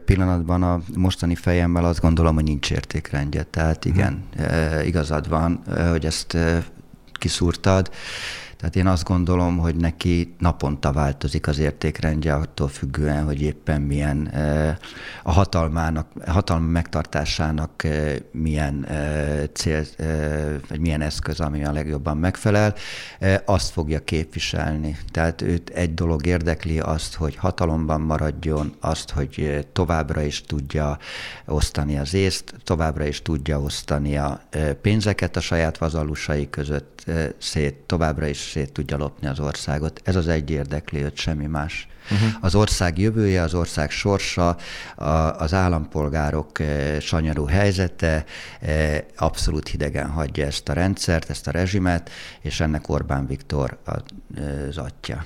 pillanatban 0.05 0.63
a 0.63 0.81
mostani 0.97 1.35
fejemmel 1.35 1.85
azt 1.85 2.01
gondolom, 2.01 2.35
hogy 2.35 2.45
nincs 2.45 2.71
értékrendje. 2.71 3.43
Tehát 3.43 3.85
igen, 3.85 4.25
hmm. 4.37 4.87
igazad 4.87 5.29
van, 5.29 5.63
hogy 5.91 6.07
ezt 6.07 6.37
kiszúrtad. 7.19 7.91
Tehát 8.59 8.77
én 8.77 8.87
azt 8.87 9.05
gondolom, 9.05 9.59
hogy 9.59 9.77
neki 9.77 10.35
naponta 10.39 10.93
változik 10.93 11.47
az 11.47 11.59
értékrendje, 11.59 12.35
attól 12.35 12.69
függően, 12.69 13.25
hogy 13.25 13.43
éppen 13.43 13.81
milyen 13.81 14.27
a 15.23 15.33
hatalmának, 15.33 16.07
a 16.27 16.31
hatalma 16.31 16.67
megtartásának 16.67 17.87
milyen 18.31 18.87
cél, 19.53 19.85
vagy 20.69 20.81
milyen 20.81 21.01
eszköz, 21.01 21.41
ami 21.41 21.65
a 21.65 21.73
legjobban 21.73 22.17
megfelel, 22.17 22.75
azt 23.45 23.71
fogja 23.71 24.05
képviselni. 24.05 24.97
Tehát 25.11 25.43
őt 25.43 25.71
egy 25.71 25.95
dolog 25.95 26.27
érdekli, 26.27 26.81
azt, 26.81 27.15
hogy 27.15 27.37
hatalomban 27.37 28.01
maradjon, 28.01 28.75
azt, 28.81 29.11
hogy 29.11 29.67
továbbra 29.73 30.23
is 30.23 30.41
tudja 30.41 30.99
osztani 31.47 31.99
az 31.99 32.15
észt, 32.15 32.55
továbbra 32.65 33.07
is 33.07 33.23
tudja 33.23 33.61
osztani 33.61 34.17
a 34.17 34.41
pénzeket 34.83 35.37
a 35.37 35.41
saját 35.41 35.79
vazallusai 35.79 36.51
között 36.51 37.05
szét, 37.39 37.75
továbbra 37.75 38.27
is 38.27 38.48
szét 38.49 38.73
tudja 38.73 38.97
lopni 38.97 39.27
az 39.27 39.41
országot. 39.41 40.01
Ez 40.05 40.17
az 40.17 40.29
egy 40.29 40.51
érdekli 40.51 41.03
őt, 41.03 41.17
semmi 41.17 41.47
más. 41.47 41.89
Uh-huh. 42.11 42.29
Az 42.41 42.55
ország 42.55 42.99
jövője, 42.99 43.43
az 43.43 43.55
ország 43.55 43.91
sorsa, 43.91 44.57
a, 44.97 45.05
az 45.39 45.55
állampolgárok 45.55 46.61
e, 46.61 47.01
sanyarú 47.01 47.45
helyzete 47.45 48.25
e, 48.61 49.05
abszolút 49.17 49.69
hidegen 49.69 50.09
hagyja 50.09 50.47
ezt 50.47 50.69
a 50.69 50.73
rendszert, 50.73 51.31
ezt 51.31 51.47
a 51.47 51.51
rezsimet, 51.51 52.11
és 52.41 52.61
ennek 52.61 52.89
Orbán 52.89 53.27
Viktor 53.27 53.79
az 53.85 54.79
atya. 54.79 55.25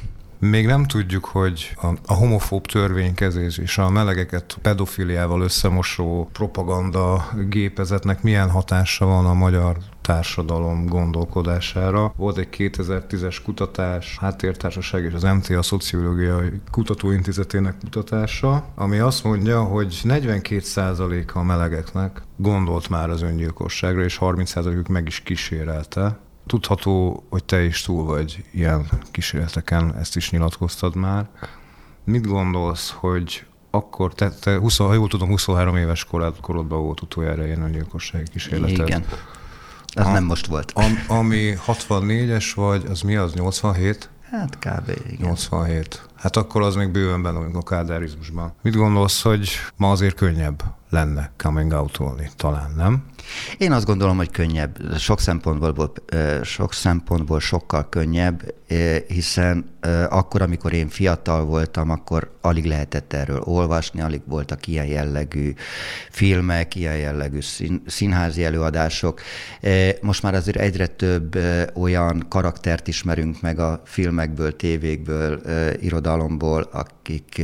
Még 0.50 0.66
nem 0.66 0.84
tudjuk, 0.84 1.24
hogy 1.24 1.76
a, 1.82 1.86
a 2.06 2.14
homofób 2.14 2.66
törvénykezés 2.66 3.58
és 3.58 3.78
a 3.78 3.90
melegeket 3.90 4.58
pedofiliával 4.62 5.42
összemosó 5.42 6.28
propaganda 6.32 7.28
gépezetnek 7.48 8.22
milyen 8.22 8.50
hatása 8.50 9.06
van 9.06 9.26
a 9.26 9.34
magyar 9.34 9.76
társadalom 10.00 10.86
gondolkodására. 10.86 12.12
Volt 12.16 12.36
egy 12.36 12.48
2010-es 12.56 13.36
kutatás, 13.44 14.16
Háttértársaság 14.20 15.04
és 15.04 15.12
az 15.12 15.22
MTA 15.22 15.62
Szociológiai 15.62 16.60
Kutatóintézetének 16.70 17.78
kutatása, 17.78 18.64
ami 18.74 18.98
azt 18.98 19.24
mondja, 19.24 19.62
hogy 19.62 20.00
42%-a 20.04 21.38
a 21.38 21.42
melegeknek 21.42 22.22
gondolt 22.36 22.88
már 22.88 23.10
az 23.10 23.22
öngyilkosságra, 23.22 24.02
és 24.04 24.18
30%-uk 24.20 24.88
meg 24.88 25.06
is 25.06 25.20
kísérelte. 25.20 26.18
Tudható, 26.46 27.24
hogy 27.30 27.44
te 27.44 27.64
is 27.64 27.82
túl 27.82 28.04
vagy 28.04 28.44
ilyen 28.52 28.88
kísérleteken, 29.10 29.96
ezt 29.96 30.16
is 30.16 30.30
nyilatkoztad 30.30 30.96
már. 30.96 31.28
Mit 32.04 32.26
gondolsz, 32.26 32.90
hogy 32.90 33.46
akkor 33.70 34.14
te, 34.14 34.30
te 34.30 34.56
20, 34.56 34.76
ha 34.76 34.94
jól 34.94 35.08
tudom, 35.08 35.28
23 35.28 35.76
éves 35.76 36.04
korod, 36.04 36.40
korodban 36.40 36.82
volt 36.82 37.02
utoljára 37.02 37.46
ilyen 37.46 37.62
öngyilkossági 37.62 38.24
kísérleted. 38.30 38.86
Igen. 38.88 39.04
Ez 39.94 40.06
a, 40.06 40.12
nem 40.12 40.24
most 40.24 40.46
volt. 40.46 40.72
Am, 40.74 41.18
ami 41.18 41.54
64-es 41.66 42.52
vagy, 42.54 42.86
az 42.86 43.00
mi 43.00 43.16
az, 43.16 43.34
87? 43.34 44.10
Hát 44.30 44.58
kb. 44.58 44.88
igen. 44.88 45.26
87. 45.26 46.08
Hát 46.14 46.36
akkor 46.36 46.62
az 46.62 46.74
még 46.74 46.88
bőven 46.88 47.22
benne 47.22 47.58
a 47.58 47.62
kádárizmusban. 47.62 48.54
Mit 48.62 48.74
gondolsz, 48.74 49.22
hogy 49.22 49.50
ma 49.76 49.90
azért 49.90 50.14
könnyebb 50.14 50.62
lenne 50.92 51.32
coming 51.36 51.72
out 51.72 51.98
talán, 52.36 52.72
nem? 52.76 53.04
Én 53.58 53.72
azt 53.72 53.86
gondolom, 53.86 54.16
hogy 54.16 54.30
könnyebb, 54.30 54.98
sok 54.98 55.20
szempontból, 55.20 55.92
sok 56.42 56.72
szempontból 56.72 57.40
sokkal 57.40 57.88
könnyebb, 57.88 58.54
hiszen 59.06 59.70
akkor, 60.08 60.42
amikor 60.42 60.72
én 60.72 60.88
fiatal 60.88 61.44
voltam, 61.44 61.90
akkor 61.90 62.30
alig 62.40 62.64
lehetett 62.64 63.12
erről 63.12 63.40
olvasni, 63.40 64.00
alig 64.00 64.20
voltak 64.24 64.66
ilyen 64.66 64.86
jellegű 64.86 65.54
filmek, 66.10 66.74
ilyen 66.74 66.96
jellegű 66.96 67.38
színházi 67.86 68.44
előadások. 68.44 69.20
Most 70.00 70.22
már 70.22 70.34
azért 70.34 70.58
egyre 70.58 70.86
több 70.86 71.38
olyan 71.74 72.26
karaktert 72.28 72.88
ismerünk 72.88 73.40
meg 73.40 73.58
a 73.58 73.82
filmekből, 73.84 74.56
tévékből, 74.56 75.40
irodalomból, 75.80 76.62
akik 77.02 77.42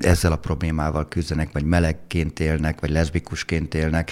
ezzel 0.00 0.32
a 0.32 0.36
problémával 0.36 1.08
küzdenek, 1.08 1.52
vagy 1.52 1.64
melegként 1.64 2.40
élnek, 2.40 2.80
vagy 2.80 2.90
leszbikusként 2.90 3.74
élnek, 3.74 4.10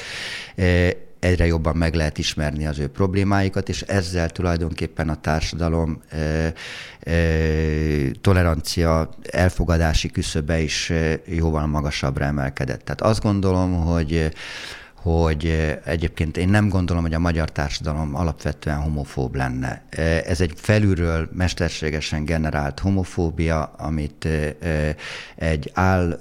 egyre 1.18 1.46
jobban 1.46 1.76
meg 1.76 1.94
lehet 1.94 2.18
ismerni 2.18 2.66
az 2.66 2.78
ő 2.78 2.88
problémáikat, 2.88 3.68
és 3.68 3.82
ezzel 3.82 4.30
tulajdonképpen 4.30 5.08
a 5.08 5.20
társadalom 5.20 6.02
e, 6.08 6.52
e, 7.00 7.14
tolerancia, 8.20 9.10
elfogadási 9.30 10.10
küszöbe 10.10 10.60
is 10.60 10.92
jóval 11.24 11.66
magasabbra 11.66 12.24
emelkedett. 12.24 12.84
Tehát 12.84 13.00
azt 13.00 13.22
gondolom, 13.22 13.84
hogy 13.84 14.30
hogy 15.02 15.76
egyébként 15.84 16.36
én 16.36 16.48
nem 16.48 16.68
gondolom, 16.68 17.02
hogy 17.02 17.14
a 17.14 17.18
magyar 17.18 17.50
társadalom 17.50 18.14
alapvetően 18.14 18.80
homofób 18.80 19.34
lenne. 19.34 19.84
Ez 20.26 20.40
egy 20.40 20.52
felülről 20.56 21.28
mesterségesen 21.32 22.24
generált 22.24 22.78
homofóbia, 22.78 23.62
amit 23.62 24.28
egy 25.36 25.70
áll 25.74 26.18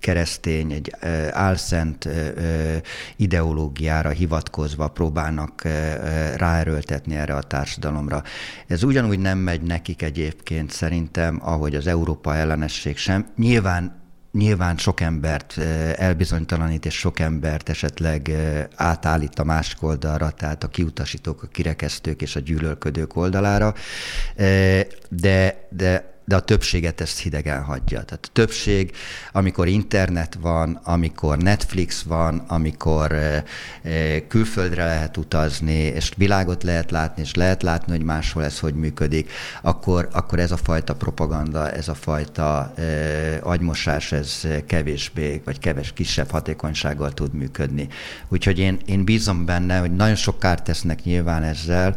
keresztény, 0.00 0.72
egy 0.72 0.94
álszent 1.30 2.08
ideológiára 3.16 4.10
hivatkozva 4.10 4.88
próbálnak 4.88 5.62
ráerőltetni 6.36 7.16
erre 7.16 7.34
a 7.34 7.42
társadalomra. 7.42 8.22
Ez 8.66 8.82
ugyanúgy 8.82 9.18
nem 9.18 9.38
megy 9.38 9.62
nekik 9.62 10.02
egyébként 10.02 10.70
szerintem, 10.70 11.40
ahogy 11.42 11.74
az 11.74 11.86
Európa 11.86 12.36
ellenesség 12.36 12.96
sem. 12.96 13.26
Nyilván 13.36 14.00
nyilván 14.32 14.76
sok 14.76 15.00
embert 15.00 15.58
elbizonytalanít, 15.96 16.86
és 16.86 16.94
sok 16.94 17.18
embert 17.18 17.68
esetleg 17.68 18.30
átállít 18.74 19.38
a 19.38 19.44
másik 19.44 19.82
oldalra, 19.82 20.30
tehát 20.30 20.64
a 20.64 20.68
kiutasítók, 20.68 21.42
a 21.42 21.46
kirekesztők 21.46 22.22
és 22.22 22.36
a 22.36 22.40
gyűlölködők 22.40 23.16
oldalára, 23.16 23.74
de, 25.08 25.66
de 25.70 26.11
de 26.24 26.36
a 26.36 26.40
többséget 26.40 27.00
ezt 27.00 27.18
hidegen 27.18 27.62
hagyja. 27.62 28.02
Tehát 28.02 28.24
a 28.26 28.32
többség, 28.32 28.92
amikor 29.32 29.68
internet 29.68 30.38
van, 30.40 30.80
amikor 30.82 31.38
Netflix 31.38 32.02
van, 32.02 32.44
amikor 32.46 33.16
külföldre 34.28 34.84
lehet 34.84 35.16
utazni, 35.16 35.72
és 35.72 36.10
világot 36.16 36.62
lehet 36.62 36.90
látni, 36.90 37.22
és 37.22 37.34
lehet 37.34 37.62
látni, 37.62 37.92
hogy 37.92 38.04
máshol 38.04 38.44
ez 38.44 38.58
hogy 38.58 38.74
működik, 38.74 39.30
akkor, 39.62 40.08
akkor 40.12 40.38
ez 40.38 40.52
a 40.52 40.56
fajta 40.56 40.94
propaganda, 40.94 41.70
ez 41.70 41.88
a 41.88 41.94
fajta 41.94 42.74
agymosás, 43.40 44.12
ez 44.12 44.40
kevésbé, 44.66 45.40
vagy 45.44 45.58
keves, 45.58 45.92
kisebb 45.92 46.30
hatékonysággal 46.30 47.12
tud 47.12 47.34
működni. 47.34 47.88
Úgyhogy 48.28 48.58
én, 48.58 48.78
én 48.86 49.04
bízom 49.04 49.44
benne, 49.44 49.78
hogy 49.78 49.96
nagyon 49.96 50.14
sok 50.14 50.38
kárt 50.38 50.64
tesznek 50.64 51.02
nyilván 51.02 51.42
ezzel, 51.42 51.96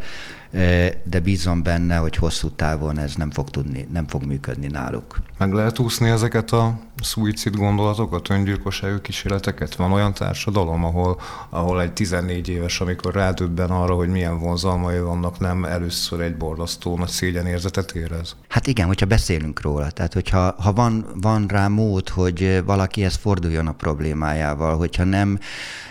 de 1.03 1.19
bízom 1.23 1.63
benne, 1.63 1.95
hogy 1.95 2.15
hosszú 2.15 2.49
távon 2.49 2.97
ez 2.99 3.15
nem 3.15 3.31
fog 3.31 3.49
tudni, 3.49 3.87
nem 3.91 4.07
fog 4.07 4.23
működni 4.23 4.67
náluk. 4.67 5.17
Meg 5.37 5.53
lehet 5.53 5.79
úszni 5.79 6.09
ezeket 6.09 6.51
a 6.51 6.79
szuicid 7.01 7.55
gondolatokat, 7.55 8.29
öngyilkosságú 8.29 9.01
kísérleteket? 9.01 9.75
Van 9.75 9.91
olyan 9.91 10.13
társadalom, 10.13 10.83
ahol, 10.83 11.19
ahol 11.49 11.81
egy 11.81 11.93
14 11.93 12.49
éves, 12.49 12.81
amikor 12.81 13.13
rádöbben 13.13 13.69
arra, 13.69 13.93
hogy 13.93 14.09
milyen 14.09 14.39
vonzalmai 14.39 14.99
vannak, 14.99 15.39
nem 15.39 15.65
először 15.65 16.19
egy 16.19 16.37
borzasztó 16.37 16.97
nagy 16.97 17.09
szégyenérzetet 17.09 17.91
érez? 17.91 18.35
Hát 18.49 18.67
igen, 18.67 18.87
hogyha 18.87 19.05
beszélünk 19.05 19.61
róla. 19.61 19.91
Tehát, 19.91 20.13
hogyha 20.13 20.55
ha 20.57 20.73
van, 20.73 21.05
van 21.21 21.47
rá 21.47 21.67
mód, 21.67 22.09
hogy 22.09 22.61
valakihez 22.65 23.15
forduljon 23.15 23.67
a 23.67 23.71
problémájával, 23.71 24.77
hogyha 24.77 25.03
nem, 25.03 25.39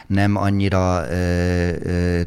nem 0.06 0.36
annyira 0.36 1.10
ö, 1.10 1.14
ö, 1.82 2.20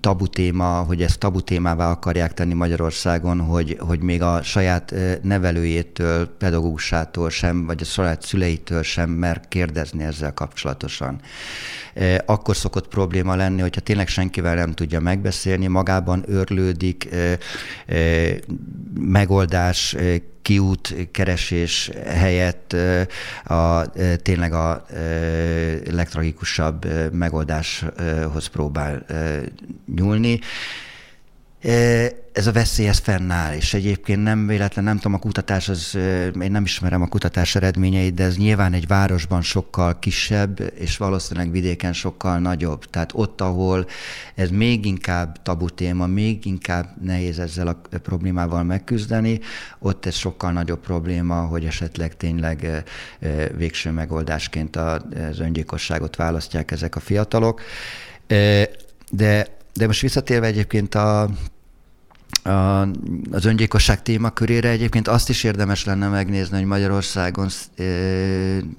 tabu 0.00 0.26
téma, 0.26 0.82
hogy 0.82 1.02
ezt 1.02 1.18
tabu 1.18 1.40
témává 1.40 1.90
akarják 1.90 2.34
tenni 2.34 2.54
Magyarországon, 2.54 3.40
hogy, 3.40 3.76
hogy 3.80 4.00
még 4.00 4.22
a 4.22 4.42
saját 4.42 4.94
nevelőjétől, 5.22 6.26
pedagógusától 6.26 7.30
sem, 7.30 7.66
vagy 7.66 7.82
a 7.82 7.84
saját 7.84 8.22
szüleitől 8.22 8.82
sem 8.82 9.10
mer 9.10 9.40
kérdezni 9.48 10.04
ezzel 10.04 10.34
kapcsolatosan. 10.34 11.20
Akkor 12.26 12.56
szokott 12.56 12.88
probléma 12.88 13.34
lenni, 13.34 13.60
hogyha 13.60 13.80
tényleg 13.80 14.08
senkivel 14.08 14.54
nem 14.54 14.72
tudja 14.72 15.00
megbeszélni, 15.00 15.66
magában 15.66 16.24
örlődik, 16.26 17.08
megoldás 19.00 19.96
kiút 20.46 20.94
keresés 21.10 21.90
helyett 22.06 22.76
a, 23.44 23.84
tényleg 24.22 24.52
a 24.52 24.86
legtragikusabb 25.90 26.86
megoldáshoz 27.12 28.46
próbál 28.46 29.06
nyúlni 29.94 30.40
ez 32.32 32.46
a 32.46 32.52
veszély, 32.52 32.88
ez 32.88 32.98
fennáll, 32.98 33.54
és 33.54 33.74
egyébként 33.74 34.22
nem 34.22 34.46
véletlen, 34.46 34.84
nem 34.84 34.96
tudom, 34.96 35.14
a 35.14 35.18
kutatás, 35.18 35.68
az, 35.68 35.94
én 36.40 36.50
nem 36.50 36.64
ismerem 36.64 37.02
a 37.02 37.06
kutatás 37.06 37.54
eredményeit, 37.54 38.14
de 38.14 38.24
ez 38.24 38.36
nyilván 38.36 38.72
egy 38.72 38.86
városban 38.86 39.42
sokkal 39.42 39.98
kisebb, 39.98 40.72
és 40.74 40.96
valószínűleg 40.96 41.50
vidéken 41.50 41.92
sokkal 41.92 42.38
nagyobb. 42.38 42.84
Tehát 42.84 43.10
ott, 43.14 43.40
ahol 43.40 43.86
ez 44.34 44.50
még 44.50 44.84
inkább 44.84 45.42
tabu 45.42 45.68
téma, 45.68 46.06
még 46.06 46.44
inkább 46.44 47.02
nehéz 47.02 47.38
ezzel 47.38 47.66
a 47.68 47.98
problémával 48.02 48.62
megküzdeni, 48.62 49.40
ott 49.78 50.06
ez 50.06 50.14
sokkal 50.14 50.52
nagyobb 50.52 50.80
probléma, 50.80 51.40
hogy 51.40 51.64
esetleg 51.64 52.16
tényleg 52.16 52.84
végső 53.56 53.90
megoldásként 53.90 54.76
az 54.76 55.40
öngyilkosságot 55.40 56.16
választják 56.16 56.70
ezek 56.70 56.96
a 56.96 57.00
fiatalok. 57.00 57.60
De 59.10 59.54
de 59.76 59.86
most 59.86 60.00
visszatérve 60.00 60.46
egyébként 60.46 60.94
a 60.94 61.28
az 63.30 63.44
öngyilkosság 63.44 64.02
témakörére 64.02 64.68
egyébként 64.68 65.08
azt 65.08 65.28
is 65.28 65.44
érdemes 65.44 65.84
lenne 65.84 66.08
megnézni, 66.08 66.56
hogy 66.56 66.66
Magyarországon 66.66 67.48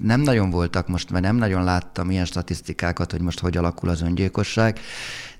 nem 0.02 0.20
nagyon 0.20 0.50
voltak 0.50 0.88
most, 0.88 1.10
mert 1.10 1.24
nem 1.24 1.36
nagyon 1.36 1.64
láttam 1.64 2.10
ilyen 2.10 2.24
statisztikákat, 2.24 3.10
hogy 3.10 3.20
most 3.20 3.40
hogy 3.40 3.56
alakul 3.56 3.88
az 3.88 4.02
öngyilkosság, 4.02 4.80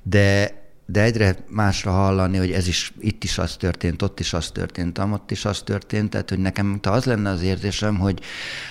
de 0.03 0.53
de 0.91 1.03
egyre 1.03 1.37
másra 1.49 1.91
hallani, 1.91 2.37
hogy 2.37 2.53
ez 2.53 2.69
is, 2.69 2.93
itt 3.01 3.25
is 3.25 3.39
az 3.39 3.57
történt, 3.57 4.03
ott 4.03 4.21
is 4.21 4.33
az 4.33 4.51
történt, 4.51 4.99
ott 4.99 5.31
is 5.31 5.45
az 5.45 5.63
történt, 5.63 6.11
tehát 6.11 6.29
hogy 6.29 6.39
nekem 6.39 6.81
az 6.83 7.05
lenne 7.05 7.31
az 7.31 7.43
érzésem, 7.43 7.99
hogy 7.99 8.21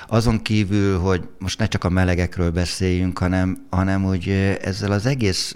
azon 0.07 0.41
kívül, 0.41 0.99
hogy 0.99 1.27
most 1.39 1.59
ne 1.59 1.67
csak 1.67 1.83
a 1.83 1.89
melegekről 1.89 2.51
beszéljünk, 2.51 3.17
hanem, 3.17 3.67
hanem 3.69 4.03
hogy 4.03 4.29
ezzel 4.61 4.91
az 4.91 5.05
egész 5.05 5.55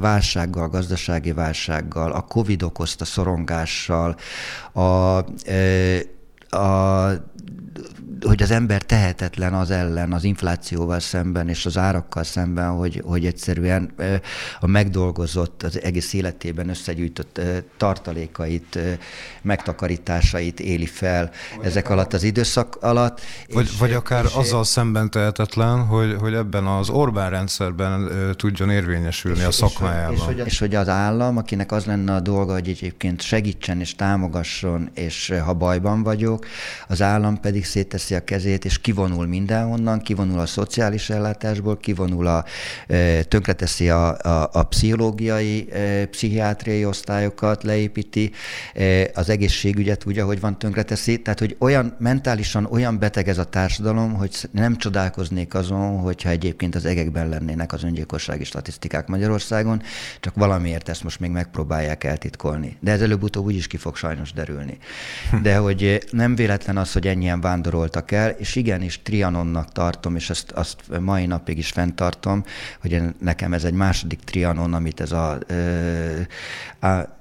válsággal, 0.00 0.68
gazdasági 0.68 1.32
válsággal, 1.32 2.12
a 2.12 2.20
Covid 2.20 2.62
okozta 2.62 3.04
szorongással, 3.04 4.16
a, 4.72 5.24
a 6.50 7.10
hogy 8.26 8.42
az 8.42 8.50
ember 8.50 8.82
tehetetlen 8.82 9.54
az 9.54 9.70
ellen, 9.70 10.12
az 10.12 10.24
inflációval 10.24 11.00
szemben 11.00 11.48
és 11.48 11.66
az 11.66 11.78
árakkal 11.78 12.24
szemben, 12.24 12.70
hogy, 12.70 13.02
hogy 13.04 13.26
egyszerűen 13.26 13.92
a 14.60 14.66
megdolgozott, 14.66 15.62
az 15.62 15.82
egész 15.82 16.12
életében 16.12 16.68
összegyűjtött 16.68 17.40
tartalékait, 17.76 18.78
megtakarításait 19.42 20.60
éli 20.60 20.86
fel 20.86 21.30
vagy 21.56 21.66
ezek 21.66 21.90
alatt 21.90 22.12
az 22.12 22.22
időszak 22.22 22.76
alatt. 22.80 23.20
Vagy, 23.52 23.64
és, 23.64 23.78
vagy 23.78 23.92
akár 23.92 24.24
és 24.24 24.32
azzal 24.34 24.64
szemben 24.64 25.10
tehetetlen, 25.10 25.86
hogy, 25.86 26.16
hogy 26.20 26.34
ebben 26.34 26.66
az 26.66 26.88
Orbán 26.88 27.30
rendszerben 27.30 28.10
tudjon 28.36 28.70
érvényesülni 28.70 29.38
és, 29.38 29.44
a 29.44 29.50
szakmájában. 29.50 30.14
És, 30.14 30.20
és, 30.20 30.26
hogy, 30.26 30.42
és 30.46 30.58
hogy 30.58 30.74
az 30.74 30.88
állam, 30.88 31.36
akinek 31.36 31.72
az 31.72 31.84
lenne 31.84 32.14
a 32.14 32.20
dolga, 32.20 32.52
hogy 32.52 32.68
egyébként 32.68 33.22
segítsen 33.22 33.80
és 33.80 33.94
támogasson, 33.94 34.90
és 34.94 35.34
ha 35.44 35.52
bajban 35.52 36.02
vagyok, 36.02 36.39
az 36.88 37.02
állam 37.02 37.40
pedig 37.40 37.64
széteszi 37.64 37.98
felteszi 38.00 38.14
a 38.14 38.24
kezét, 38.24 38.64
és 38.64 38.78
kivonul 38.78 39.26
mindenhonnan, 39.26 40.00
kivonul 40.00 40.38
a 40.38 40.46
szociális 40.46 41.10
ellátásból, 41.10 41.76
kivonul 41.76 42.26
a, 42.26 42.44
tönkreteszi 43.28 43.88
a, 43.90 44.18
a, 44.18 44.50
a 44.52 44.62
pszichológiai, 44.62 45.68
pszichiátriai 46.10 46.84
osztályokat, 46.84 47.62
leépíti, 47.62 48.32
az 49.14 49.28
egészségügyet 49.28 50.06
úgy, 50.06 50.18
ahogy 50.18 50.40
van, 50.40 50.58
tönkreteszi. 50.58 51.22
Tehát, 51.22 51.38
hogy 51.38 51.56
olyan 51.58 51.96
mentálisan 51.98 52.68
olyan 52.70 52.98
beteg 52.98 53.28
ez 53.28 53.38
a 53.38 53.44
társadalom, 53.44 54.14
hogy 54.14 54.48
nem 54.50 54.76
csodálkoznék 54.76 55.54
azon, 55.54 55.98
hogyha 55.98 56.28
egyébként 56.28 56.74
az 56.74 56.84
egekben 56.84 57.28
lennének 57.28 57.72
az 57.72 57.84
öngyilkossági 57.84 58.44
statisztikák 58.44 59.06
Magyarországon, 59.06 59.82
csak 60.20 60.34
valamiért 60.34 60.88
ezt 60.88 61.02
most 61.04 61.20
még 61.20 61.30
megpróbálják 61.30 62.04
eltitkolni. 62.04 62.76
De 62.80 62.90
ez 62.90 63.00
előbb-utóbb 63.00 63.44
úgyis 63.44 63.66
ki 63.66 63.76
fog 63.76 63.96
sajnos 63.96 64.32
derülni. 64.32 64.78
De 65.42 65.56
hogy 65.56 66.06
nem 66.10 66.29
véletlen 66.34 66.76
az, 66.76 66.92
hogy 66.92 67.06
ennyien 67.06 67.40
vándoroltak 67.40 68.10
el, 68.10 68.30
és 68.30 68.56
igenis 68.56 69.02
Trianonnak 69.02 69.72
tartom, 69.72 70.16
és 70.16 70.30
ezt 70.30 70.50
azt 70.50 70.76
mai 71.00 71.26
napig 71.26 71.58
is 71.58 71.70
fenntartom, 71.70 72.44
hogy 72.80 73.02
nekem 73.18 73.52
ez 73.52 73.64
egy 73.64 73.74
második 73.74 74.20
Trianon, 74.20 74.74
amit 74.74 75.00
ez 75.00 75.12
a 75.12 75.38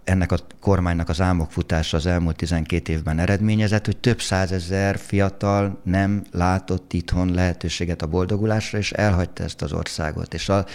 ennek 0.10 0.32
a 0.32 0.38
kormánynak 0.60 1.10
az 1.10 1.22
álmokfutása 1.22 1.98
az 1.98 2.06
elmúlt 2.06 2.36
12 2.36 2.94
évben 2.94 3.20
eredményezett, 3.20 3.86
hogy 3.86 3.98
több 3.98 4.22
százezer 4.22 4.98
fiatal 4.98 5.80
nem 5.84 6.24
látott 6.32 6.94
itthon 6.94 7.34
lehetőséget 7.34 8.02
a 8.02 8.08
boldogulásra, 8.08 8.78
és 8.78 8.92
elhagyta 8.92 9.44
ezt 9.44 9.62
az 9.62 9.74
országot. 9.74 10.34
És 10.34 10.50
a 10.50 10.66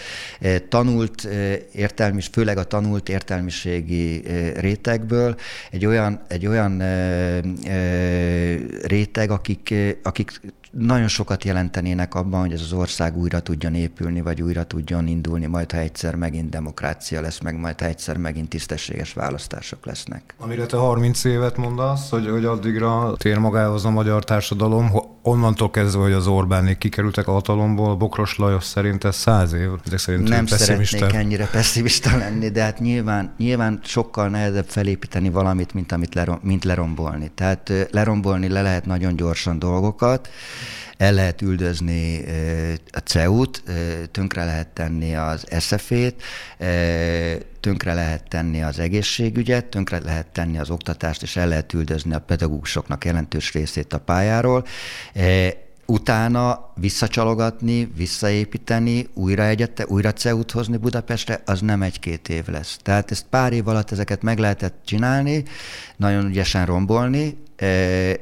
tanult 0.69 1.23
értelmis, 1.71 2.27
főleg 2.27 2.57
a 2.57 2.63
tanult 2.63 3.09
értelmiségi 3.09 4.23
rétegből 4.55 5.35
egy 5.71 5.85
olyan, 5.85 6.21
egy 6.27 6.47
olyan 6.47 6.81
réteg, 8.87 9.31
akik, 9.31 9.73
akik 10.03 10.41
nagyon 10.71 11.07
sokat 11.07 11.43
jelentenének 11.43 12.15
abban, 12.15 12.39
hogy 12.39 12.51
ez 12.51 12.61
az 12.61 12.73
ország 12.73 13.17
újra 13.17 13.39
tudjon 13.39 13.75
épülni, 13.75 14.21
vagy 14.21 14.41
újra 14.41 14.63
tudjon 14.63 15.07
indulni, 15.07 15.45
majd 15.45 15.71
ha 15.71 15.77
egyszer 15.77 16.15
megint 16.15 16.49
demokrácia 16.49 17.21
lesz, 17.21 17.39
meg 17.39 17.59
majd 17.59 17.79
ha 17.79 17.85
egyszer 17.85 18.17
megint 18.17 18.49
tisztességes 18.49 19.13
választások 19.13 19.85
lesznek. 19.85 20.35
Amire 20.37 20.65
te 20.65 20.77
30 20.77 21.23
évet 21.23 21.57
mondasz, 21.57 22.09
hogy, 22.09 22.27
hogy 22.29 22.45
addigra 22.45 23.13
tér 23.17 23.37
magához 23.37 23.85
a 23.85 23.89
magyar 23.89 24.23
társadalom, 24.23 24.89
onnantól 25.27 25.71
kezdve, 25.71 26.01
hogy 26.01 26.11
az 26.11 26.27
Orbánék 26.27 26.77
kikerültek 26.77 27.27
a 27.27 27.31
hatalomból, 27.31 27.95
Bokros 27.95 28.37
Lajos 28.37 28.63
szerint 28.63 29.03
ez 29.03 29.15
száz 29.15 29.53
év. 29.53 29.69
Ezek 29.85 29.99
szerint 29.99 30.27
Nem 30.27 30.45
szeretnék 30.45 31.13
ennyire 31.13 31.47
pessimista 31.47 32.17
lenni, 32.17 32.49
de 32.49 32.63
hát 32.63 32.79
nyilván, 32.79 33.33
nyilván 33.37 33.79
sokkal 33.83 34.29
nehezebb 34.29 34.65
felépíteni 34.67 35.29
valamit, 35.29 35.73
mint 35.73 35.91
amit 35.91 36.13
lerom, 36.13 36.39
mint 36.41 36.63
lerombolni. 36.63 37.31
Tehát 37.35 37.71
lerombolni 37.91 38.47
le 38.47 38.61
lehet 38.61 38.85
nagyon 38.85 39.15
gyorsan 39.15 39.59
dolgokat, 39.59 40.29
el 40.97 41.13
lehet 41.13 41.41
üldözni 41.41 42.23
a 42.91 42.97
CEU-t, 42.97 43.63
tönkre 44.11 44.45
lehet 44.45 44.67
tenni 44.67 45.15
az 45.15 45.45
SZF-ét, 45.59 46.23
tönkre 47.59 47.93
lehet 47.93 48.23
tenni 48.29 48.63
az 48.63 48.79
egészségügyet, 48.79 49.65
tönkre 49.65 49.99
lehet 49.99 50.27
tenni 50.27 50.57
az 50.57 50.69
oktatást, 50.69 51.21
és 51.21 51.35
el 51.35 51.47
lehet 51.47 51.73
üldözni 51.73 52.13
a 52.13 52.19
pedagógusoknak 52.19 53.05
jelentős 53.05 53.53
részét 53.53 53.93
a 53.93 53.99
pályáról 53.99 54.65
utána 55.85 56.71
visszacsalogatni, 56.75 57.91
visszaépíteni, 57.95 59.07
újra 59.13 59.43
egyette, 59.43 59.85
újra 59.87 60.13
CEUT 60.13 60.51
hozni 60.51 60.77
Budapestre, 60.77 61.41
az 61.45 61.61
nem 61.61 61.81
egy-két 61.81 62.29
év 62.29 62.47
lesz. 62.47 62.77
Tehát 62.81 63.11
ezt 63.11 63.25
pár 63.29 63.53
év 63.53 63.67
alatt 63.67 63.91
ezeket 63.91 64.21
meg 64.21 64.39
lehetett 64.39 64.81
csinálni, 64.85 65.43
nagyon 65.97 66.25
ügyesen 66.25 66.65
rombolni, 66.65 67.37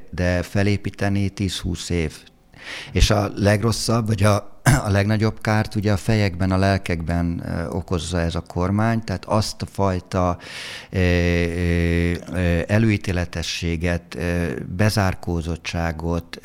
de 0.09 0.41
felépíteni 0.41 1.31
10-20 1.35 1.89
év. 1.89 2.13
És 2.91 3.09
a 3.09 3.31
legrosszabb, 3.35 4.07
vagy 4.07 4.23
a 4.23 4.51
a 4.63 4.89
legnagyobb 4.89 5.41
kárt 5.41 5.75
ugye 5.75 5.91
a 5.91 5.97
fejekben, 5.97 6.51
a 6.51 6.57
lelkekben 6.57 7.43
okozza 7.69 8.19
ez 8.19 8.35
a 8.35 8.41
kormány, 8.41 9.03
tehát 9.03 9.25
azt 9.25 9.61
a 9.61 9.65
fajta 9.65 10.37
előítéletességet, 12.67 14.17
bezárkózottságot, 14.75 16.39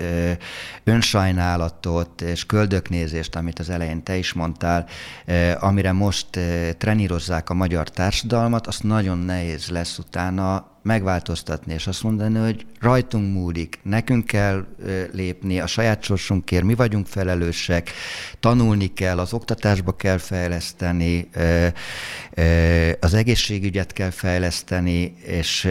önsajnálatot 0.85 2.21
és 2.21 2.47
köldöknézést, 2.47 3.37
amit 3.37 3.59
az 3.59 3.71
elején 3.71 4.03
te 4.03 4.17
is 4.17 4.33
mondtál, 4.33 4.87
amire 5.59 5.93
most 5.93 6.27
trenírozzák 6.79 7.51
a 7.51 7.55
magyar 7.55 7.89
társadalmat, 7.91 8.67
azt 8.67 8.83
nagyon 8.83 9.19
nehéz 9.19 9.69
lesz 9.69 9.99
utána 9.99 10.78
megváltoztatni, 10.89 11.73
és 11.73 11.87
azt 11.87 12.03
mondani, 12.03 12.39
hogy 12.39 12.67
rajtunk 12.81 13.35
múlik, 13.35 13.79
nekünk 13.83 14.27
kell 14.27 14.67
lépni, 15.13 15.61
a 15.61 15.67
saját 15.67 16.03
sorsunkért, 16.03 16.65
mi 16.65 16.75
vagyunk 16.75 17.07
felelősek, 17.07 17.91
tanulni 18.41 18.93
kell, 18.93 19.19
az 19.19 19.33
oktatásba 19.33 19.97
kell 19.97 20.19
fejleszteni, 20.19 21.29
az 23.01 23.15
egészségügyet 23.15 23.93
kell 23.93 24.11
fejleszteni, 24.11 25.15
és 25.23 25.69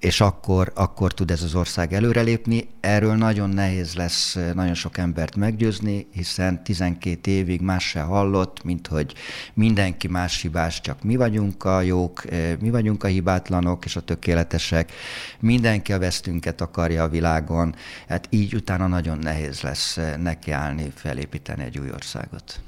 és 0.00 0.20
akkor, 0.20 0.72
akkor 0.74 1.12
tud 1.14 1.30
ez 1.30 1.42
az 1.42 1.54
ország 1.54 1.92
előrelépni. 1.92 2.68
Erről 2.80 3.14
nagyon 3.14 3.50
nehéz 3.50 3.94
lesz 3.94 4.38
nagyon 4.54 4.74
sok 4.74 4.98
embert 4.98 5.36
meggyőzni, 5.36 6.06
hiszen 6.12 6.62
12 6.64 7.30
évig 7.30 7.60
más 7.60 7.88
se 7.88 8.00
hallott, 8.00 8.64
mint 8.64 8.86
hogy 8.86 9.14
mindenki 9.54 10.08
más 10.08 10.40
hibás, 10.40 10.80
csak 10.80 11.02
mi 11.02 11.16
vagyunk 11.16 11.64
a 11.64 11.80
jók, 11.80 12.22
mi 12.60 12.70
vagyunk 12.70 13.04
a 13.04 13.08
hibátlanok 13.08 13.84
és 13.84 13.96
a 13.96 14.00
tökéletesek, 14.00 14.92
mindenki 15.40 15.92
a 15.92 15.98
vesztünket 15.98 16.60
akarja 16.60 17.02
a 17.02 17.08
világon, 17.08 17.74
hát 18.08 18.26
így 18.30 18.54
utána 18.54 18.86
nagyon 18.86 19.18
nehéz 19.18 19.60
lesz 19.60 19.98
nekiállni, 20.18 20.92
felépíteni 20.94 21.62
egy 21.62 21.78
új 21.78 21.90
országot. 21.90 22.60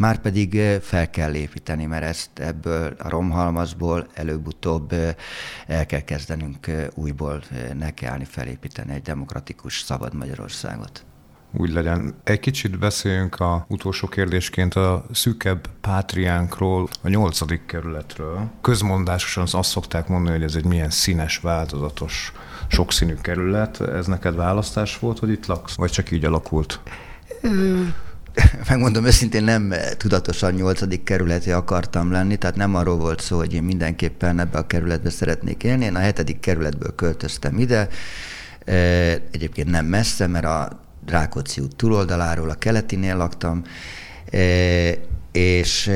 Már 0.00 0.18
pedig 0.18 0.60
fel 0.82 1.10
kell 1.10 1.34
építeni, 1.34 1.86
mert 1.86 2.04
ezt 2.04 2.30
ebből 2.38 2.94
a 2.98 3.08
romhalmazból 3.08 4.06
előbb-utóbb 4.14 4.92
el 5.66 5.86
kell 5.86 6.00
kezdenünk 6.00 6.70
újból 6.94 7.42
nekiállni, 7.78 8.24
felépíteni 8.24 8.92
egy 8.92 9.02
demokratikus, 9.02 9.80
szabad 9.80 10.14
Magyarországot 10.14 11.04
úgy 11.52 11.72
legyen. 11.72 12.14
Egy 12.24 12.40
kicsit 12.40 12.78
beszéljünk 12.78 13.40
a 13.40 13.64
utolsó 13.68 14.08
kérdésként 14.08 14.74
a 14.74 15.04
szűkebb 15.12 15.68
pátriánkról, 15.80 16.88
a 17.02 17.08
nyolcadik 17.08 17.66
kerületről. 17.66 18.50
Közmondásosan 18.60 19.46
azt 19.50 19.70
szokták 19.70 20.08
mondani, 20.08 20.36
hogy 20.36 20.44
ez 20.44 20.54
egy 20.54 20.64
milyen 20.64 20.90
színes, 20.90 21.38
változatos, 21.38 22.32
sokszínű 22.68 23.14
kerület. 23.14 23.80
Ez 23.80 24.06
neked 24.06 24.34
választás 24.34 24.98
volt, 24.98 25.18
hogy 25.18 25.30
itt 25.30 25.46
laksz? 25.46 25.74
Vagy 25.74 25.90
csak 25.90 26.10
így 26.10 26.24
alakult? 26.24 26.80
megmondom 28.68 29.04
őszintén, 29.04 29.44
nem 29.44 29.74
tudatosan 29.96 30.52
nyolcadik 30.52 31.02
kerületi 31.02 31.50
akartam 31.50 32.10
lenni, 32.10 32.36
tehát 32.36 32.56
nem 32.56 32.74
arról 32.74 32.96
volt 32.96 33.20
szó, 33.20 33.36
hogy 33.36 33.54
én 33.54 33.62
mindenképpen 33.62 34.38
ebbe 34.38 34.58
a 34.58 34.66
kerületbe 34.66 35.10
szeretnék 35.10 35.62
élni. 35.62 35.84
Én 35.84 35.94
a 35.94 35.98
hetedik 35.98 36.40
kerületből 36.40 36.94
költöztem 36.94 37.58
ide, 37.58 37.88
e, 38.64 38.74
egyébként 39.30 39.70
nem 39.70 39.86
messze, 39.86 40.26
mert 40.26 40.44
a 40.44 40.80
Rákóczi 41.06 41.60
út 41.60 41.76
túloldaláról, 41.76 42.50
a 42.50 42.54
keletinél 42.54 43.16
laktam, 43.16 43.62
e, 44.30 44.38
és 45.32 45.90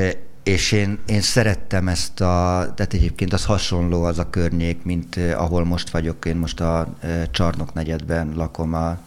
és 0.45 0.71
én, 0.71 0.99
én 1.05 1.21
szerettem 1.21 1.87
ezt 1.87 2.21
a, 2.21 2.71
tehát 2.75 2.93
egyébként 2.93 3.33
az 3.33 3.45
hasonló 3.45 4.03
az 4.03 4.19
a 4.19 4.29
környék, 4.29 4.83
mint 4.83 5.19
ahol 5.35 5.65
most 5.65 5.89
vagyok. 5.89 6.25
Én 6.25 6.35
most 6.35 6.59
a 6.59 6.87
Csarnok 7.31 7.73
negyedben 7.73 8.31
lakom 8.35 8.73
a 8.73 8.97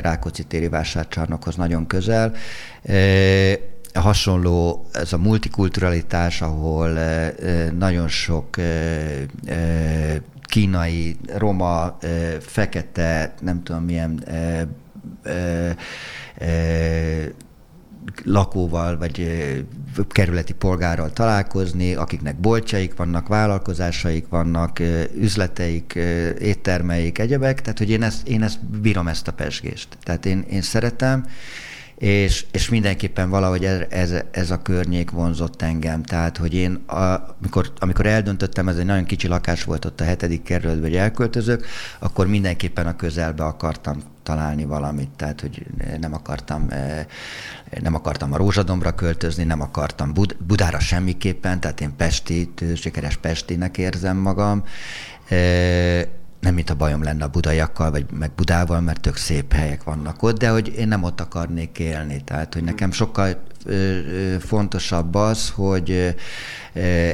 Rákóczi 0.00 0.44
téri 0.44 0.68
vásárcsarnokhoz 0.68 1.56
nagyon 1.56 1.86
közel. 1.86 2.34
Hasonló 3.94 4.86
ez 4.92 5.12
a 5.12 5.18
multikulturalitás, 5.18 6.42
ahol 6.42 6.98
nagyon 7.78 8.08
sok 8.08 8.56
kínai, 10.42 11.16
roma, 11.36 11.98
fekete, 12.40 13.34
nem 13.40 13.62
tudom 13.62 13.84
milyen 13.84 14.24
lakóval 18.24 18.98
vagy 18.98 19.26
kerületi 20.08 20.52
polgárral 20.52 21.12
találkozni, 21.12 21.94
akiknek 21.94 22.36
boltjaik 22.36 22.96
vannak, 22.96 23.28
vállalkozásaik 23.28 24.28
vannak, 24.28 24.78
üzleteik, 25.14 25.94
éttermeik, 26.38 27.18
egyebek, 27.18 27.60
tehát 27.60 27.78
hogy 27.78 27.90
én 27.90 28.02
ezt, 28.02 28.28
én 28.28 28.42
ezt 28.42 28.64
bírom 28.64 29.08
ezt 29.08 29.28
a 29.28 29.32
pesgést. 29.32 29.88
Tehát 30.02 30.26
én, 30.26 30.44
én 30.50 30.62
szeretem, 30.62 31.26
és, 32.02 32.46
és 32.52 32.68
mindenképpen 32.68 33.30
valahogy 33.30 33.64
ez, 33.64 33.80
ez, 33.90 34.14
ez 34.30 34.50
a 34.50 34.62
környék 34.62 35.10
vonzott 35.10 35.62
engem. 35.62 36.02
Tehát, 36.02 36.36
hogy 36.36 36.54
én, 36.54 36.74
a, 36.74 37.34
amikor, 37.40 37.72
amikor 37.78 38.06
eldöntöttem, 38.06 38.68
ez 38.68 38.76
egy 38.76 38.84
nagyon 38.84 39.04
kicsi 39.04 39.28
lakás 39.28 39.64
volt 39.64 39.84
ott 39.84 40.00
a 40.00 40.04
hetedik 40.04 40.42
kerületben, 40.42 40.90
hogy 40.90 40.98
elköltözök, 40.98 41.66
akkor 41.98 42.26
mindenképpen 42.26 42.86
a 42.86 42.96
közelbe 42.96 43.44
akartam 43.44 44.02
találni 44.22 44.64
valamit, 44.64 45.08
tehát 45.16 45.40
hogy 45.40 45.66
nem 46.00 46.14
akartam, 46.14 46.66
eh, 46.70 47.06
nem 47.80 47.94
akartam 47.94 48.32
a 48.32 48.36
Rózsadombra 48.36 48.94
költözni, 48.94 49.44
nem 49.44 49.60
akartam 49.60 50.12
Bud- 50.12 50.36
Budára 50.46 50.80
semmiképpen, 50.80 51.60
tehát 51.60 51.80
én 51.80 51.96
Pesti, 51.96 52.52
sikeres 52.76 53.16
Pestinek 53.16 53.78
érzem 53.78 54.16
magam. 54.16 54.64
Nem 56.42 56.54
mint 56.54 56.70
a 56.70 56.74
bajom 56.74 57.02
lenne 57.02 57.24
a 57.24 57.28
budaiakkal, 57.28 57.90
vagy 57.90 58.06
meg 58.18 58.30
Budával, 58.32 58.80
mert 58.80 59.00
tök 59.00 59.16
szép 59.16 59.52
helyek 59.52 59.82
vannak 59.82 60.22
ott, 60.22 60.38
de 60.38 60.48
hogy 60.48 60.74
én 60.78 60.88
nem 60.88 61.02
ott 61.02 61.20
akarnék 61.20 61.78
élni. 61.78 62.22
Tehát, 62.24 62.54
hogy 62.54 62.64
nekem 62.64 62.92
sokkal 62.92 63.42
fontosabb 64.38 65.14
az, 65.14 65.50
hogy 65.50 66.16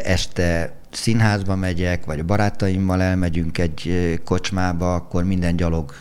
este 0.02 0.76
színházba 0.90 1.56
megyek, 1.56 2.04
vagy 2.04 2.18
a 2.18 2.24
barátaimmal 2.24 3.02
elmegyünk 3.02 3.58
egy 3.58 4.20
kocsmába, 4.24 4.94
akkor 4.94 5.24
minden 5.24 5.56
gyalog 5.56 5.92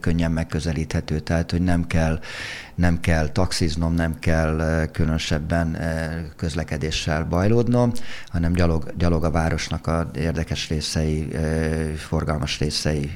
könnyen 0.00 0.30
megközelíthető, 0.30 1.20
tehát 1.20 1.50
hogy 1.50 1.62
nem 1.62 1.86
kell 1.86 2.20
nem 2.74 3.00
kell 3.00 3.28
taxiznom, 3.28 3.94
nem 3.94 4.18
kell 4.18 4.86
különösebben 4.92 5.78
közlekedéssel 6.36 7.24
bajlódnom, 7.24 7.92
hanem 8.26 8.52
gyalog, 8.52 8.92
gyalog 8.98 9.24
a 9.24 9.30
városnak 9.30 9.86
a 9.86 10.10
érdekes 10.14 10.68
részei, 10.68 11.28
forgalmas 11.96 12.58
részei, 12.58 13.10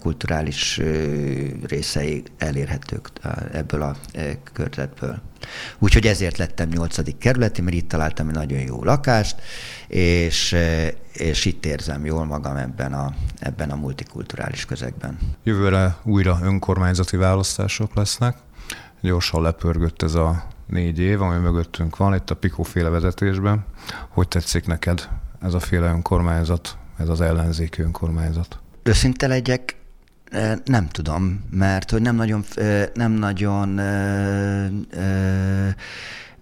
kulturális 0.00 0.80
részei 1.66 2.22
elérhetők 2.38 3.10
ebből 3.52 3.82
a 3.82 3.96
körzetből. 4.52 5.20
Úgyhogy 5.78 6.06
ezért 6.06 6.38
lettem 6.38 6.68
nyolcadik 6.68 7.18
kerületi, 7.18 7.62
mert 7.62 7.76
itt 7.76 7.88
találtam 7.88 8.28
egy 8.28 8.34
nagyon 8.34 8.60
jó 8.60 8.84
lakást, 8.84 9.36
és, 9.86 10.56
és 11.12 11.44
itt 11.44 11.66
érzem 11.66 12.04
jól 12.04 12.24
magam 12.24 12.56
ebben 12.56 12.92
a, 12.92 13.14
ebben 13.38 13.70
a 13.70 13.76
multikulturális 13.76 14.64
közegben. 14.64 15.18
Jövőre 15.42 15.96
újra 16.02 16.38
önkormányzati 16.42 17.16
választások 17.16 17.94
lesznek. 17.94 18.36
Gyorsan 19.02 19.42
lepörgött 19.42 20.02
ez 20.02 20.14
a 20.14 20.44
négy 20.66 20.98
év, 20.98 21.22
ami 21.22 21.38
mögöttünk 21.38 21.96
van, 21.96 22.14
itt 22.14 22.30
a 22.30 22.34
Pikó 22.34 22.62
féle 22.62 22.88
vezetésben. 22.88 23.64
Hogy 24.08 24.28
tetszik 24.28 24.66
neked 24.66 25.08
ez 25.40 25.54
a 25.54 25.60
féle 25.60 25.86
önkormányzat, 25.86 26.76
ez 26.98 27.08
az 27.08 27.20
ellenzéki 27.20 27.82
önkormányzat? 27.82 28.58
Őszinte 28.82 29.26
legyek, 29.26 29.76
nem 30.64 30.88
tudom, 30.88 31.44
mert 31.50 31.90
hogy 31.90 32.02
nem 32.02 32.14
nagyon, 32.14 32.44
nem 32.94 33.12
nagyon 33.12 33.80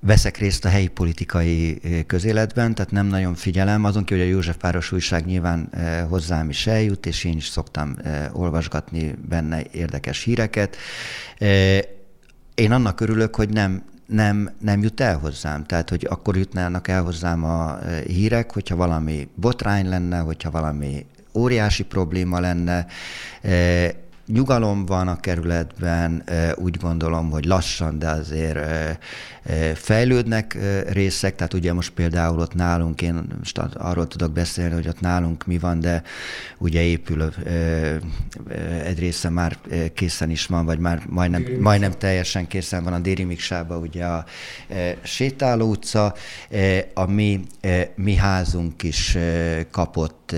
veszek 0.00 0.36
részt 0.36 0.64
a 0.64 0.68
helyi 0.68 0.88
politikai 0.88 1.80
közéletben, 2.06 2.74
tehát 2.74 2.90
nem 2.90 3.06
nagyon 3.06 3.34
figyelem, 3.34 3.84
azon 3.84 4.04
kívül, 4.04 4.22
hogy 4.22 4.32
a 4.32 4.34
Józsefváros 4.34 4.92
újság 4.92 5.24
nyilván 5.24 5.70
hozzám 6.08 6.48
is 6.48 6.66
eljut, 6.66 7.06
és 7.06 7.24
én 7.24 7.36
is 7.36 7.46
szoktam 7.46 7.96
olvasgatni 8.32 9.14
benne 9.28 9.62
érdekes 9.72 10.22
híreket. 10.22 10.76
Én 12.60 12.72
annak 12.72 13.00
örülök, 13.00 13.34
hogy 13.34 13.48
nem, 13.48 13.82
nem, 14.06 14.50
nem 14.60 14.82
jut 14.82 15.00
el 15.00 15.18
hozzám. 15.18 15.64
Tehát, 15.64 15.88
hogy 15.88 16.06
akkor 16.10 16.36
jutnának 16.36 16.88
el 16.88 17.02
hozzám 17.02 17.44
a 17.44 17.78
hírek, 18.06 18.52
hogyha 18.52 18.76
valami 18.76 19.28
botrány 19.34 19.88
lenne, 19.88 20.18
hogyha 20.18 20.50
valami 20.50 21.06
óriási 21.34 21.84
probléma 21.84 22.40
lenne. 22.40 22.86
Nyugalom 24.32 24.86
van 24.86 25.08
a 25.08 25.20
kerületben, 25.20 26.24
úgy 26.54 26.76
gondolom, 26.76 27.30
hogy 27.30 27.44
lassan, 27.44 27.98
de 27.98 28.08
azért 28.08 28.58
fejlődnek 29.74 30.58
részek, 30.88 31.34
tehát 31.34 31.54
ugye 31.54 31.72
most 31.72 31.90
például 31.90 32.38
ott 32.38 32.54
nálunk, 32.54 33.02
én 33.02 33.26
most 33.38 33.58
arról 33.58 34.06
tudok 34.06 34.32
beszélni, 34.32 34.74
hogy 34.74 34.88
ott 34.88 35.00
nálunk 35.00 35.46
mi 35.46 35.58
van, 35.58 35.80
de 35.80 36.02
ugye 36.58 36.82
épül 36.82 37.32
egy 38.84 38.98
része 38.98 39.28
már 39.28 39.58
készen 39.94 40.30
is 40.30 40.46
van, 40.46 40.64
vagy 40.64 40.78
már 40.78 41.02
majdnem, 41.08 41.44
majdnem 41.60 41.92
teljesen 41.92 42.46
készen 42.46 42.84
van 42.84 42.92
a 42.92 42.98
Déri 42.98 43.24
Miksába, 43.24 43.78
ugye 43.78 44.04
a 44.04 44.24
sétáló 45.02 45.70
utca, 45.70 46.14
a 46.94 47.10
mi, 47.10 47.40
mi 47.94 48.14
házunk 48.14 48.82
is 48.82 49.18
kapott 49.70 50.34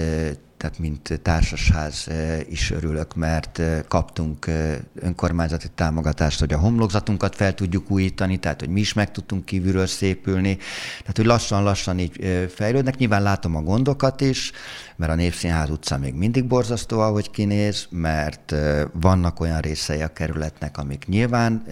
tehát 0.63 0.79
mint 0.79 1.21
társasház 1.23 2.07
is 2.49 2.71
örülök, 2.71 3.15
mert 3.15 3.63
kaptunk 3.89 4.47
önkormányzati 4.95 5.69
támogatást, 5.75 6.41
hogy 6.41 6.53
a 6.53 6.59
homlokzatunkat 6.59 7.37
fel 7.37 7.55
tudjuk 7.55 7.91
újítani, 7.91 8.37
tehát 8.37 8.61
hogy 8.61 8.69
mi 8.69 8.81
is 8.81 8.93
meg 8.93 9.11
tudtunk 9.11 9.45
kívülről 9.45 9.87
szépülni. 9.87 10.57
Tehát, 11.01 11.17
hogy 11.17 11.27
lassan-lassan 11.27 11.99
így 11.99 12.47
fejlődnek. 12.55 12.97
Nyilván 12.97 13.23
látom 13.23 13.57
a 13.57 13.63
gondokat 13.63 14.21
is, 14.21 14.53
mert 14.97 15.13
a 15.13 15.15
Népszínház 15.15 15.71
utca 15.71 15.99
még 15.99 16.15
mindig 16.15 16.45
borzasztó, 16.45 17.01
ahogy 17.01 17.31
kinéz, 17.31 17.87
mert 17.91 18.55
vannak 18.93 19.41
olyan 19.41 19.61
részei 19.61 20.03
a 20.03 20.13
kerületnek, 20.13 20.79
amik 20.79 21.07
nyilván 21.07 21.63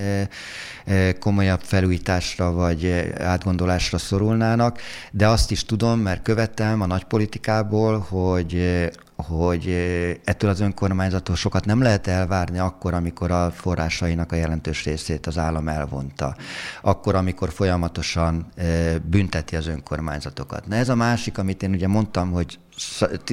komolyabb 1.18 1.60
felújításra 1.62 2.52
vagy 2.52 3.10
átgondolásra 3.18 3.98
szorulnának, 3.98 4.80
de 5.12 5.28
azt 5.28 5.50
is 5.50 5.64
tudom, 5.64 6.00
mert 6.00 6.22
követem 6.22 6.80
a 6.80 6.86
nagypolitikából, 6.86 7.98
hogy 7.98 8.88
hogy 9.26 9.68
ettől 10.24 10.50
az 10.50 10.60
önkormányzattól 10.60 11.36
sokat 11.36 11.64
nem 11.64 11.82
lehet 11.82 12.06
elvárni 12.06 12.58
akkor, 12.58 12.94
amikor 12.94 13.30
a 13.30 13.50
forrásainak 13.50 14.32
a 14.32 14.36
jelentős 14.36 14.84
részét 14.84 15.26
az 15.26 15.38
állam 15.38 15.68
elvonta. 15.68 16.36
Akkor, 16.82 17.14
amikor 17.14 17.50
folyamatosan 17.50 18.46
bünteti 19.02 19.56
az 19.56 19.66
önkormányzatokat. 19.66 20.66
Na 20.66 20.74
ez 20.74 20.88
a 20.88 20.94
másik, 20.94 21.38
amit 21.38 21.62
én 21.62 21.70
ugye 21.70 21.88
mondtam, 21.88 22.30
hogy 22.30 22.58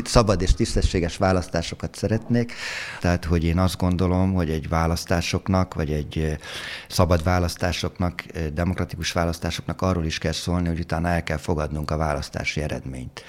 szabad 0.03 0.41
és 0.41 0.53
tisztességes 0.53 1.17
választásokat 1.17 1.95
szeretnék. 1.95 2.53
Tehát, 2.99 3.25
hogy 3.25 3.43
én 3.43 3.57
azt 3.57 3.77
gondolom, 3.77 4.33
hogy 4.33 4.49
egy 4.49 4.69
választásoknak, 4.69 5.73
vagy 5.73 5.91
egy 5.91 6.37
szabad 6.87 7.23
választásoknak, 7.23 8.21
demokratikus 8.53 9.11
választásoknak 9.11 9.81
arról 9.81 10.05
is 10.05 10.17
kell 10.17 10.31
szólni, 10.31 10.67
hogy 10.67 10.79
utána 10.79 11.07
el 11.07 11.23
kell 11.23 11.37
fogadnunk 11.37 11.91
a 11.91 11.97
választási 11.97 12.61
eredményt. 12.61 13.23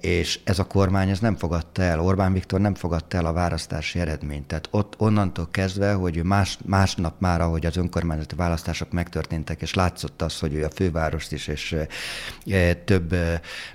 És 0.00 0.40
ez 0.44 0.58
a 0.58 0.64
kormány 0.64 1.08
ez 1.08 1.18
nem 1.18 1.36
fogadta 1.36 1.82
el, 1.82 2.00
Orbán 2.00 2.32
Viktor 2.32 2.60
nem 2.60 2.74
fogadta 2.74 3.16
el 3.16 3.26
a 3.26 3.32
választási 3.32 3.98
eredményt. 3.98 4.46
Tehát 4.46 4.68
ott 4.70 4.94
onnantól 4.98 5.48
kezdve, 5.50 5.92
hogy 5.92 6.22
más, 6.22 6.58
másnap 6.66 7.20
már, 7.20 7.40
ahogy 7.40 7.66
az 7.66 7.76
önkormányzati 7.76 8.34
választások 8.34 8.92
megtörténtek, 8.92 9.62
és 9.62 9.74
látszott 9.74 10.22
az, 10.22 10.38
hogy 10.38 10.54
ő 10.54 10.64
a 10.64 10.70
fővárost 10.70 11.32
is, 11.32 11.46
és 11.46 11.76
több 12.84 13.14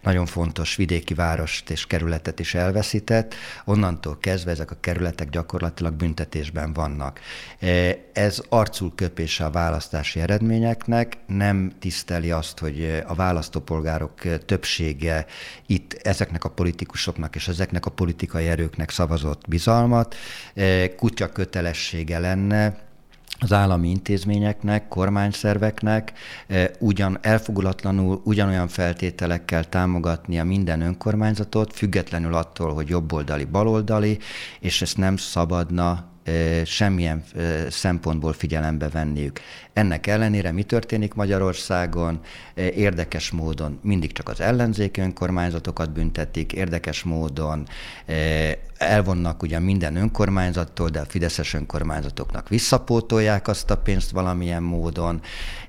nagyon 0.02 0.26
fontos 0.26 0.76
vidéki 0.76 1.14
várost 1.30 1.70
és 1.70 1.88
kerületet 1.88 2.40
is 2.40 2.54
elveszített, 2.54 3.36
onnantól 3.66 4.18
kezdve 4.20 4.52
ezek 4.52 4.72
a 4.72 4.78
kerületek 4.80 5.30
gyakorlatilag 5.30 5.94
büntetésben 5.94 6.74
vannak. 6.74 7.20
E, 7.60 7.98
ez 8.14 8.42
arcul 8.50 8.92
köpése 8.96 9.46
a 9.46 9.50
választási 9.50 10.20
eredményeknek, 10.20 11.18
nem 11.28 11.72
tiszteli 11.80 12.32
azt, 12.32 12.60
hogy 12.60 13.04
a 13.08 13.16
választópolgárok 13.16 14.46
többsége 14.46 15.26
itt 15.66 15.94
ezeknek 16.04 16.44
a 16.44 16.50
politikusoknak 16.50 17.36
és 17.36 17.48
ezeknek 17.48 17.86
a 17.86 17.92
politikai 17.92 18.48
erőknek 18.48 18.90
szavazott 18.90 19.48
bizalmat. 19.48 20.16
E, 20.54 20.96
kutya 20.96 21.28
kötelessége 21.28 22.20
lenne 22.20 22.89
az 23.40 23.54
állami 23.54 23.90
intézményeknek, 23.90 24.88
kormányszerveknek 24.88 26.14
eh, 26.48 26.66
ugyan 26.80 27.18
elfogulatlanul 27.22 28.22
ugyanolyan 28.24 28.68
feltételekkel 28.68 29.70
támogatnia 29.70 30.44
minden 30.44 30.82
önkormányzatot, 30.82 31.74
függetlenül 31.74 32.34
attól, 32.34 32.74
hogy 32.74 32.90
jobboldali, 32.90 33.46
baloldali, 33.46 34.18
és 34.60 34.82
ezt 34.82 34.98
nem 34.98 35.18
szabadna 35.18 36.06
eh, 36.24 36.66
semmilyen 36.66 37.24
eh, 37.36 37.66
szempontból 37.70 38.34
figyelembe 38.34 38.90
venniük. 38.90 39.40
Ennek 39.80 40.08
ellenére 40.08 40.52
mi 40.52 40.64
történik 40.64 41.14
Magyarországon? 41.14 42.20
Érdekes 42.56 43.32
módon 43.32 43.80
mindig 43.82 44.12
csak 44.12 44.30
az 44.30 44.42
ellenzéki 44.42 45.02
önkormányzatokat 45.02 45.92
büntetik, 45.92 46.54
érdekes 46.54 47.04
módon 47.04 47.68
elvonnak 48.78 49.44
ugyan 49.44 49.62
minden 49.62 49.96
önkormányzattól, 49.96 50.90
de 50.90 51.00
a 51.00 51.06
fideszes 51.06 51.54
önkormányzatoknak 51.54 52.50
visszapótolják 52.50 53.48
azt 53.48 53.72
a 53.72 53.78
pénzt 53.78 54.12
valamilyen 54.12 54.64
módon, 54.64 55.22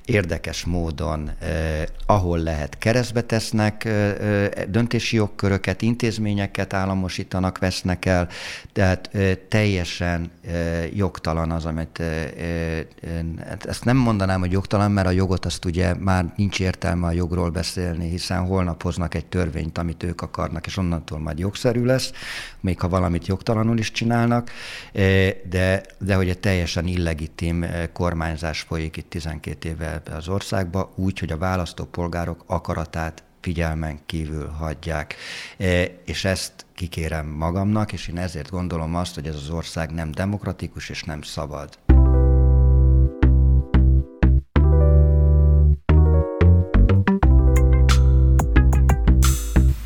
érdekes 0.05 0.65
módon, 0.65 1.31
eh, 1.39 1.83
ahol 2.07 2.39
lehet 2.39 2.79
keresztbe 2.79 3.23
tesznek 3.23 3.85
eh, 3.85 4.49
döntési 4.69 5.17
jogköröket, 5.17 5.83
intézményeket 5.83 6.73
államosítanak, 6.73 7.59
vesznek 7.59 8.05
el, 8.05 8.29
tehát 8.73 9.11
eh, 9.13 9.37
teljesen 9.49 10.31
eh, 10.47 10.97
jogtalan 10.97 11.51
az, 11.51 11.65
amit 11.65 12.01
eh, 12.01 12.25
eh, 12.25 12.85
ezt 13.65 13.85
nem 13.85 13.97
mondanám, 14.01 14.40
hogy 14.40 14.53
jogtalan, 14.53 14.90
mert 14.90 15.07
a 15.07 15.11
jogot 15.11 15.44
azt 15.44 15.64
ugye 15.64 15.94
már 15.94 16.32
nincs 16.36 16.61
értelme 16.61 17.07
a 17.07 17.12
jogról 17.12 17.51
beszélni, 17.51 18.09
hiszen 18.09 18.46
holnap 18.46 18.82
hoznak 18.82 19.14
egy 19.14 19.26
törvényt, 19.26 19.78
amit 19.78 20.03
ők 20.03 20.20
akarnak, 20.20 20.66
és 20.66 20.76
onnantól 20.76 21.18
majd 21.18 21.38
jogszerű 21.38 21.84
lesz, 21.84 22.12
még 22.61 22.80
ha 22.80 22.88
valamit 22.88 23.26
jogtalanul 23.26 23.78
is 23.78 23.92
csinálnak, 23.92 24.51
eh, 24.92 25.34
de, 25.48 25.82
de 25.98 26.14
hogy 26.14 26.28
egy 26.28 26.38
teljesen 26.38 26.86
illegitim 26.86 27.62
eh, 27.62 27.88
kormányzás 27.92 28.61
folyik 28.61 28.96
itt 28.96 29.11
12 29.11 29.68
éve 29.68 30.03
az 30.16 30.28
országba, 30.28 30.92
úgy, 30.96 31.18
hogy 31.18 31.32
a 31.32 31.38
választópolgárok 31.38 32.44
akaratát 32.46 33.22
figyelmen 33.40 33.98
kívül 34.07 34.48
hagyják. 34.48 35.14
Eh, 35.57 35.84
és 36.05 36.24
ezt 36.24 36.53
kikérem 36.74 37.26
magamnak, 37.26 37.92
és 37.92 38.09
én 38.09 38.18
ezért 38.18 38.51
gondolom 38.51 38.94
azt, 38.94 39.14
hogy 39.14 39.26
ez 39.26 39.34
az 39.34 39.51
ország 39.51 39.90
nem 39.90 40.11
demokratikus 40.11 40.88
és 40.88 41.03
nem 41.03 41.22
szabad. 41.22 41.78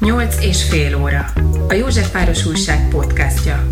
Nyolc 0.05 0.45
és 0.45 0.63
fél 0.63 0.97
óra. 0.97 1.25
A 1.69 1.73
Józsefváros 1.73 2.47
Újság 2.47 2.89
podcastja. 2.89 3.67